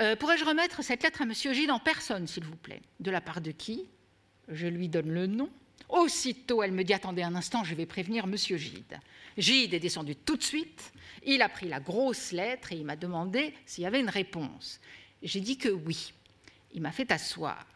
Euh, 0.00 0.16
Pourrais-je 0.16 0.44
remettre 0.44 0.82
cette 0.84 1.02
lettre 1.02 1.22
à 1.22 1.26
Monsieur 1.26 1.52
Gide 1.52 1.70
en 1.70 1.78
personne, 1.78 2.26
s'il 2.26 2.44
vous 2.44 2.56
plaît? 2.56 2.82
De 3.00 3.10
la 3.10 3.20
part 3.20 3.40
de 3.40 3.50
qui? 3.50 3.88
Je 4.48 4.66
lui 4.66 4.88
donne 4.88 5.10
le 5.10 5.26
nom. 5.26 5.50
Aussitôt, 5.88 6.62
elle 6.62 6.72
me 6.72 6.84
dit 6.84 6.94
Attendez 6.94 7.22
un 7.22 7.34
instant, 7.34 7.64
je 7.64 7.74
vais 7.74 7.86
prévenir 7.86 8.26
Monsieur 8.26 8.56
Gide. 8.56 8.98
Gide 9.38 9.74
est 9.74 9.80
descendu 9.80 10.14
tout 10.14 10.36
de 10.36 10.42
suite. 10.42 10.92
Il 11.24 11.42
a 11.42 11.48
pris 11.48 11.68
la 11.68 11.80
grosse 11.80 12.32
lettre 12.32 12.72
et 12.72 12.76
il 12.76 12.84
m'a 12.84 12.96
demandé 12.96 13.54
s'il 13.66 13.84
y 13.84 13.86
avait 13.86 14.00
une 14.00 14.08
réponse. 14.08 14.80
J'ai 15.22 15.40
dit 15.40 15.56
que 15.56 15.68
oui 15.68 16.12
il 16.72 16.82
m'a 16.82 16.92
fait 16.92 17.10
asseoir. 17.12 17.66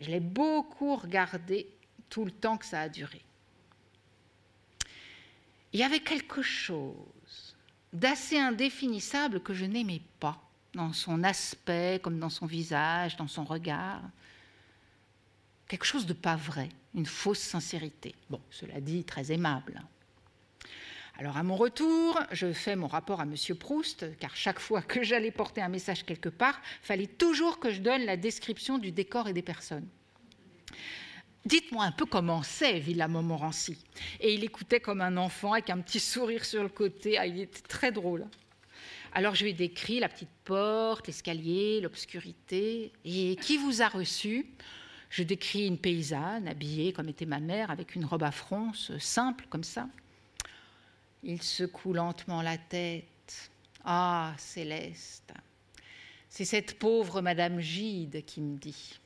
Je 0.00 0.10
l'ai 0.10 0.20
beaucoup 0.20 0.96
regardé 0.96 1.68
tout 2.08 2.24
le 2.24 2.30
temps 2.30 2.58
que 2.58 2.66
ça 2.66 2.80
a 2.80 2.88
duré. 2.88 3.22
Il 5.72 5.80
y 5.80 5.84
avait 5.84 6.00
quelque 6.00 6.42
chose 6.42 7.56
d'assez 7.92 8.38
indéfinissable 8.38 9.40
que 9.40 9.54
je 9.54 9.64
n'aimais 9.64 10.02
pas 10.18 10.38
dans 10.74 10.92
son 10.92 11.22
aspect, 11.22 12.00
comme 12.02 12.18
dans 12.18 12.30
son 12.30 12.46
visage, 12.46 13.16
dans 13.16 13.28
son 13.28 13.44
regard. 13.44 14.02
Quelque 15.68 15.84
chose 15.84 16.06
de 16.06 16.12
pas 16.12 16.36
vrai, 16.36 16.68
une 16.94 17.06
fausse 17.06 17.38
sincérité. 17.38 18.14
Bon, 18.28 18.40
cela 18.50 18.80
dit, 18.80 19.04
très 19.04 19.32
aimable. 19.32 19.80
Alors 21.18 21.36
à 21.36 21.42
mon 21.42 21.56
retour, 21.56 22.18
je 22.32 22.52
fais 22.52 22.74
mon 22.74 22.86
rapport 22.86 23.20
à 23.20 23.24
M. 23.24 23.34
Proust, 23.58 24.16
car 24.18 24.34
chaque 24.34 24.58
fois 24.58 24.80
que 24.80 25.02
j'allais 25.02 25.30
porter 25.30 25.60
un 25.60 25.68
message 25.68 26.04
quelque 26.04 26.30
part, 26.30 26.60
fallait 26.80 27.06
toujours 27.06 27.58
que 27.58 27.70
je 27.70 27.80
donne 27.80 28.04
la 28.04 28.16
description 28.16 28.78
du 28.78 28.92
décor 28.92 29.28
et 29.28 29.32
des 29.32 29.42
personnes. 29.42 29.86
Dites-moi 31.44 31.84
un 31.84 31.92
peu 31.92 32.06
comment 32.06 32.42
c'est 32.42 32.78
Villa 32.78 33.08
Montmorency. 33.08 33.76
Et 34.20 34.34
il 34.34 34.44
écoutait 34.44 34.80
comme 34.80 35.00
un 35.00 35.16
enfant 35.16 35.52
avec 35.52 35.70
un 35.70 35.80
petit 35.80 36.00
sourire 36.00 36.44
sur 36.44 36.62
le 36.62 36.68
côté. 36.68 37.18
Ah, 37.18 37.26
il 37.26 37.40
était 37.40 37.62
très 37.62 37.92
drôle. 37.92 38.26
Alors 39.12 39.34
je 39.34 39.44
lui 39.44 39.50
ai 39.50 39.54
décrit 39.54 40.00
la 40.00 40.08
petite 40.08 40.30
porte, 40.44 41.08
l'escalier, 41.08 41.80
l'obscurité. 41.80 42.92
Et 43.04 43.36
qui 43.36 43.58
vous 43.58 43.82
a 43.82 43.88
reçu? 43.88 44.46
Je 45.10 45.22
décris 45.24 45.66
une 45.66 45.76
paysanne 45.76 46.48
habillée 46.48 46.94
comme 46.94 47.08
était 47.08 47.26
ma 47.26 47.40
mère, 47.40 47.70
avec 47.70 47.96
une 47.96 48.06
robe 48.06 48.22
à 48.22 48.30
fronce 48.30 48.96
simple 48.98 49.44
comme 49.50 49.64
ça. 49.64 49.88
Il 51.22 51.42
secoue 51.42 51.92
lentement 51.92 52.42
la 52.42 52.58
tête. 52.58 53.50
Ah, 53.84 54.34
Céleste, 54.38 55.32
c'est 56.28 56.44
cette 56.44 56.78
pauvre 56.78 57.20
Madame 57.20 57.60
Gide 57.60 58.24
qui 58.24 58.40
me 58.40 58.56
dit. 58.56 58.98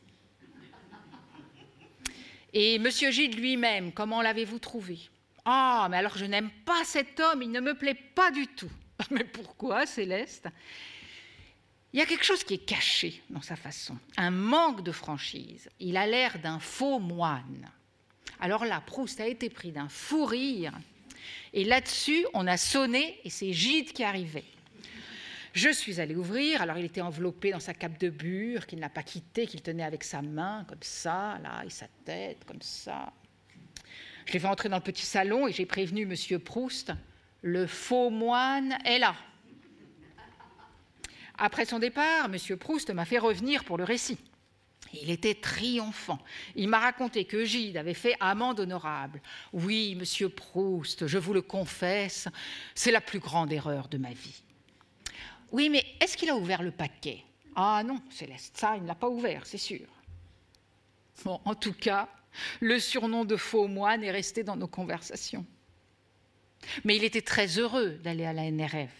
Et 2.52 2.78
Monsieur 2.78 3.10
Gide 3.10 3.38
lui-même, 3.38 3.92
comment 3.92 4.22
l'avez-vous 4.22 4.58
trouvé 4.58 4.98
Ah, 5.44 5.88
mais 5.90 5.98
alors 5.98 6.16
je 6.16 6.24
n'aime 6.24 6.50
pas 6.64 6.84
cet 6.84 7.20
homme, 7.20 7.42
il 7.42 7.50
ne 7.50 7.60
me 7.60 7.74
plaît 7.74 7.98
pas 8.14 8.30
du 8.30 8.46
tout. 8.46 8.70
Mais 9.10 9.24
pourquoi, 9.24 9.84
Céleste? 9.84 10.48
Il 11.92 11.98
y 11.98 12.02
a 12.02 12.06
quelque 12.06 12.24
chose 12.24 12.44
qui 12.44 12.54
est 12.54 12.64
caché 12.64 13.22
dans 13.28 13.42
sa 13.42 13.56
façon, 13.56 13.96
un 14.16 14.30
manque 14.30 14.82
de 14.82 14.92
franchise. 14.92 15.68
Il 15.80 15.96
a 15.96 16.06
l'air 16.06 16.38
d'un 16.38 16.58
faux 16.58 16.98
moine. 16.98 17.70
Alors 18.40 18.64
là, 18.64 18.80
Proust 18.80 19.20
a 19.20 19.26
été 19.26 19.48
pris 19.50 19.72
d'un 19.72 19.88
fou 19.88 20.24
rire, 20.24 20.72
et 21.52 21.64
là-dessus, 21.64 22.26
on 22.34 22.46
a 22.46 22.56
sonné, 22.56 23.20
et 23.24 23.30
c'est 23.30 23.52
Gide 23.52 23.92
qui 23.92 24.04
arrivait. 24.04 24.44
Je 25.52 25.70
suis 25.70 26.00
allée 26.00 26.14
ouvrir, 26.14 26.60
alors 26.60 26.76
il 26.76 26.84
était 26.84 27.00
enveloppé 27.00 27.50
dans 27.50 27.60
sa 27.60 27.72
cape 27.72 27.98
de 27.98 28.10
bure, 28.10 28.66
qu'il 28.66 28.78
n'a 28.78 28.90
pas 28.90 29.02
quitté, 29.02 29.46
qu'il 29.46 29.62
tenait 29.62 29.84
avec 29.84 30.04
sa 30.04 30.20
main, 30.20 30.66
comme 30.68 30.82
ça, 30.82 31.38
là, 31.42 31.62
et 31.64 31.70
sa 31.70 31.86
tête, 32.04 32.44
comme 32.44 32.60
ça. 32.60 33.12
Je 34.26 34.32
l'ai 34.32 34.38
fait 34.38 34.48
entrer 34.48 34.68
dans 34.68 34.76
le 34.76 34.82
petit 34.82 35.06
salon 35.06 35.46
et 35.46 35.52
j'ai 35.52 35.64
prévenu 35.64 36.04
Monsieur 36.04 36.38
Proust, 36.38 36.92
le 37.42 37.66
faux 37.66 38.10
moine 38.10 38.76
est 38.84 38.98
là. 38.98 39.14
Après 41.38 41.64
son 41.64 41.78
départ, 41.78 42.28
Monsieur 42.28 42.56
Proust 42.56 42.90
m'a 42.90 43.04
fait 43.04 43.18
revenir 43.18 43.64
pour 43.64 43.78
le 43.78 43.84
récit. 43.84 44.18
Il 45.02 45.10
était 45.10 45.34
triomphant. 45.34 46.18
Il 46.54 46.68
m'a 46.68 46.78
raconté 46.78 47.24
que 47.24 47.44
Gide 47.44 47.76
avait 47.76 47.94
fait 47.94 48.14
amende 48.20 48.60
honorable. 48.60 49.20
Oui, 49.52 49.94
monsieur 49.94 50.28
Proust, 50.28 51.06
je 51.06 51.18
vous 51.18 51.32
le 51.32 51.42
confesse, 51.42 52.28
c'est 52.74 52.90
la 52.90 53.00
plus 53.00 53.18
grande 53.18 53.52
erreur 53.52 53.88
de 53.88 53.98
ma 53.98 54.10
vie. 54.10 54.42
Oui, 55.52 55.68
mais 55.68 55.84
est-ce 56.00 56.16
qu'il 56.16 56.30
a 56.30 56.36
ouvert 56.36 56.62
le 56.62 56.70
paquet? 56.70 57.22
Ah 57.54 57.82
non, 57.84 58.00
Céleste, 58.10 58.56
ça, 58.58 58.76
il 58.76 58.82
ne 58.82 58.88
l'a 58.88 58.94
pas 58.94 59.08
ouvert, 59.08 59.46
c'est 59.46 59.58
sûr. 59.58 59.86
En 61.24 61.54
tout 61.54 61.72
cas, 61.72 62.08
le 62.60 62.78
surnom 62.78 63.24
de 63.24 63.36
faux 63.36 63.66
moine 63.66 64.04
est 64.04 64.10
resté 64.10 64.44
dans 64.44 64.56
nos 64.56 64.66
conversations. 64.66 65.46
Mais 66.84 66.96
il 66.96 67.04
était 67.04 67.22
très 67.22 67.46
heureux 67.58 67.90
d'aller 68.02 68.24
à 68.24 68.32
la 68.32 68.50
NRF. 68.50 68.90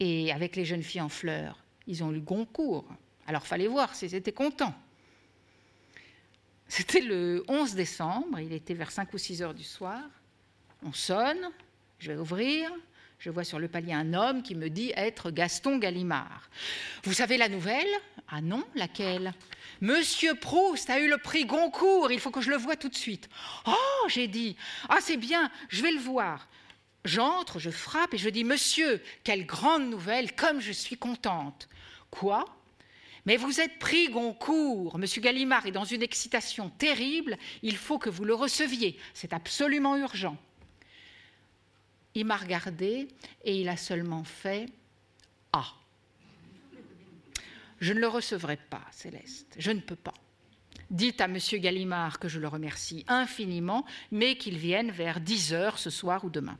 Et 0.00 0.32
avec 0.32 0.56
les 0.56 0.64
jeunes 0.64 0.82
filles 0.82 1.00
en 1.00 1.08
fleurs, 1.08 1.62
ils 1.86 2.02
ont 2.02 2.12
eu 2.12 2.20
Goncourt. 2.20 2.88
Alors 3.26 3.46
fallait 3.46 3.66
voir 3.66 3.94
s'ils 3.94 4.14
étaient 4.14 4.32
contents. 4.32 4.74
C'était 6.68 7.00
le 7.00 7.42
11 7.48 7.74
décembre, 7.74 8.38
il 8.40 8.52
était 8.52 8.74
vers 8.74 8.90
5 8.90 9.12
ou 9.14 9.18
6 9.18 9.42
heures 9.42 9.54
du 9.54 9.64
soir. 9.64 10.02
On 10.84 10.92
sonne, 10.92 11.50
je 11.98 12.12
vais 12.12 12.18
ouvrir, 12.18 12.70
je 13.18 13.30
vois 13.30 13.42
sur 13.44 13.58
le 13.58 13.68
palier 13.68 13.94
un 13.94 14.14
homme 14.14 14.42
qui 14.42 14.54
me 14.54 14.68
dit 14.68 14.92
être 14.94 15.30
Gaston 15.30 15.78
Gallimard. 15.78 16.50
Vous 17.04 17.14
savez 17.14 17.36
la 17.36 17.48
nouvelle? 17.48 17.88
Ah 18.28 18.40
non, 18.40 18.64
laquelle? 18.74 19.32
Monsieur 19.80 20.34
Proust 20.34 20.90
a 20.90 21.00
eu 21.00 21.08
le 21.08 21.18
prix 21.18 21.46
Goncourt, 21.46 22.12
il 22.12 22.20
faut 22.20 22.30
que 22.30 22.42
je 22.42 22.50
le 22.50 22.56
voie 22.56 22.76
tout 22.76 22.88
de 22.88 22.94
suite. 22.94 23.28
Oh, 23.66 24.08
j'ai 24.08 24.28
dit, 24.28 24.56
ah 24.88 24.98
c'est 25.00 25.16
bien, 25.16 25.50
je 25.68 25.82
vais 25.82 25.92
le 25.92 26.00
voir. 26.00 26.48
J'entre, 27.04 27.58
je 27.58 27.70
frappe 27.70 28.12
et 28.12 28.18
je 28.18 28.28
dis, 28.28 28.44
Monsieur, 28.44 29.02
quelle 29.24 29.46
grande 29.46 29.88
nouvelle, 29.88 30.34
comme 30.34 30.60
je 30.60 30.72
suis 30.72 30.96
contente. 30.96 31.68
Quoi? 32.10 32.44
Mais 33.28 33.36
vous 33.36 33.60
êtes 33.60 33.78
pris 33.78 34.08
Goncourt. 34.08 34.96
Monsieur 34.96 35.20
Gallimard 35.20 35.66
est 35.66 35.70
dans 35.70 35.84
une 35.84 36.02
excitation 36.02 36.70
terrible. 36.70 37.36
Il 37.62 37.76
faut 37.76 37.98
que 37.98 38.08
vous 38.08 38.24
le 38.24 38.32
receviez. 38.32 38.98
C'est 39.12 39.34
absolument 39.34 39.98
urgent. 39.98 40.38
Il 42.14 42.24
m'a 42.24 42.38
regardé 42.38 43.06
et 43.44 43.60
il 43.60 43.68
a 43.68 43.76
seulement 43.76 44.24
fait 44.24 44.64
Ah. 45.52 45.74
Je 47.82 47.92
ne 47.92 48.00
le 48.00 48.08
recevrai 48.08 48.56
pas, 48.56 48.86
Céleste. 48.92 49.54
Je 49.58 49.72
ne 49.72 49.80
peux 49.80 49.94
pas. 49.94 50.14
Dites 50.88 51.20
à 51.20 51.28
Monsieur 51.28 51.58
Gallimard 51.58 52.20
que 52.20 52.28
je 52.28 52.40
le 52.40 52.48
remercie 52.48 53.04
infiniment, 53.08 53.84
mais 54.10 54.38
qu'il 54.38 54.56
vienne 54.56 54.90
vers 54.90 55.20
10 55.20 55.52
heures 55.52 55.78
ce 55.78 55.90
soir 55.90 56.24
ou 56.24 56.30
demain. 56.30 56.56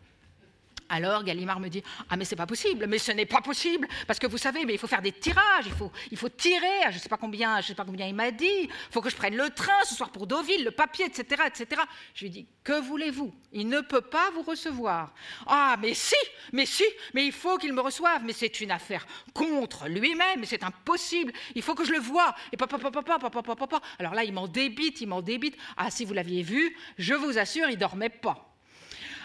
Alors 0.88 1.22
Gallimard 1.22 1.60
me 1.60 1.68
dit 1.68 1.82
Ah, 2.08 2.16
mais 2.16 2.24
c'est 2.24 2.36
pas 2.36 2.46
possible, 2.46 2.86
mais 2.86 2.98
ce 2.98 3.12
n'est 3.12 3.26
pas 3.26 3.40
possible, 3.40 3.86
parce 4.06 4.18
que 4.18 4.26
vous 4.26 4.38
savez, 4.38 4.64
mais 4.64 4.74
il 4.74 4.78
faut 4.78 4.86
faire 4.86 5.02
des 5.02 5.12
tirages, 5.12 5.66
il 5.66 5.72
faut, 5.72 5.92
il 6.10 6.16
faut 6.16 6.28
tirer, 6.28 6.66
je 6.90 6.94
ne 6.94 6.98
sais 6.98 7.08
pas 7.08 7.18
combien, 7.18 7.60
je 7.60 7.68
sais 7.68 7.74
pas 7.74 7.84
combien 7.84 8.06
il 8.06 8.14
m'a 8.14 8.30
dit, 8.30 8.46
il 8.46 8.70
faut 8.90 9.00
que 9.00 9.10
je 9.10 9.16
prenne 9.16 9.36
le 9.36 9.50
train 9.50 9.84
ce 9.84 9.94
soir 9.94 10.10
pour 10.10 10.26
Deauville, 10.26 10.64
le 10.64 10.70
papier, 10.70 11.04
etc. 11.06 11.42
etc. 11.46 11.82
Je 12.14 12.24
lui 12.24 12.30
dis 12.30 12.46
Que 12.64 12.80
voulez-vous? 12.80 13.34
Il 13.52 13.68
ne 13.68 13.80
peut 13.80 14.00
pas 14.00 14.30
vous 14.34 14.42
recevoir. 14.42 15.12
Ah, 15.46 15.76
mais 15.80 15.94
si, 15.94 16.16
mais 16.52 16.66
si, 16.66 16.84
mais 17.14 17.26
il 17.26 17.32
faut 17.32 17.58
qu'il 17.58 17.72
me 17.72 17.80
reçoive, 17.80 18.22
mais 18.24 18.32
c'est 18.32 18.60
une 18.60 18.70
affaire 18.70 19.06
contre 19.34 19.88
lui-même, 19.88 20.44
c'est 20.44 20.64
impossible, 20.64 21.32
il 21.54 21.62
faut 21.62 21.74
que 21.74 21.84
je 21.84 21.92
le 21.92 21.98
voie. 21.98 22.34
Et 22.52 22.56
papa, 22.56 22.78
papa, 22.78 23.02
papa, 23.02 23.30
papa, 23.30 23.56
papa. 23.56 23.80
Alors 23.98 24.14
là, 24.14 24.24
il 24.24 24.32
m'en 24.32 24.48
débite, 24.48 25.00
il 25.00 25.08
m'en 25.08 25.22
débite. 25.22 25.56
Ah, 25.76 25.90
si 25.90 26.04
vous 26.04 26.14
l'aviez 26.14 26.42
vu, 26.42 26.76
je 26.96 27.14
vous 27.14 27.38
assure, 27.38 27.68
il 27.68 27.76
dormait 27.76 28.08
pas. 28.08 28.47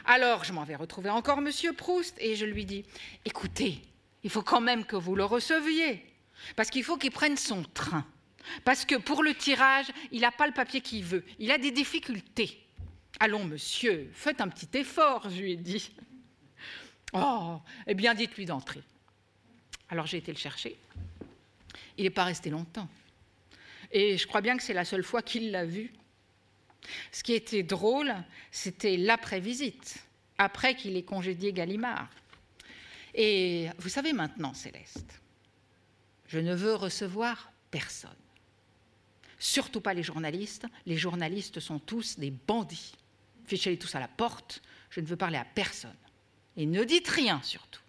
Alors, 0.06 0.44
je 0.44 0.52
m'en 0.52 0.64
vais 0.64 0.76
retrouver 0.76 1.10
encore 1.10 1.42
Monsieur 1.42 1.74
Proust 1.74 2.16
et 2.20 2.36
je 2.36 2.46
lui 2.46 2.66
dis 2.66 2.86
Écoutez, 3.26 3.82
il 4.24 4.30
faut 4.30 4.42
quand 4.42 4.62
même 4.62 4.86
que 4.86 4.96
vous 4.96 5.16
le 5.16 5.24
receviez, 5.24 6.06
parce 6.56 6.70
qu'il 6.70 6.84
faut 6.84 6.98
qu'il 6.98 7.12
prenne 7.12 7.38
son 7.38 7.64
train. 7.64 8.06
Parce 8.66 8.84
que 8.84 8.96
pour 8.96 9.24
le 9.24 9.34
tirage, 9.34 9.88
il 10.12 10.22
n'a 10.22 10.32
pas 10.32 10.48
le 10.48 10.54
papier 10.54 10.82
qu'il 10.82 11.04
veut. 11.04 11.24
Il 11.40 11.52
a 11.52 11.58
des 11.58 11.72
difficultés. 11.72 12.60
Allons, 13.20 13.46
monsieur, 13.46 14.10
faites 14.14 14.42
un 14.42 14.50
petit 14.50 14.78
effort, 14.78 15.30
je 15.30 15.42
lui 15.42 15.52
ai 15.54 15.56
dit. 15.56 15.92
Oh, 17.14 17.60
eh 17.88 17.94
bien, 17.94 18.14
dites-lui 18.14 18.46
d'entrer. 18.46 18.82
Alors 19.90 20.08
j'ai 20.08 20.18
été 20.18 20.32
le 20.32 20.38
chercher. 20.38 20.76
Il 21.98 22.04
n'est 22.04 22.10
pas 22.10 22.24
resté 22.24 22.50
longtemps. 22.50 22.90
Et 23.92 24.18
je 24.18 24.28
crois 24.28 24.42
bien 24.42 24.58
que 24.58 24.64
c'est 24.64 24.74
la 24.74 24.86
seule 24.86 25.04
fois 25.04 25.22
qu'il 25.22 25.52
l'a 25.52 25.66
vu. 25.66 25.94
Ce 27.12 27.24
qui 27.24 27.34
était 27.34 27.64
drôle, 27.64 28.14
c'était 28.52 28.98
l'après-visite, 28.98 30.04
après 30.38 30.76
qu'il 30.76 30.98
ait 30.98 31.04
congédié 31.04 31.54
Gallimard. 31.54 32.10
Et 33.14 33.70
vous 33.78 33.90
savez 33.90 34.14
maintenant, 34.14 34.54
Céleste, 34.54 35.22
je 36.28 36.40
ne 36.40 36.56
veux 36.56 36.76
recevoir 36.76 37.52
personne. 37.72 38.12
Surtout 39.40 39.82
pas 39.82 39.94
les 39.94 40.04
journalistes. 40.04 40.66
Les 40.86 40.98
journalistes 40.98 41.60
sont 41.60 41.80
tous 41.80 42.18
des 42.18 42.32
bandits. 42.32 42.94
Fichez-les 43.46 43.78
tous 43.78 43.94
à 43.94 44.00
la 44.00 44.08
porte. 44.08 44.62
Je 44.90 45.02
ne 45.02 45.06
veux 45.06 45.18
parler 45.18 45.38
à 45.38 45.46
personne. 45.46 45.92
Et 46.56 46.66
ne 46.66 46.84
dites 46.84 47.08
rien 47.10 47.42
surtout. 47.44 47.82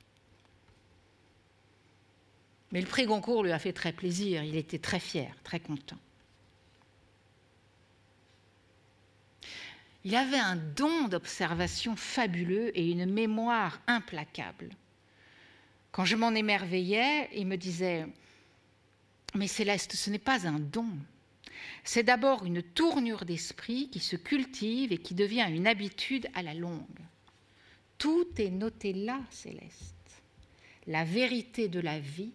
Mais 2.72 2.80
le 2.80 2.88
prix 2.88 3.07
Goncourt 3.07 3.45
lui 3.45 3.53
a 3.53 3.59
fait 3.61 3.72
très 3.72 3.92
plaisir. 3.92 4.42
Il 4.42 4.57
était 4.57 4.80
très 4.80 4.99
fier, 4.99 5.32
très 5.45 5.61
content. 5.61 5.99
Il 10.05 10.15
avait 10.15 10.37
un 10.37 10.57
don 10.57 11.09
d'observation 11.09 11.97
fabuleux 11.97 12.77
et 12.79 12.91
une 12.91 13.11
mémoire 13.11 13.81
implacable. 13.87 14.69
Quand 15.93 16.05
je 16.05 16.17
m'en 16.17 16.35
émerveillais, 16.35 17.31
il 17.35 17.47
me 17.47 17.57
disait 17.57 18.07
Mais 19.35 19.47
Céleste, 19.47 19.95
ce 19.95 20.11
n'est 20.11 20.19
pas 20.19 20.47
un 20.47 20.59
don. 20.59 20.89
C'est 21.85 22.03
d'abord 22.03 22.45
une 22.45 22.63
tournure 22.63 23.25
d'esprit 23.25 23.89
qui 23.89 24.01
se 24.01 24.17
cultive 24.17 24.93
et 24.93 24.99
qui 24.99 25.15
devient 25.15 25.47
une 25.49 25.67
habitude 25.67 26.29
à 26.35 26.43
la 26.43 26.53
longue. 26.53 27.01
Tout 27.97 28.27
est 28.37 28.51
noté 28.51 28.93
là, 28.93 29.21
Céleste. 29.31 29.95
La 30.87 31.05
vérité 31.05 31.69
de 31.69 31.81
la 31.81 31.99
vie 31.99 32.33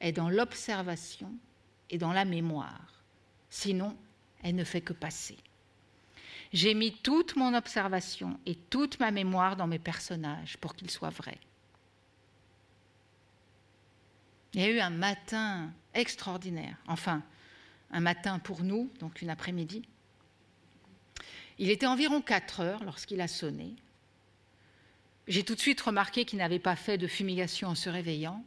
est 0.00 0.12
dans 0.12 0.28
l'observation 0.28 1.32
et 1.90 1.98
dans 1.98 2.12
la 2.12 2.24
mémoire. 2.24 3.04
Sinon, 3.48 3.96
elle 4.42 4.56
ne 4.56 4.64
fait 4.64 4.80
que 4.80 4.92
passer. 4.92 5.36
J'ai 6.54 6.74
mis 6.74 6.92
toute 6.92 7.34
mon 7.34 7.52
observation 7.52 8.38
et 8.46 8.54
toute 8.54 9.00
ma 9.00 9.10
mémoire 9.10 9.56
dans 9.56 9.66
mes 9.66 9.80
personnages 9.80 10.56
pour 10.58 10.76
qu'ils 10.76 10.88
soient 10.90 11.10
vrais. 11.10 11.40
Il 14.52 14.60
y 14.60 14.64
a 14.64 14.70
eu 14.70 14.78
un 14.78 14.90
matin 14.90 15.72
extraordinaire, 15.94 16.76
enfin 16.86 17.24
un 17.90 17.98
matin 17.98 18.38
pour 18.38 18.62
nous, 18.62 18.88
donc 19.00 19.20
une 19.20 19.30
après-midi. 19.30 19.82
Il 21.58 21.70
était 21.70 21.86
environ 21.86 22.22
4 22.22 22.60
heures 22.60 22.84
lorsqu'il 22.84 23.20
a 23.20 23.26
sonné. 23.26 23.74
J'ai 25.26 25.42
tout 25.42 25.56
de 25.56 25.60
suite 25.60 25.80
remarqué 25.80 26.24
qu'il 26.24 26.38
n'avait 26.38 26.60
pas 26.60 26.76
fait 26.76 26.98
de 26.98 27.08
fumigation 27.08 27.70
en 27.70 27.74
se 27.74 27.90
réveillant. 27.90 28.44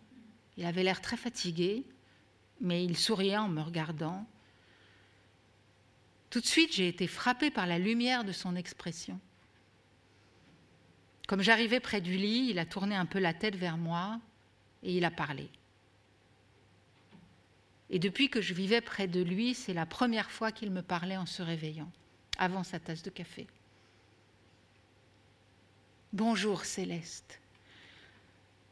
Il 0.56 0.66
avait 0.66 0.84
l'air 0.84 1.02
très 1.02 1.18
fatigué, 1.18 1.84
mais 2.62 2.86
il 2.86 2.96
souriait 2.96 3.36
en 3.36 3.50
me 3.50 3.62
regardant. 3.62 4.26
Tout 6.30 6.42
de 6.42 6.46
suite, 6.46 6.74
j'ai 6.74 6.88
été 6.88 7.08
frappée 7.08 7.52
par 7.52 7.68
la 7.68 7.80
lumière 7.80 8.24
de 8.24 8.32
son 8.32 8.56
expression. 8.56 9.20
Comme 11.28 11.42
j'arrivais 11.42 11.80
près 11.80 12.02
du 12.02 12.16
lit, 12.18 12.48
il 12.50 12.60
a 12.60 12.66
tourné 12.66 12.96
un 12.96 13.06
peu 13.06 13.20
la 13.20 13.34
tête 13.34 13.56
vers 13.56 13.78
moi 13.78 14.20
et 14.84 14.96
il 14.96 15.06
a 15.06 15.12
parlé. 15.12 15.50
Et 17.90 18.00
depuis 18.00 18.30
que 18.30 18.42
je 18.42 18.54
vivais 18.54 18.82
près 18.82 19.08
de 19.08 19.22
lui, 19.22 19.54
c'est 19.54 19.74
la 19.74 19.86
première 19.86 20.32
fois 20.32 20.52
qu'il 20.52 20.72
me 20.72 20.82
parlait 20.82 21.18
en 21.18 21.26
se 21.26 21.42
réveillant, 21.42 21.92
avant 22.38 22.64
sa 22.64 22.80
tasse 22.80 23.04
de 23.04 23.10
café. 23.10 23.48
Bonjour 26.14 26.66
Céleste. 26.66 27.40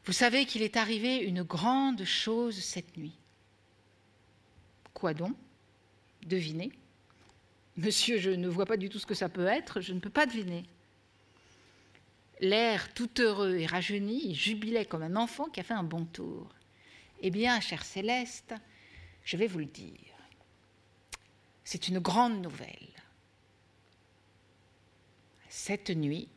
Vous 0.04 0.12
savez 0.12 0.46
qu'il 0.46 0.62
est 0.62 0.76
arrivé 0.76 1.16
une 1.16 1.42
grande 1.42 2.04
chose 2.04 2.58
cette 2.58 2.96
nuit. 2.96 3.18
Quoi 4.94 5.14
donc? 5.14 5.36
Devinez. 6.24 6.72
Monsieur, 7.76 8.18
je 8.18 8.30
ne 8.30 8.48
vois 8.48 8.66
pas 8.66 8.76
du 8.76 8.88
tout 8.88 8.98
ce 8.98 9.06
que 9.06 9.14
ça 9.14 9.28
peut 9.28 9.46
être, 9.46 9.80
je 9.80 9.92
ne 9.92 10.00
peux 10.00 10.10
pas 10.10 10.26
deviner. 10.26 10.64
L'air 12.40 12.92
tout 12.94 13.20
heureux 13.20 13.56
et 13.56 13.66
rajeuni, 13.66 14.28
il 14.28 14.34
jubilait 14.34 14.86
comme 14.86 15.02
un 15.02 15.16
enfant 15.16 15.46
qui 15.46 15.60
a 15.60 15.62
fait 15.62 15.74
un 15.74 15.82
bon 15.82 16.04
tour. 16.04 16.48
Eh 17.20 17.30
bien, 17.30 17.60
chère 17.60 17.84
Céleste, 17.84 18.54
je 19.24 19.36
vais 19.36 19.46
vous 19.46 19.58
le 19.58 19.66
dire. 19.66 20.14
C'est 21.64 21.88
une 21.88 21.98
grande 21.98 22.42
nouvelle. 22.42 22.88
Cette 25.48 25.90
nuit, 25.90 26.28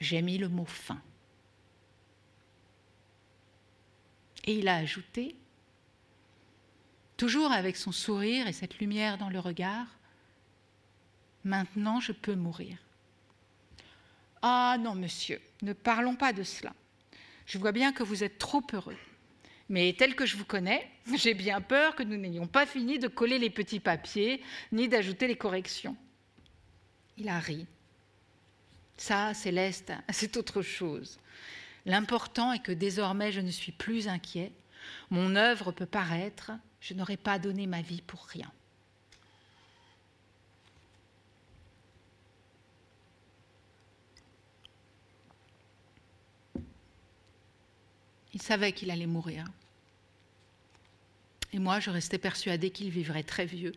j'ai 0.00 0.22
mis 0.22 0.38
le 0.38 0.48
mot 0.48 0.64
fin. 0.64 1.02
Et 4.44 4.54
il 4.54 4.68
a 4.68 4.76
ajouté, 4.76 5.36
toujours 7.20 7.52
avec 7.52 7.76
son 7.76 7.92
sourire 7.92 8.48
et 8.48 8.52
cette 8.54 8.78
lumière 8.78 9.18
dans 9.18 9.28
le 9.28 9.38
regard, 9.38 9.86
Maintenant 11.44 12.00
je 12.00 12.12
peux 12.12 12.34
mourir. 12.34 12.76
Ah 14.42 14.76
non, 14.80 14.94
monsieur, 14.94 15.40
ne 15.62 15.72
parlons 15.72 16.16
pas 16.16 16.32
de 16.32 16.42
cela. 16.42 16.72
Je 17.46 17.58
vois 17.58 17.72
bien 17.72 17.92
que 17.92 18.02
vous 18.02 18.24
êtes 18.24 18.38
trop 18.38 18.62
heureux. 18.72 18.96
Mais 19.68 19.94
tel 19.98 20.14
que 20.14 20.26
je 20.26 20.36
vous 20.36 20.44
connais, 20.44 20.90
j'ai 21.14 21.34
bien 21.34 21.60
peur 21.60 21.94
que 21.94 22.02
nous 22.02 22.16
n'ayons 22.16 22.46
pas 22.46 22.66
fini 22.66 22.98
de 22.98 23.08
coller 23.08 23.38
les 23.38 23.50
petits 23.50 23.80
papiers 23.80 24.42
ni 24.72 24.88
d'ajouter 24.88 25.26
les 25.26 25.36
corrections. 25.36 25.96
Il 27.16 27.28
a 27.28 27.38
ri. 27.38 27.66
Ça, 28.96 29.34
Céleste, 29.34 29.92
c'est 30.10 30.36
autre 30.36 30.62
chose. 30.62 31.18
L'important 31.86 32.52
est 32.52 32.62
que 32.62 32.72
désormais 32.72 33.32
je 33.32 33.40
ne 33.40 33.50
suis 33.50 33.72
plus 33.72 34.08
inquiet. 34.08 34.52
Mon 35.10 35.36
œuvre 35.36 35.72
peut 35.72 35.86
paraître, 35.86 36.52
je 36.80 36.94
n'aurais 36.94 37.16
pas 37.16 37.38
donné 37.38 37.66
ma 37.66 37.82
vie 37.82 38.02
pour 38.02 38.24
rien. 38.26 38.50
Il 48.32 48.42
savait 48.42 48.72
qu'il 48.72 48.90
allait 48.90 49.06
mourir. 49.06 49.44
Et 51.52 51.58
moi, 51.58 51.80
je 51.80 51.90
restais 51.90 52.18
persuadée 52.18 52.70
qu'il 52.70 52.90
vivrait 52.90 53.24
très 53.24 53.44
vieux. 53.44 53.72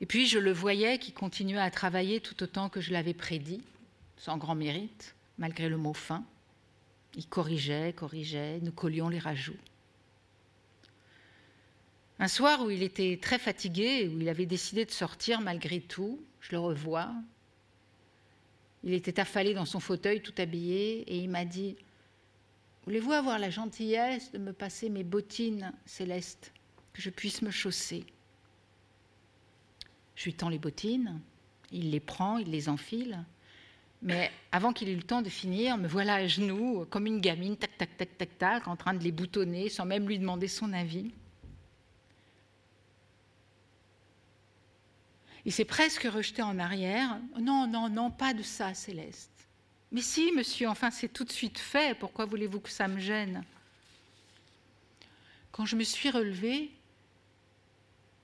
Et 0.00 0.06
puis, 0.06 0.26
je 0.26 0.38
le 0.38 0.52
voyais 0.52 0.98
qui 0.98 1.12
continuait 1.12 1.58
à 1.58 1.70
travailler 1.70 2.20
tout 2.20 2.42
autant 2.42 2.68
que 2.68 2.82
je 2.82 2.92
l'avais 2.92 3.14
prédit, 3.14 3.62
sans 4.18 4.36
grand 4.36 4.54
mérite, 4.54 5.14
malgré 5.38 5.68
le 5.68 5.78
mot 5.78 5.94
fin. 5.94 6.24
Il 7.16 7.26
corrigeait, 7.26 7.92
corrigeait, 7.94 8.60
nous 8.60 8.72
collions 8.72 9.08
les 9.08 9.18
rajouts. 9.18 9.56
Un 12.18 12.28
soir 12.28 12.62
où 12.62 12.70
il 12.70 12.82
était 12.82 13.18
très 13.20 13.38
fatigué, 13.38 14.08
où 14.08 14.20
il 14.20 14.28
avait 14.28 14.46
décidé 14.46 14.84
de 14.84 14.90
sortir 14.90 15.40
malgré 15.40 15.80
tout, 15.80 16.22
je 16.40 16.52
le 16.52 16.58
revois, 16.58 17.12
il 18.84 18.92
était 18.92 19.18
affalé 19.18 19.52
dans 19.52 19.64
son 19.64 19.80
fauteuil, 19.80 20.22
tout 20.22 20.34
habillé, 20.38 21.00
et 21.12 21.18
il 21.18 21.28
m'a 21.28 21.44
dit 21.44 21.76
Voulez-vous 22.84 23.12
avoir 23.12 23.38
la 23.38 23.50
gentillesse 23.50 24.30
de 24.30 24.38
me 24.38 24.52
passer 24.52 24.90
mes 24.90 25.02
bottines 25.02 25.72
célestes, 25.84 26.52
que 26.92 27.02
je 27.02 27.10
puisse 27.10 27.42
me 27.42 27.50
chausser? 27.50 28.06
Je 30.14 30.24
lui 30.26 30.34
tends 30.34 30.48
les 30.48 30.60
bottines, 30.60 31.20
il 31.72 31.90
les 31.90 32.00
prend, 32.00 32.38
il 32.38 32.50
les 32.50 32.68
enfile. 32.68 33.24
Mais 34.06 34.30
avant 34.52 34.72
qu'il 34.72 34.88
ait 34.88 34.92
eu 34.92 34.96
le 34.96 35.02
temps 35.02 35.20
de 35.20 35.28
finir, 35.28 35.76
me 35.76 35.88
voilà 35.88 36.14
à 36.14 36.26
genoux, 36.28 36.86
comme 36.90 37.06
une 37.06 37.20
gamine, 37.20 37.56
tac, 37.56 37.76
tac, 37.76 37.96
tac, 37.96 38.16
tac, 38.16 38.38
tac, 38.38 38.68
en 38.68 38.76
train 38.76 38.94
de 38.94 39.02
les 39.02 39.10
boutonner 39.10 39.68
sans 39.68 39.84
même 39.84 40.06
lui 40.06 40.16
demander 40.16 40.46
son 40.46 40.72
avis. 40.72 41.12
Il 45.44 45.52
s'est 45.52 45.64
presque 45.64 46.04
rejeté 46.04 46.40
en 46.40 46.60
arrière. 46.60 47.18
Non, 47.40 47.66
non, 47.66 47.88
non, 47.88 48.12
pas 48.12 48.32
de 48.32 48.44
ça, 48.44 48.74
Céleste. 48.74 49.32
Mais 49.90 50.02
si, 50.02 50.30
monsieur, 50.30 50.68
enfin, 50.68 50.92
c'est 50.92 51.12
tout 51.12 51.24
de 51.24 51.32
suite 51.32 51.58
fait. 51.58 51.98
Pourquoi 51.98 52.26
voulez-vous 52.26 52.60
que 52.60 52.70
ça 52.70 52.86
me 52.86 53.00
gêne? 53.00 53.42
Quand 55.50 55.66
je 55.66 55.74
me 55.74 55.82
suis 55.82 56.10
relevée, 56.10 56.70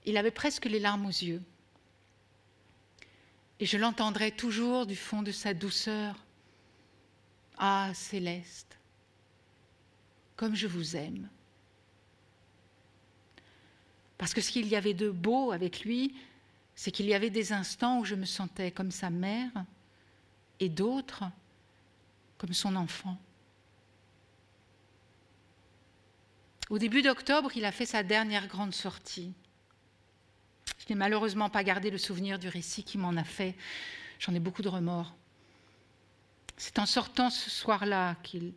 il 0.06 0.16
avait 0.16 0.30
presque 0.30 0.66
les 0.66 0.78
larmes 0.78 1.06
aux 1.06 1.08
yeux. 1.08 1.42
Et 3.62 3.64
je 3.64 3.76
l'entendrai 3.76 4.32
toujours 4.32 4.86
du 4.86 4.96
fond 4.96 5.22
de 5.22 5.30
sa 5.30 5.54
douceur. 5.54 6.16
Ah, 7.58 7.92
Céleste, 7.94 8.76
comme 10.34 10.56
je 10.56 10.66
vous 10.66 10.96
aime. 10.96 11.28
Parce 14.18 14.34
que 14.34 14.40
ce 14.40 14.50
qu'il 14.50 14.66
y 14.66 14.74
avait 14.74 14.94
de 14.94 15.10
beau 15.10 15.52
avec 15.52 15.84
lui, 15.84 16.12
c'est 16.74 16.90
qu'il 16.90 17.06
y 17.06 17.14
avait 17.14 17.30
des 17.30 17.52
instants 17.52 18.00
où 18.00 18.04
je 18.04 18.16
me 18.16 18.24
sentais 18.24 18.72
comme 18.72 18.90
sa 18.90 19.10
mère 19.10 19.52
et 20.58 20.68
d'autres 20.68 21.22
comme 22.38 22.54
son 22.54 22.74
enfant. 22.74 23.16
Au 26.68 26.80
début 26.80 27.02
d'octobre, 27.02 27.52
il 27.54 27.64
a 27.64 27.70
fait 27.70 27.86
sa 27.86 28.02
dernière 28.02 28.48
grande 28.48 28.74
sortie. 28.74 29.32
Je 30.78 30.86
n'ai 30.88 30.94
malheureusement 30.94 31.48
pas 31.48 31.64
gardé 31.64 31.90
le 31.90 31.98
souvenir 31.98 32.38
du 32.38 32.48
récit 32.48 32.82
qui 32.82 32.98
m'en 32.98 33.16
a 33.16 33.24
fait. 33.24 33.54
J'en 34.18 34.34
ai 34.34 34.40
beaucoup 34.40 34.62
de 34.62 34.68
remords. 34.68 35.14
C'est 36.56 36.78
en 36.78 36.86
sortant 36.86 37.30
ce 37.30 37.50
soir-là 37.50 38.16
qu'il 38.22 38.52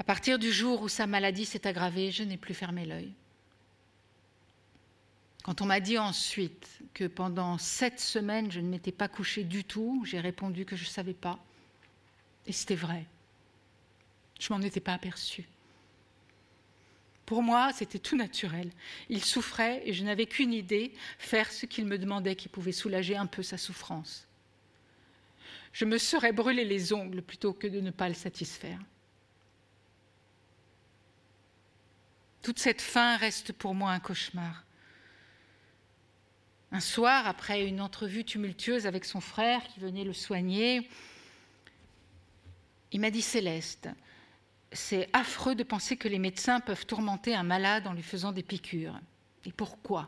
À 0.00 0.02
partir 0.02 0.38
du 0.38 0.50
jour 0.50 0.80
où 0.80 0.88
sa 0.88 1.06
maladie 1.06 1.44
s'est 1.44 1.66
aggravée, 1.66 2.10
je 2.10 2.22
n'ai 2.22 2.38
plus 2.38 2.54
fermé 2.54 2.86
l'œil. 2.86 3.12
Quand 5.42 5.60
on 5.60 5.66
m'a 5.66 5.78
dit 5.78 5.98
ensuite 5.98 6.80
que 6.94 7.04
pendant 7.04 7.58
sept 7.58 8.00
semaines, 8.00 8.50
je 8.50 8.60
ne 8.60 8.68
m'étais 8.68 8.92
pas 8.92 9.08
couchée 9.08 9.44
du 9.44 9.62
tout, 9.62 10.02
j'ai 10.06 10.18
répondu 10.18 10.64
que 10.64 10.74
je 10.74 10.84
ne 10.84 10.88
savais 10.88 11.12
pas. 11.12 11.38
Et 12.46 12.52
c'était 12.52 12.76
vrai. 12.76 13.04
Je 14.40 14.52
m'en 14.52 14.60
étais 14.62 14.80
pas 14.80 14.94
aperçue. 14.94 15.46
Pour 17.26 17.42
moi, 17.42 17.72
c'était 17.72 18.00
tout 18.00 18.16
naturel. 18.16 18.72
Il 19.08 19.22
souffrait 19.22 19.82
et 19.84 19.92
je 19.92 20.02
n'avais 20.02 20.26
qu'une 20.26 20.52
idée, 20.52 20.92
faire 21.18 21.52
ce 21.52 21.66
qu'il 21.66 21.84
me 21.86 21.98
demandait 21.98 22.34
qui 22.34 22.48
pouvait 22.48 22.72
soulager 22.72 23.16
un 23.16 23.26
peu 23.26 23.44
sa 23.44 23.58
souffrance. 23.58 24.26
Je 25.72 25.84
me 25.84 25.98
serais 25.98 26.32
brûlé 26.32 26.64
les 26.64 26.92
ongles 26.92 27.22
plutôt 27.22 27.52
que 27.52 27.68
de 27.68 27.80
ne 27.80 27.92
pas 27.92 28.08
le 28.08 28.14
satisfaire. 28.14 28.80
Toute 32.42 32.58
cette 32.58 32.80
fin 32.80 33.16
reste 33.16 33.52
pour 33.52 33.74
moi 33.74 33.92
un 33.92 34.00
cauchemar. 34.00 34.64
Un 36.72 36.80
soir, 36.80 37.28
après 37.28 37.64
une 37.66 37.80
entrevue 37.80 38.24
tumultueuse 38.24 38.86
avec 38.86 39.04
son 39.04 39.20
frère 39.20 39.62
qui 39.68 39.80
venait 39.80 40.04
le 40.04 40.14
soigner, 40.14 40.88
il 42.92 43.00
m'a 43.00 43.10
dit 43.10 43.22
Céleste, 43.22 43.88
c'est 44.72 45.08
affreux 45.12 45.54
de 45.54 45.62
penser 45.62 45.96
que 45.96 46.08
les 46.08 46.18
médecins 46.18 46.60
peuvent 46.60 46.86
tourmenter 46.86 47.34
un 47.34 47.42
malade 47.42 47.86
en 47.86 47.92
lui 47.92 48.02
faisant 48.02 48.32
des 48.32 48.42
piqûres. 48.42 48.98
Et 49.44 49.52
pourquoi? 49.52 50.06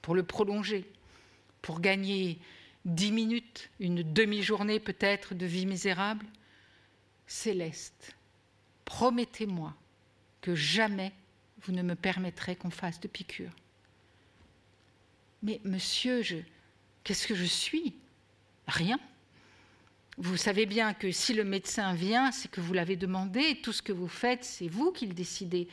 Pour 0.00 0.14
le 0.14 0.22
prolonger, 0.22 0.90
pour 1.60 1.80
gagner 1.80 2.38
dix 2.84 3.12
minutes, 3.12 3.70
une 3.78 4.02
demi-journée 4.02 4.80
peut-être 4.80 5.34
de 5.34 5.46
vie 5.46 5.66
misérable? 5.66 6.26
Céleste, 7.26 8.16
promettez-moi 8.84 9.74
que 10.40 10.54
jamais 10.54 11.12
vous 11.62 11.72
ne 11.72 11.82
me 11.82 11.94
permettrez 11.94 12.56
qu'on 12.56 12.70
fasse 12.70 12.98
de 12.98 13.08
piqûres. 13.08 13.54
Mais 15.44 15.60
monsieur, 15.64 16.22
je, 16.22 16.38
qu'est-ce 17.04 17.26
que 17.28 17.34
je 17.34 17.44
suis? 17.44 17.94
Rien. 18.66 18.98
Vous 20.18 20.36
savez 20.36 20.66
bien 20.66 20.92
que 20.92 21.10
si 21.10 21.32
le 21.32 21.44
médecin 21.44 21.94
vient, 21.94 22.32
c'est 22.32 22.50
que 22.50 22.60
vous 22.60 22.74
l'avez 22.74 22.96
demandé, 22.96 23.60
tout 23.62 23.72
ce 23.72 23.80
que 23.80 23.92
vous 23.92 24.08
faites, 24.08 24.44
c'est 24.44 24.68
vous 24.68 24.92
qui 24.92 25.06
le 25.06 25.14
décidez. 25.14 25.68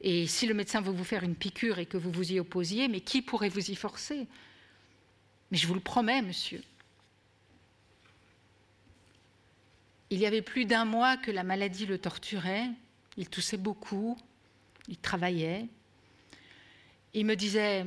Et 0.00 0.26
si 0.26 0.46
le 0.46 0.54
médecin 0.54 0.80
veut 0.80 0.92
vous 0.92 1.04
faire 1.04 1.24
une 1.24 1.34
piqûre 1.34 1.78
et 1.78 1.86
que 1.86 1.96
vous 1.96 2.12
vous 2.12 2.32
y 2.32 2.38
opposiez, 2.38 2.86
mais 2.88 3.00
qui 3.00 3.22
pourrait 3.22 3.48
vous 3.48 3.70
y 3.70 3.74
forcer? 3.74 4.26
Mais 5.50 5.56
je 5.56 5.66
vous 5.66 5.74
le 5.74 5.80
promets, 5.80 6.20
monsieur. 6.20 6.62
Il 10.10 10.18
y 10.18 10.26
avait 10.26 10.42
plus 10.42 10.66
d'un 10.66 10.84
mois 10.84 11.16
que 11.16 11.30
la 11.30 11.42
maladie 11.42 11.86
le 11.86 11.98
torturait, 11.98 12.68
il 13.16 13.28
toussait 13.28 13.56
beaucoup, 13.56 14.16
il 14.88 14.96
travaillait. 14.98 15.66
Il 17.14 17.26
me 17.26 17.36
disait, 17.36 17.86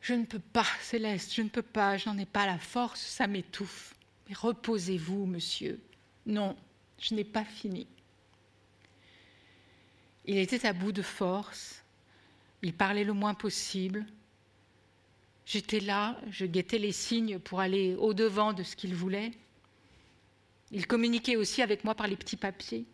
je 0.00 0.14
ne 0.14 0.24
peux 0.24 0.38
pas, 0.38 0.66
Céleste, 0.80 1.34
je 1.34 1.42
ne 1.42 1.48
peux 1.48 1.62
pas, 1.62 1.96
je 1.96 2.08
n'en 2.08 2.16
ai 2.18 2.26
pas 2.26 2.46
la 2.46 2.58
force, 2.58 3.00
ça 3.00 3.26
m'étouffe. 3.26 3.95
Mais 4.28 4.34
reposez-vous, 4.34 5.26
monsieur. 5.26 5.80
Non, 6.24 6.56
je 6.98 7.14
n'ai 7.14 7.24
pas 7.24 7.44
fini. 7.44 7.86
Il 10.24 10.38
était 10.38 10.66
à 10.66 10.72
bout 10.72 10.92
de 10.92 11.02
force, 11.02 11.84
il 12.62 12.72
parlait 12.72 13.04
le 13.04 13.12
moins 13.12 13.34
possible. 13.34 14.04
J'étais 15.44 15.78
là, 15.78 16.20
je 16.30 16.44
guettais 16.44 16.78
les 16.78 16.90
signes 16.90 17.38
pour 17.38 17.60
aller 17.60 17.94
au-devant 17.94 18.52
de 18.52 18.64
ce 18.64 18.74
qu'il 18.74 18.94
voulait. 18.94 19.30
Il 20.72 20.88
communiquait 20.88 21.36
aussi 21.36 21.62
avec 21.62 21.84
moi 21.84 21.94
par 21.94 22.08
les 22.08 22.16
petits 22.16 22.36
papiers. 22.36 22.84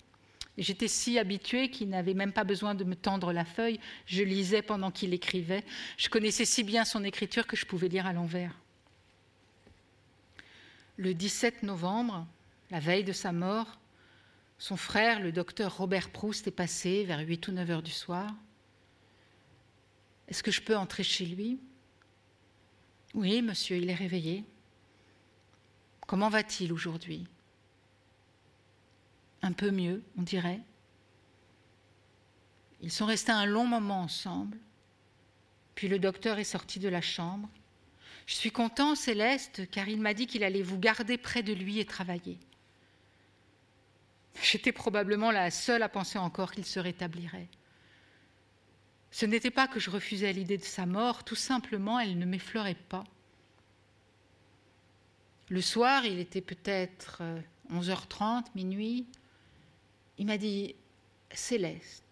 J'étais 0.59 0.89
si 0.89 1.19
habituée 1.19 1.71
qu'il 1.71 1.89
n'avait 1.89 2.13
même 2.13 2.33
pas 2.33 2.45
besoin 2.45 2.75
de 2.75 2.85
me 2.85 2.95
tendre 2.95 3.33
la 3.33 3.47
feuille. 3.47 3.81
Je 4.05 4.23
lisais 4.23 4.61
pendant 4.61 4.91
qu'il 4.91 5.15
écrivait. 5.15 5.65
Je 5.97 6.11
connaissais 6.11 6.45
si 6.45 6.63
bien 6.63 6.85
son 6.85 7.03
écriture 7.05 7.47
que 7.47 7.57
je 7.57 7.65
pouvais 7.65 7.89
lire 7.89 8.07
à 8.07 8.13
l'envers. 8.13 8.55
Le 11.03 11.15
17 11.15 11.65
novembre, 11.65 12.29
la 12.71 12.79
veille 12.79 13.03
de 13.03 13.13
sa 13.13 13.33
mort, 13.33 13.81
son 14.57 14.77
frère, 14.77 15.19
le 15.19 15.33
docteur 15.33 15.79
Robert 15.79 16.11
Proust, 16.11 16.47
est 16.47 16.53
passé 16.53 17.03
vers 17.05 17.19
8 17.19 17.49
ou 17.49 17.51
9 17.51 17.71
heures 17.73 17.83
du 17.83 17.91
soir. 17.91 18.33
Est-ce 20.29 20.45
que 20.45 20.53
je 20.53 20.63
peux 20.63 20.77
entrer 20.77 21.03
chez 21.03 21.27
lui? 21.27 21.59
Oui, 23.15 23.43
monsieur, 23.43 23.79
il 23.79 23.91
est 23.91 23.97
réveillé. 23.97 24.45
Comment 26.07 26.29
va-t-il 26.29 26.73
aujourd'hui? 26.73 27.27
Un 29.43 29.51
peu 29.51 29.73
mieux, 29.73 30.05
on 30.17 30.23
dirait. 30.23 30.61
Ils 32.81 32.93
sont 32.93 33.07
restés 33.07 33.33
un 33.33 33.47
long 33.47 33.67
moment 33.67 34.03
ensemble, 34.03 34.57
puis 35.75 35.89
le 35.89 35.99
docteur 35.99 36.39
est 36.39 36.45
sorti 36.45 36.79
de 36.79 36.89
la 36.89 37.01
chambre. 37.01 37.49
Je 38.33 38.39
suis 38.39 38.51
content, 38.51 38.95
Céleste, 38.95 39.71
car 39.71 39.91
il 39.91 40.01
m'a 40.01 40.15
dit 40.15 40.27
qu'il 40.27 40.43
allait 40.43 40.63
vous 40.63 40.79
garder 40.79 41.19
près 41.19 41.43
de 41.43 41.53
lui 41.53 41.81
et 41.81 41.85
travailler. 41.85 42.39
J'étais 44.43 44.73
probablement 44.73 45.31
la 45.31 45.51
seule 45.51 45.83
à 45.83 45.91
penser 45.91 46.19
encore 46.19 46.51
qu'il 46.51 46.65
se 46.65 46.81
rétablirait. 46.81 47.49
Ce 49.11 49.27
n'était 49.27 49.51
pas 49.51 49.69
que 49.69 49.79
je 49.79 49.91
refusais 49.91 50.33
l'idée 50.33 50.57
de 50.57 50.65
sa 50.65 50.87
mort, 50.87 51.25
tout 51.25 51.35
simplement 51.35 52.01
elle 52.01 52.17
ne 52.17 52.25
m'effleurait 52.25 52.75
pas. 52.89 53.05
Le 55.51 55.61
soir, 55.61 56.07
il 56.07 56.19
était 56.19 56.41
peut-être 56.41 57.23
11h30, 57.71 58.23
euh, 58.23 58.49
minuit. 58.55 59.05
Il 60.17 60.25
m'a 60.25 60.39
dit 60.39 60.75
Céleste, 61.31 62.03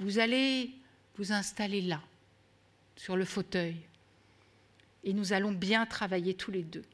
vous 0.00 0.18
allez 0.18 0.74
vous 1.16 1.32
installer 1.32 1.80
là, 1.80 2.02
sur 2.94 3.16
le 3.16 3.24
fauteuil, 3.24 3.76
et 5.06 5.14
nous 5.14 5.32
allons 5.32 5.52
bien 5.52 5.86
travailler 5.86 6.34
tous 6.34 6.50
les 6.50 6.64
deux. 6.64 6.84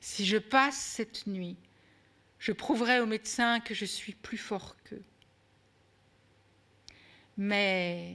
Si 0.00 0.24
je 0.24 0.38
passe 0.38 0.78
cette 0.78 1.26
nuit, 1.26 1.56
je 2.38 2.52
prouverai 2.52 3.00
aux 3.00 3.06
médecins 3.06 3.58
que 3.58 3.74
je 3.74 3.84
suis 3.84 4.12
plus 4.14 4.38
fort 4.38 4.76
qu'eux. 4.84 5.02
Mais, 7.36 8.14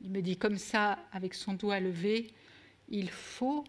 il 0.00 0.10
me 0.10 0.22
dit 0.22 0.38
comme 0.38 0.56
ça, 0.56 0.98
avec 1.12 1.34
son 1.34 1.52
doigt 1.52 1.80
levé, 1.80 2.32
il 2.88 3.10
faut 3.10 3.64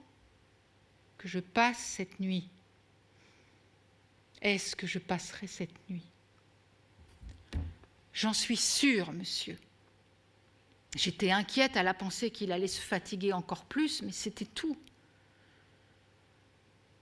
que 1.17 1.27
je 1.27 1.39
passe 1.39 1.79
cette 1.79 2.21
nuit. 2.21 2.47
Est-ce 4.41 4.73
que 4.75 4.87
je 4.87 4.99
passerai 4.99 5.47
cette 5.47 5.89
nuit? 5.89 6.05
J'en 8.13 8.33
suis 8.33 8.55
sûre, 8.55 9.11
monsieur. 9.11 9.57
J'étais 10.95 11.31
inquiète 11.31 11.77
à 11.77 11.83
la 11.83 11.93
pensée 11.93 12.31
qu'il 12.31 12.51
allait 12.51 12.67
se 12.67 12.81
fatiguer 12.81 13.33
encore 13.33 13.65
plus, 13.65 14.01
mais 14.01 14.11
c'était 14.11 14.45
tout. 14.45 14.77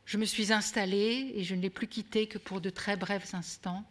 Je 0.05 0.17
me 0.17 0.25
suis 0.25 0.51
installée 0.51 1.31
et 1.35 1.43
je 1.43 1.55
ne 1.55 1.61
l'ai 1.61 1.69
plus 1.69 1.87
quitté 1.87 2.27
que 2.27 2.37
pour 2.37 2.61
de 2.61 2.69
très 2.69 2.97
brefs 2.97 3.33
instants. 3.33 3.83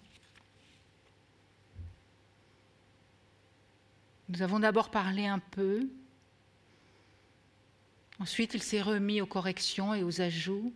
Nous 4.29 4.43
avons 4.43 4.61
d'abord 4.61 4.91
parlé 4.91 5.27
un 5.27 5.39
peu, 5.39 5.89
Ensuite, 8.21 8.55
il 8.55 8.63
s'est 8.63 8.83
remis 8.83 9.21
aux 9.21 9.27
corrections 9.27 9.95
et 9.95 10.05
aux 10.05 10.21
ajouts. 10.21 10.73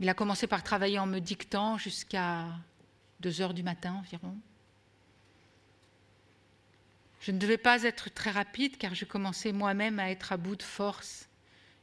Il 0.00 0.08
a 0.08 0.14
commencé 0.14 0.46
par 0.46 0.62
travailler 0.62 0.98
en 0.98 1.06
me 1.06 1.18
dictant 1.18 1.76
jusqu'à 1.78 2.46
2 3.20 3.40
heures 3.40 3.54
du 3.54 3.62
matin 3.62 3.94
environ. 3.94 4.36
Je 7.24 7.30
ne 7.30 7.38
devais 7.38 7.56
pas 7.56 7.84
être 7.84 8.12
très 8.12 8.30
rapide 8.30 8.76
car 8.76 8.94
je 8.94 9.06
commençais 9.06 9.52
moi-même 9.52 9.98
à 9.98 10.10
être 10.10 10.32
à 10.32 10.36
bout 10.36 10.56
de 10.56 10.62
force. 10.62 11.26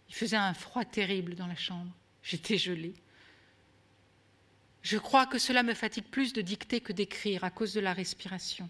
Il 0.08 0.14
faisait 0.14 0.38
un 0.38 0.54
froid 0.54 0.86
terrible 0.86 1.34
dans 1.34 1.48
la 1.48 1.56
chambre. 1.56 1.92
J'étais 2.22 2.60
gelée. 2.60 2.94
Je 4.84 5.00
crois 5.00 5.26
que 5.26 5.39
cela 5.39 5.64
me 5.64 5.74
fatigue 5.74 6.04
plus 6.04 6.34
de 6.34 6.44
dicter 6.44 6.80
que 6.80 6.94
d'écrire 6.94 7.44
à 7.44 7.50
cause 7.50 7.74
de 7.74 7.80
la 7.80 7.92
respiration. 7.92 8.70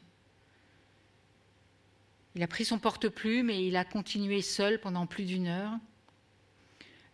Il 2.35 2.43
a 2.43 2.47
pris 2.47 2.63
son 2.63 2.79
porte-plume 2.79 3.49
et 3.49 3.67
il 3.67 3.75
a 3.75 3.83
continué 3.83 4.41
seul 4.41 4.79
pendant 4.79 5.07
plus 5.07 5.25
d'une 5.25 5.47
heure. 5.47 5.77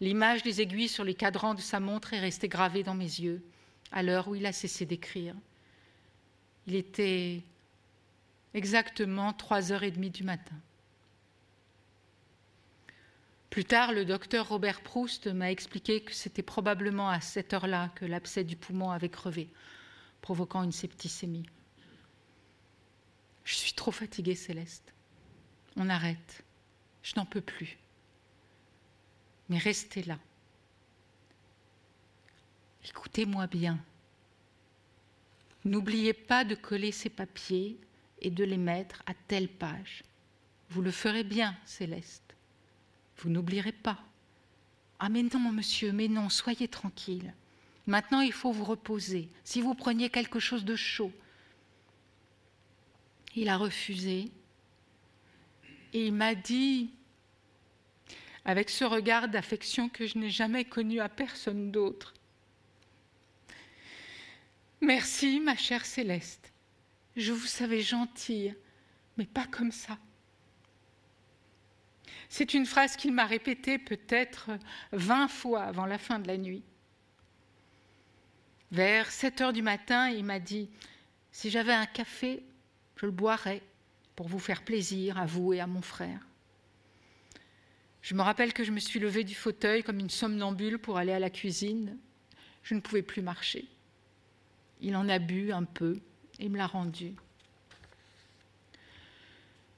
L'image 0.02 0.44
des 0.44 0.62
aiguilles 0.62 0.88
sur 0.88 1.04
les 1.04 1.16
cadrans 1.16 1.56
de 1.56 1.62
sa 1.62 1.80
montre 1.80 2.14
est 2.14 2.20
restée 2.20 2.48
gravée 2.48 2.84
dans 2.84 2.94
mes 2.94 3.06
yeux 3.06 3.44
à 3.92 4.04
l'heure 4.04 4.28
où 4.28 4.36
il 4.36 4.46
a 4.46 4.54
cessé 4.54 4.86
d'écrire. 4.86 5.34
Il 6.68 6.76
était 6.76 7.42
exactement 8.58 9.34
trois 9.34 9.72
heures 9.72 9.84
et 9.84 9.92
demie 9.92 10.10
du 10.10 10.24
matin. 10.24 10.56
Plus 13.50 13.66
tard, 13.66 13.94
le 13.94 14.04
docteur 14.04 14.50
Robert 14.50 14.82
Proust 14.82 15.28
m'a 15.28 15.52
expliqué 15.52 16.02
que 16.02 16.14
c'était 16.14 16.44
probablement 16.44 17.10
à 17.10 17.22
cette 17.22 17.54
heure-là 17.54 17.90
que 17.96 18.06
l'abcès 18.06 18.44
du 18.44 18.56
poumon 18.56 18.92
avait 18.92 19.10
crevé, 19.10 19.50
provoquant 20.22 20.64
une 20.64 20.72
septicémie. 20.72 21.46
Je 23.46 23.56
suis 23.56 23.74
trop 23.74 23.92
fatiguée, 23.92 24.36
Céleste 24.36 24.94
on 25.78 25.90
arrête. 25.90 26.44
Je 27.04 27.14
n'en 27.16 27.26
peux 27.26 27.42
plus. 27.42 27.78
Mais 29.50 29.60
restez 29.60 30.04
là. 30.04 30.20
Écoutez-moi 32.90 33.48
bien. 33.48 33.80
N'oubliez 35.64 36.14
pas 36.14 36.44
de 36.44 36.56
coller 36.56 36.92
ces 36.92 37.10
papiers 37.10 37.78
et 38.22 38.30
de 38.30 38.44
les 38.44 38.58
mettre 38.58 39.04
à 39.06 39.14
telle 39.28 39.48
page. 39.48 40.04
Vous 40.70 40.82
le 40.82 40.92
ferez 40.92 41.24
bien, 41.24 41.56
Céleste. 41.66 42.36
Vous 43.18 43.30
n'oublierez 43.30 43.72
pas. 43.72 44.00
Ah 45.00 45.10
mais 45.10 45.24
non, 45.24 45.52
monsieur, 45.52 45.92
mais 45.92 46.08
non, 46.08 46.30
soyez 46.30 46.68
tranquille. 46.68 47.34
Maintenant, 47.86 48.22
il 48.22 48.34
faut 48.34 48.52
vous 48.52 48.66
reposer. 48.66 49.30
Si 49.44 49.62
vous 49.62 49.76
preniez 49.76 50.10
quelque 50.10 50.40
chose 50.40 50.66
de 50.66 50.76
chaud. 50.76 51.12
Il 53.36 53.50
a 53.50 53.58
refusé, 53.58 54.32
et 55.94 56.08
il 56.08 56.14
m'a 56.14 56.34
dit, 56.34 56.90
avec 58.46 58.70
ce 58.70 58.84
regard 58.84 59.28
d'affection 59.28 59.90
que 59.90 60.08
je 60.08 60.18
n'ai 60.18 60.32
jamais 60.32 60.66
connu 60.66 61.00
à 61.00 61.08
personne 61.08 61.72
d'autre, 61.72 62.14
Merci, 64.82 65.40
ma 65.40 65.56
chère 65.56 65.86
Céleste. 65.86 66.52
Je 67.18 67.34
vous 67.34 67.48
savais 67.48 67.82
gentille, 67.82 68.56
mais 69.18 69.26
pas 69.26 69.48
comme 69.48 69.72
ça. 69.72 69.98
C'est 72.30 72.54
une 72.54 72.68
phrase 72.68 72.96
qu'il 72.96 73.12
m'a 73.12 73.26
répétée 73.26 73.80
peut-être 73.80 74.52
vingt 74.92 75.28
fois 75.28 75.64
avant 75.64 75.88
la 75.88 75.98
fin 75.98 76.20
de 76.20 76.28
la 76.28 76.38
nuit. 76.38 76.64
Vers 78.72 79.10
7 79.10 79.42
heures 79.42 79.54
du 79.54 79.64
matin, 79.64 80.10
il 80.10 80.26
m'a 80.26 80.40
dit 80.40 80.70
Si 81.32 81.50
j'avais 81.50 81.74
un 81.74 81.88
café, 81.88 82.44
je 82.98 83.08
le 83.08 83.12
boirais 83.12 83.64
pour 84.16 84.28
vous 84.28 84.40
faire 84.40 84.64
plaisir, 84.64 85.18
à 85.18 85.26
vous 85.26 85.54
et 85.54 85.60
à 85.60 85.68
mon 85.68 85.82
frère. 85.82 86.20
Je 88.04 88.14
me 88.14 88.22
rappelle 88.22 88.54
que 88.54 88.64
je 88.64 88.72
me 88.72 88.80
suis 88.80 89.00
levée 89.00 89.24
du 89.24 89.36
fauteuil 89.36 89.82
comme 89.82 90.00
une 90.00 90.12
somnambule 90.12 90.78
pour 90.78 90.98
aller 90.98 91.14
à 91.14 91.20
la 91.20 91.32
cuisine. 91.32 91.98
Je 92.62 92.76
ne 92.76 92.80
pouvais 92.80 93.02
plus 93.02 93.24
marcher. 93.24 93.66
Il 94.82 94.96
en 94.96 95.10
a 95.10 95.18
bu 95.18 95.52
un 95.52 95.64
peu 95.64 96.00
et 96.40 96.50
me 96.50 96.58
l'a 96.58 96.68
rendu. 96.68 97.16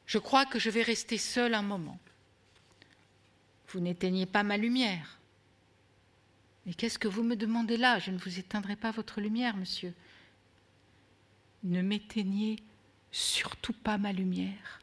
Je 0.06 0.18
crois 0.18 0.46
que 0.46 0.60
je 0.60 0.70
vais 0.70 0.82
rester 0.82 1.18
seule 1.18 1.54
un 1.54 1.62
moment. 1.62 2.00
Vous 3.70 3.80
n'éteignez 3.80 4.26
pas 4.26 4.44
ma 4.44 4.58
lumière. 4.58 5.20
Mais 6.66 6.74
qu'est-ce 6.74 7.00
que 7.00 7.08
vous 7.08 7.24
me 7.24 7.36
demandez 7.36 7.78
là? 7.78 8.00
Je 8.00 8.12
ne 8.12 8.18
vous 8.18 8.40
éteindrai 8.40 8.76
pas 8.76 8.92
votre 8.92 9.22
lumière, 9.22 9.56
monsieur. 9.56 9.94
Ne 11.64 11.82
m'éteignez 11.82 12.58
surtout 13.12 13.74
pas 13.74 13.98
ma 13.98 14.12
lumière. 14.12 14.80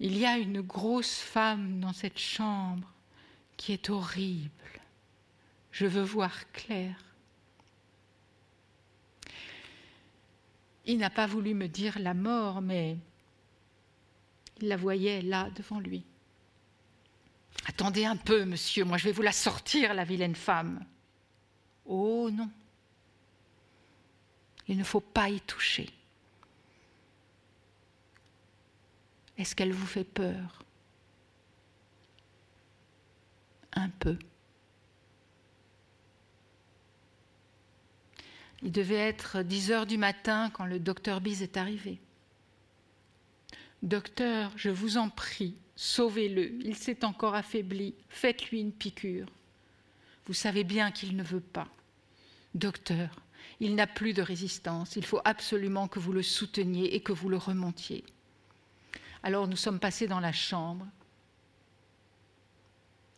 Il 0.00 0.16
y 0.16 0.24
a 0.26 0.38
une 0.38 0.62
grosse 0.62 1.18
femme 1.18 1.80
dans 1.80 1.92
cette 1.92 2.18
chambre 2.18 2.90
qui 3.56 3.72
est 3.72 3.90
horrible. 3.90 4.50
Je 5.72 5.86
veux 5.86 6.02
voir 6.02 6.50
clair. 6.52 6.96
Il 10.86 10.98
n'a 10.98 11.10
pas 11.10 11.26
voulu 11.26 11.54
me 11.54 11.68
dire 11.68 11.98
la 11.98 12.14
mort, 12.14 12.60
mais 12.60 12.96
il 14.60 14.68
la 14.68 14.76
voyait 14.76 15.22
là 15.22 15.50
devant 15.50 15.78
lui. 15.78 16.04
Attendez 17.66 18.04
un 18.04 18.16
peu, 18.16 18.44
monsieur, 18.44 18.84
moi 18.84 18.96
je 18.96 19.04
vais 19.04 19.12
vous 19.12 19.22
la 19.22 19.32
sortir, 19.32 19.94
la 19.94 20.04
vilaine 20.04 20.34
femme. 20.34 20.84
Oh 21.84 22.30
non, 22.30 22.50
il 24.68 24.78
ne 24.78 24.84
faut 24.84 25.00
pas 25.00 25.28
y 25.28 25.40
toucher. 25.40 25.90
Est-ce 29.36 29.56
qu'elle 29.56 29.72
vous 29.72 29.86
fait 29.86 30.04
peur? 30.04 30.62
Un 33.72 33.88
peu. 33.88 34.16
Il 38.62 38.72
devait 38.72 38.94
être 38.96 39.42
10 39.42 39.72
heures 39.72 39.86
du 39.86 39.96
matin 39.96 40.50
quand 40.50 40.66
le 40.66 40.78
docteur 40.78 41.20
Bise 41.20 41.42
est 41.42 41.56
arrivé. 41.56 41.98
Docteur, 43.82 44.52
je 44.56 44.68
vous 44.68 44.98
en 44.98 45.08
prie, 45.08 45.54
sauvez-le, 45.74 46.52
il 46.62 46.76
s'est 46.76 47.04
encore 47.04 47.34
affaibli, 47.34 47.94
faites-lui 48.10 48.60
une 48.60 48.72
piqûre. 48.72 49.28
Vous 50.26 50.34
savez 50.34 50.64
bien 50.64 50.90
qu'il 50.90 51.16
ne 51.16 51.22
veut 51.22 51.40
pas. 51.40 51.68
Docteur, 52.54 53.08
il 53.58 53.74
n'a 53.74 53.86
plus 53.86 54.12
de 54.12 54.20
résistance, 54.20 54.96
il 54.96 55.06
faut 55.06 55.20
absolument 55.24 55.88
que 55.88 55.98
vous 55.98 56.12
le 56.12 56.22
souteniez 56.22 56.94
et 56.94 57.00
que 57.00 57.12
vous 57.12 57.30
le 57.30 57.38
remontiez. 57.38 58.04
Alors 59.22 59.48
nous 59.48 59.56
sommes 59.56 59.80
passés 59.80 60.06
dans 60.06 60.20
la 60.20 60.32
chambre 60.32 60.86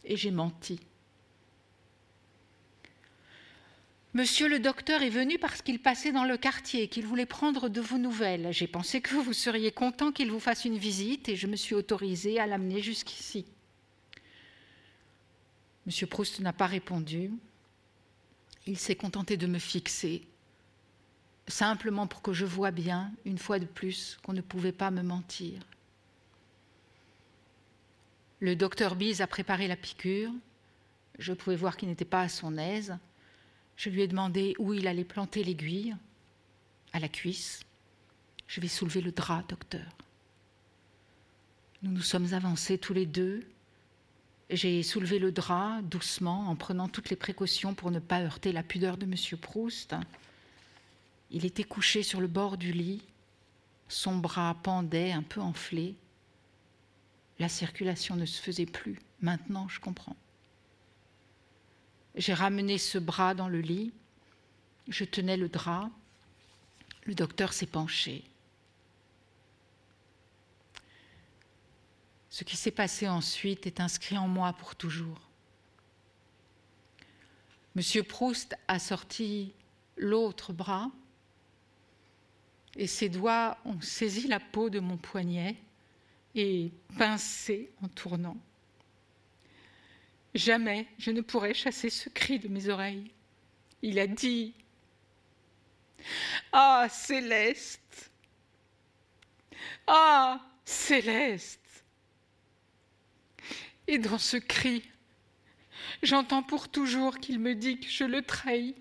et 0.04 0.16
j'ai 0.16 0.30
menti. 0.30 0.78
Monsieur 4.14 4.46
le 4.46 4.58
docteur 4.58 5.00
est 5.00 5.08
venu 5.08 5.38
parce 5.38 5.62
qu'il 5.62 5.80
passait 5.80 6.12
dans 6.12 6.24
le 6.24 6.36
quartier, 6.36 6.88
qu'il 6.88 7.06
voulait 7.06 7.24
prendre 7.24 7.70
de 7.70 7.80
vos 7.80 7.96
nouvelles. 7.96 8.52
J'ai 8.52 8.66
pensé 8.66 9.00
que 9.00 9.14
vous 9.14 9.32
seriez 9.32 9.72
content 9.72 10.12
qu'il 10.12 10.30
vous 10.30 10.40
fasse 10.40 10.66
une 10.66 10.76
visite 10.76 11.30
et 11.30 11.36
je 11.36 11.46
me 11.46 11.56
suis 11.56 11.74
autorisée 11.74 12.38
à 12.38 12.46
l'amener 12.46 12.82
jusqu'ici. 12.82 13.46
Monsieur 15.86 16.06
Proust 16.06 16.40
n'a 16.40 16.52
pas 16.52 16.66
répondu. 16.66 17.30
Il 18.66 18.78
s'est 18.78 18.96
contenté 18.96 19.38
de 19.38 19.46
me 19.46 19.58
fixer, 19.58 20.22
simplement 21.48 22.06
pour 22.06 22.20
que 22.20 22.34
je 22.34 22.44
voie 22.44 22.70
bien, 22.70 23.10
une 23.24 23.38
fois 23.38 23.58
de 23.58 23.64
plus, 23.64 24.18
qu'on 24.22 24.34
ne 24.34 24.42
pouvait 24.42 24.72
pas 24.72 24.90
me 24.90 25.02
mentir. 25.02 25.58
Le 28.40 28.54
docteur 28.56 28.94
Bise 28.94 29.22
a 29.22 29.26
préparé 29.26 29.68
la 29.68 29.76
piqûre. 29.76 30.30
Je 31.18 31.32
pouvais 31.32 31.56
voir 31.56 31.78
qu'il 31.78 31.88
n'était 31.88 32.04
pas 32.04 32.20
à 32.20 32.28
son 32.28 32.58
aise. 32.58 32.94
Je 33.76 33.90
lui 33.90 34.02
ai 34.02 34.08
demandé 34.08 34.54
où 34.58 34.72
il 34.72 34.86
allait 34.86 35.04
planter 35.04 35.42
l'aiguille, 35.44 35.96
à 36.92 37.00
la 37.00 37.08
cuisse. 37.08 37.64
Je 38.46 38.60
vais 38.60 38.68
soulever 38.68 39.00
le 39.00 39.12
drap, 39.12 39.42
docteur. 39.48 39.88
Nous 41.82 41.90
nous 41.90 42.02
sommes 42.02 42.32
avancés 42.34 42.78
tous 42.78 42.92
les 42.92 43.06
deux. 43.06 43.44
J'ai 44.50 44.82
soulevé 44.82 45.18
le 45.18 45.32
drap 45.32 45.80
doucement 45.82 46.48
en 46.48 46.56
prenant 46.56 46.88
toutes 46.88 47.10
les 47.10 47.16
précautions 47.16 47.74
pour 47.74 47.90
ne 47.90 47.98
pas 47.98 48.20
heurter 48.20 48.52
la 48.52 48.62
pudeur 48.62 48.98
de 48.98 49.04
M. 49.04 49.14
Proust. 49.40 49.96
Il 51.30 51.46
était 51.46 51.64
couché 51.64 52.02
sur 52.02 52.20
le 52.20 52.26
bord 52.26 52.58
du 52.58 52.72
lit, 52.72 53.02
son 53.88 54.16
bras 54.16 54.56
pendait 54.62 55.12
un 55.12 55.22
peu 55.22 55.40
enflé. 55.40 55.96
La 57.38 57.48
circulation 57.48 58.16
ne 58.16 58.26
se 58.26 58.40
faisait 58.40 58.66
plus. 58.66 58.98
Maintenant, 59.20 59.66
je 59.68 59.80
comprends. 59.80 60.16
J'ai 62.14 62.34
ramené 62.34 62.78
ce 62.78 62.98
bras 62.98 63.34
dans 63.34 63.48
le 63.48 63.60
lit, 63.60 63.92
je 64.88 65.04
tenais 65.04 65.36
le 65.36 65.48
drap, 65.48 65.90
le 67.04 67.14
docteur 67.14 67.52
s'est 67.52 67.66
penché. 67.66 68.24
Ce 72.30 72.44
qui 72.44 72.56
s'est 72.56 72.70
passé 72.70 73.08
ensuite 73.08 73.66
est 73.66 73.80
inscrit 73.80 74.16
en 74.16 74.28
moi 74.28 74.52
pour 74.54 74.74
toujours. 74.74 75.20
Monsieur 77.74 78.02
Proust 78.02 78.54
a 78.68 78.78
sorti 78.78 79.52
l'autre 79.96 80.52
bras 80.52 80.90
et 82.76 82.86
ses 82.86 83.08
doigts 83.08 83.56
ont 83.64 83.80
saisi 83.80 84.28
la 84.28 84.40
peau 84.40 84.70
de 84.70 84.80
mon 84.80 84.96
poignet 84.96 85.56
et 86.34 86.72
pincé 86.96 87.70
en 87.82 87.88
tournant. 87.88 88.36
Jamais 90.34 90.86
je 90.98 91.10
ne 91.10 91.20
pourrai 91.20 91.54
chasser 91.54 91.90
ce 91.90 92.08
cri 92.08 92.38
de 92.38 92.48
mes 92.48 92.68
oreilles. 92.68 93.10
Il 93.82 93.98
a 93.98 94.06
dit 94.06 94.54
Ah, 96.52 96.86
Céleste 96.90 98.10
Ah, 99.86 100.40
Céleste 100.64 101.84
Et 103.86 103.98
dans 103.98 104.18
ce 104.18 104.36
cri, 104.38 104.82
j'entends 106.02 106.42
pour 106.42 106.68
toujours 106.70 107.18
qu'il 107.18 107.38
me 107.38 107.54
dit 107.54 107.78
que 107.78 107.88
je 107.88 108.04
le 108.04 108.22
trahis. 108.22 108.74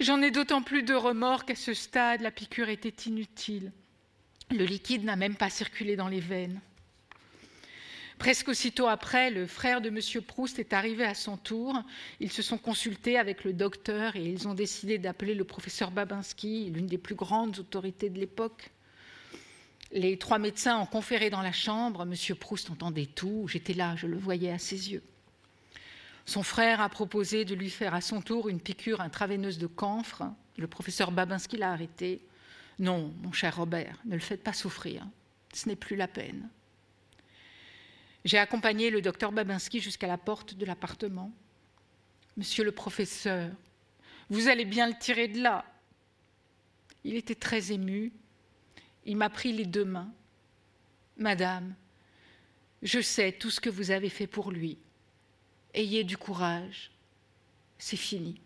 J'en 0.00 0.20
ai 0.22 0.30
d'autant 0.30 0.62
plus 0.62 0.82
de 0.82 0.94
remords 0.94 1.44
qu'à 1.44 1.54
ce 1.54 1.72
stade, 1.72 2.20
la 2.20 2.30
piqûre 2.30 2.68
était 2.68 3.08
inutile. 3.08 3.72
Le 4.50 4.64
liquide 4.64 5.04
n'a 5.04 5.16
même 5.16 5.36
pas 5.36 5.50
circulé 5.50 5.96
dans 5.96 6.08
les 6.08 6.20
veines. 6.20 6.60
Presque 8.22 8.50
aussitôt 8.50 8.86
après, 8.86 9.32
le 9.32 9.48
frère 9.48 9.80
de 9.80 9.88
M. 9.88 10.22
Proust 10.22 10.60
est 10.60 10.72
arrivé 10.72 11.04
à 11.04 11.12
son 11.12 11.36
tour. 11.36 11.82
Ils 12.20 12.30
se 12.30 12.40
sont 12.40 12.56
consultés 12.56 13.18
avec 13.18 13.42
le 13.42 13.52
docteur 13.52 14.14
et 14.14 14.24
ils 14.24 14.46
ont 14.46 14.54
décidé 14.54 14.96
d'appeler 14.96 15.34
le 15.34 15.42
professeur 15.42 15.90
Babinski, 15.90 16.70
l'une 16.70 16.86
des 16.86 16.98
plus 16.98 17.16
grandes 17.16 17.58
autorités 17.58 18.10
de 18.10 18.20
l'époque. 18.20 18.70
Les 19.90 20.18
trois 20.18 20.38
médecins 20.38 20.78
ont 20.78 20.86
conféré 20.86 21.30
dans 21.30 21.42
la 21.42 21.50
chambre. 21.50 22.02
M. 22.02 22.36
Proust 22.36 22.70
entendait 22.70 23.06
tout. 23.06 23.48
J'étais 23.48 23.74
là, 23.74 23.96
je 23.96 24.06
le 24.06 24.18
voyais 24.18 24.52
à 24.52 24.58
ses 24.58 24.92
yeux. 24.92 25.02
Son 26.24 26.44
frère 26.44 26.80
a 26.80 26.88
proposé 26.88 27.44
de 27.44 27.56
lui 27.56 27.70
faire 27.70 27.92
à 27.92 28.00
son 28.00 28.22
tour 28.22 28.48
une 28.48 28.60
piqûre 28.60 29.00
intraveineuse 29.00 29.58
de 29.58 29.66
camphre. 29.66 30.22
Le 30.58 30.68
professeur 30.68 31.10
Babinski 31.10 31.56
l'a 31.56 31.72
arrêté. 31.72 32.24
Non, 32.78 33.12
mon 33.20 33.32
cher 33.32 33.56
Robert, 33.56 33.98
ne 34.04 34.14
le 34.14 34.20
faites 34.20 34.44
pas 34.44 34.52
souffrir. 34.52 35.04
Ce 35.52 35.68
n'est 35.68 35.74
plus 35.74 35.96
la 35.96 36.06
peine. 36.06 36.48
J'ai 38.24 38.38
accompagné 38.38 38.90
le 38.90 39.02
docteur 39.02 39.32
Babinski 39.32 39.80
jusqu'à 39.80 40.06
la 40.06 40.18
porte 40.18 40.54
de 40.54 40.64
l'appartement. 40.64 41.32
Monsieur 42.36 42.64
le 42.64 42.72
professeur, 42.72 43.50
vous 44.30 44.48
allez 44.48 44.64
bien 44.64 44.86
le 44.86 44.98
tirer 44.98 45.28
de 45.28 45.42
là. 45.42 45.64
Il 47.04 47.16
était 47.16 47.34
très 47.34 47.72
ému. 47.72 48.12
Il 49.04 49.16
m'a 49.16 49.28
pris 49.28 49.52
les 49.52 49.66
deux 49.66 49.84
mains. 49.84 50.12
Madame, 51.16 51.74
je 52.82 53.00
sais 53.00 53.32
tout 53.32 53.50
ce 53.50 53.60
que 53.60 53.70
vous 53.70 53.90
avez 53.90 54.08
fait 54.08 54.26
pour 54.26 54.50
lui. 54.50 54.78
Ayez 55.74 56.04
du 56.04 56.16
courage. 56.16 56.90
C'est 57.78 57.96
fini. 57.96 58.40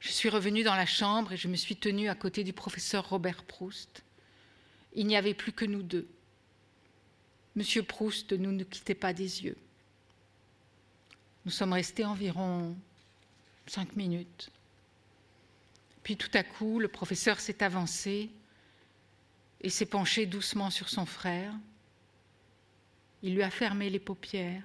Je 0.00 0.10
suis 0.10 0.28
revenue 0.28 0.64
dans 0.64 0.74
la 0.74 0.86
chambre 0.86 1.32
et 1.32 1.36
je 1.36 1.46
me 1.46 1.56
suis 1.56 1.76
tenue 1.76 2.08
à 2.08 2.14
côté 2.14 2.42
du 2.42 2.52
professeur 2.52 3.08
Robert 3.08 3.44
Proust. 3.44 4.02
Il 4.94 5.06
n'y 5.06 5.16
avait 5.16 5.34
plus 5.34 5.52
que 5.52 5.64
nous 5.64 5.82
deux. 5.82 6.08
Monsieur 7.56 7.82
Proust 7.82 8.32
nous 8.32 8.52
ne 8.52 8.64
quittait 8.64 8.94
pas 8.94 9.12
des 9.12 9.44
yeux. 9.44 9.56
Nous 11.44 11.50
sommes 11.50 11.72
restés 11.72 12.04
environ 12.04 12.76
cinq 13.66 13.96
minutes. 13.96 14.50
Puis 16.02 16.16
tout 16.16 16.30
à 16.34 16.42
coup, 16.42 16.78
le 16.78 16.88
professeur 16.88 17.40
s'est 17.40 17.62
avancé 17.62 18.30
et 19.60 19.70
s'est 19.70 19.86
penché 19.86 20.26
doucement 20.26 20.70
sur 20.70 20.88
son 20.88 21.06
frère. 21.06 21.54
Il 23.22 23.34
lui 23.34 23.42
a 23.42 23.50
fermé 23.50 23.90
les 23.90 23.98
paupières, 23.98 24.64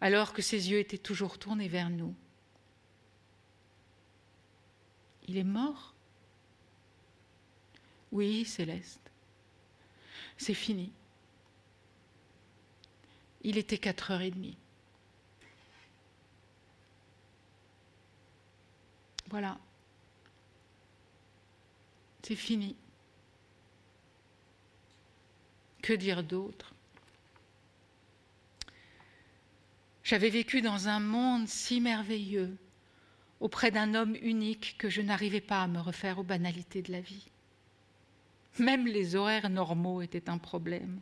alors 0.00 0.32
que 0.32 0.42
ses 0.42 0.70
yeux 0.70 0.78
étaient 0.78 0.98
toujours 0.98 1.38
tournés 1.38 1.68
vers 1.68 1.88
nous. 1.88 2.14
Il 5.26 5.36
est 5.36 5.44
mort? 5.44 5.94
Oui, 8.12 8.44
Céleste. 8.44 9.00
C'est 10.36 10.54
fini. 10.54 10.92
Il 13.42 13.58
était 13.58 13.78
quatre 13.78 14.10
heures 14.10 14.20
et 14.20 14.30
demie. 14.30 14.56
Voilà. 19.28 19.58
C'est 22.22 22.34
fini. 22.34 22.76
Que 25.82 25.94
dire 25.94 26.22
d'autre? 26.22 26.74
J'avais 30.02 30.30
vécu 30.30 30.62
dans 30.62 30.88
un 30.88 31.00
monde 31.00 31.48
si 31.48 31.80
merveilleux, 31.80 32.56
auprès 33.40 33.70
d'un 33.70 33.94
homme 33.94 34.16
unique 34.22 34.76
que 34.78 34.88
je 34.88 35.02
n'arrivais 35.02 35.40
pas 35.40 35.62
à 35.62 35.68
me 35.68 35.80
refaire 35.80 36.18
aux 36.18 36.22
banalités 36.22 36.82
de 36.82 36.92
la 36.92 37.00
vie. 37.00 37.28
Même 38.58 38.86
les 38.86 39.16
horaires 39.16 39.50
normaux 39.50 40.02
étaient 40.02 40.28
un 40.30 40.38
problème. 40.38 41.00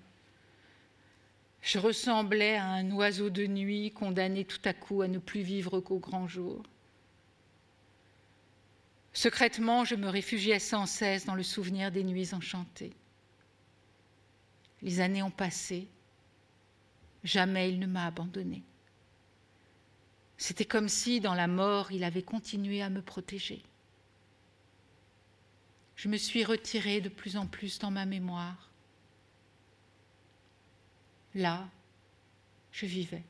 Je 1.67 1.81
ressemblais 1.81 2.55
à 2.55 2.65
un 2.65 2.93
oiseau 2.93 3.29
de 3.29 3.45
nuit 3.45 3.91
condamné 3.91 4.45
tout 4.45 4.61
à 4.65 4.73
coup 4.73 5.03
à 5.03 5.09
ne 5.09 5.19
plus 5.19 5.41
vivre 5.41 5.81
qu'au 5.81 5.99
grand 5.99 6.29
jour. 6.29 6.63
Secrètement, 9.13 9.85
je 9.85 9.97
me 9.97 10.09
réfugiais 10.09 10.61
sans 10.61 10.87
cesse 10.87 11.25
dans 11.25 11.35
le 11.35 11.43
souvenir 11.43 11.91
des 11.91 12.05
nuits 12.05 12.33
enchantées. 12.35 12.93
Les 14.81 15.01
années 15.01 15.25
ont 15.25 15.31
passé, 15.33 15.89
jamais 17.25 17.69
il 17.69 17.81
ne 17.81 17.87
m'a 17.87 18.07
abandonnée. 18.07 18.63
C'était 20.39 20.67
comme 20.67 20.89
si, 20.89 21.19
dans 21.19 21.35
la 21.35 21.49
mort, 21.49 21.91
il 21.91 22.05
avait 22.05 22.23
continué 22.23 22.81
à 22.81 22.91
me 22.91 23.03
protéger. 23.03 23.61
Je 25.97 26.09
me 26.09 26.17
suis 26.17 26.45
retirée 26.45 27.01
de 27.01 27.09
plus 27.09 27.37
en 27.37 27.49
plus 27.49 27.81
dans 27.81 27.91
ma 27.91 28.07
mémoire 28.07 28.71
Là, 31.37 31.69
je 32.73 32.87
vivais. 32.87 33.23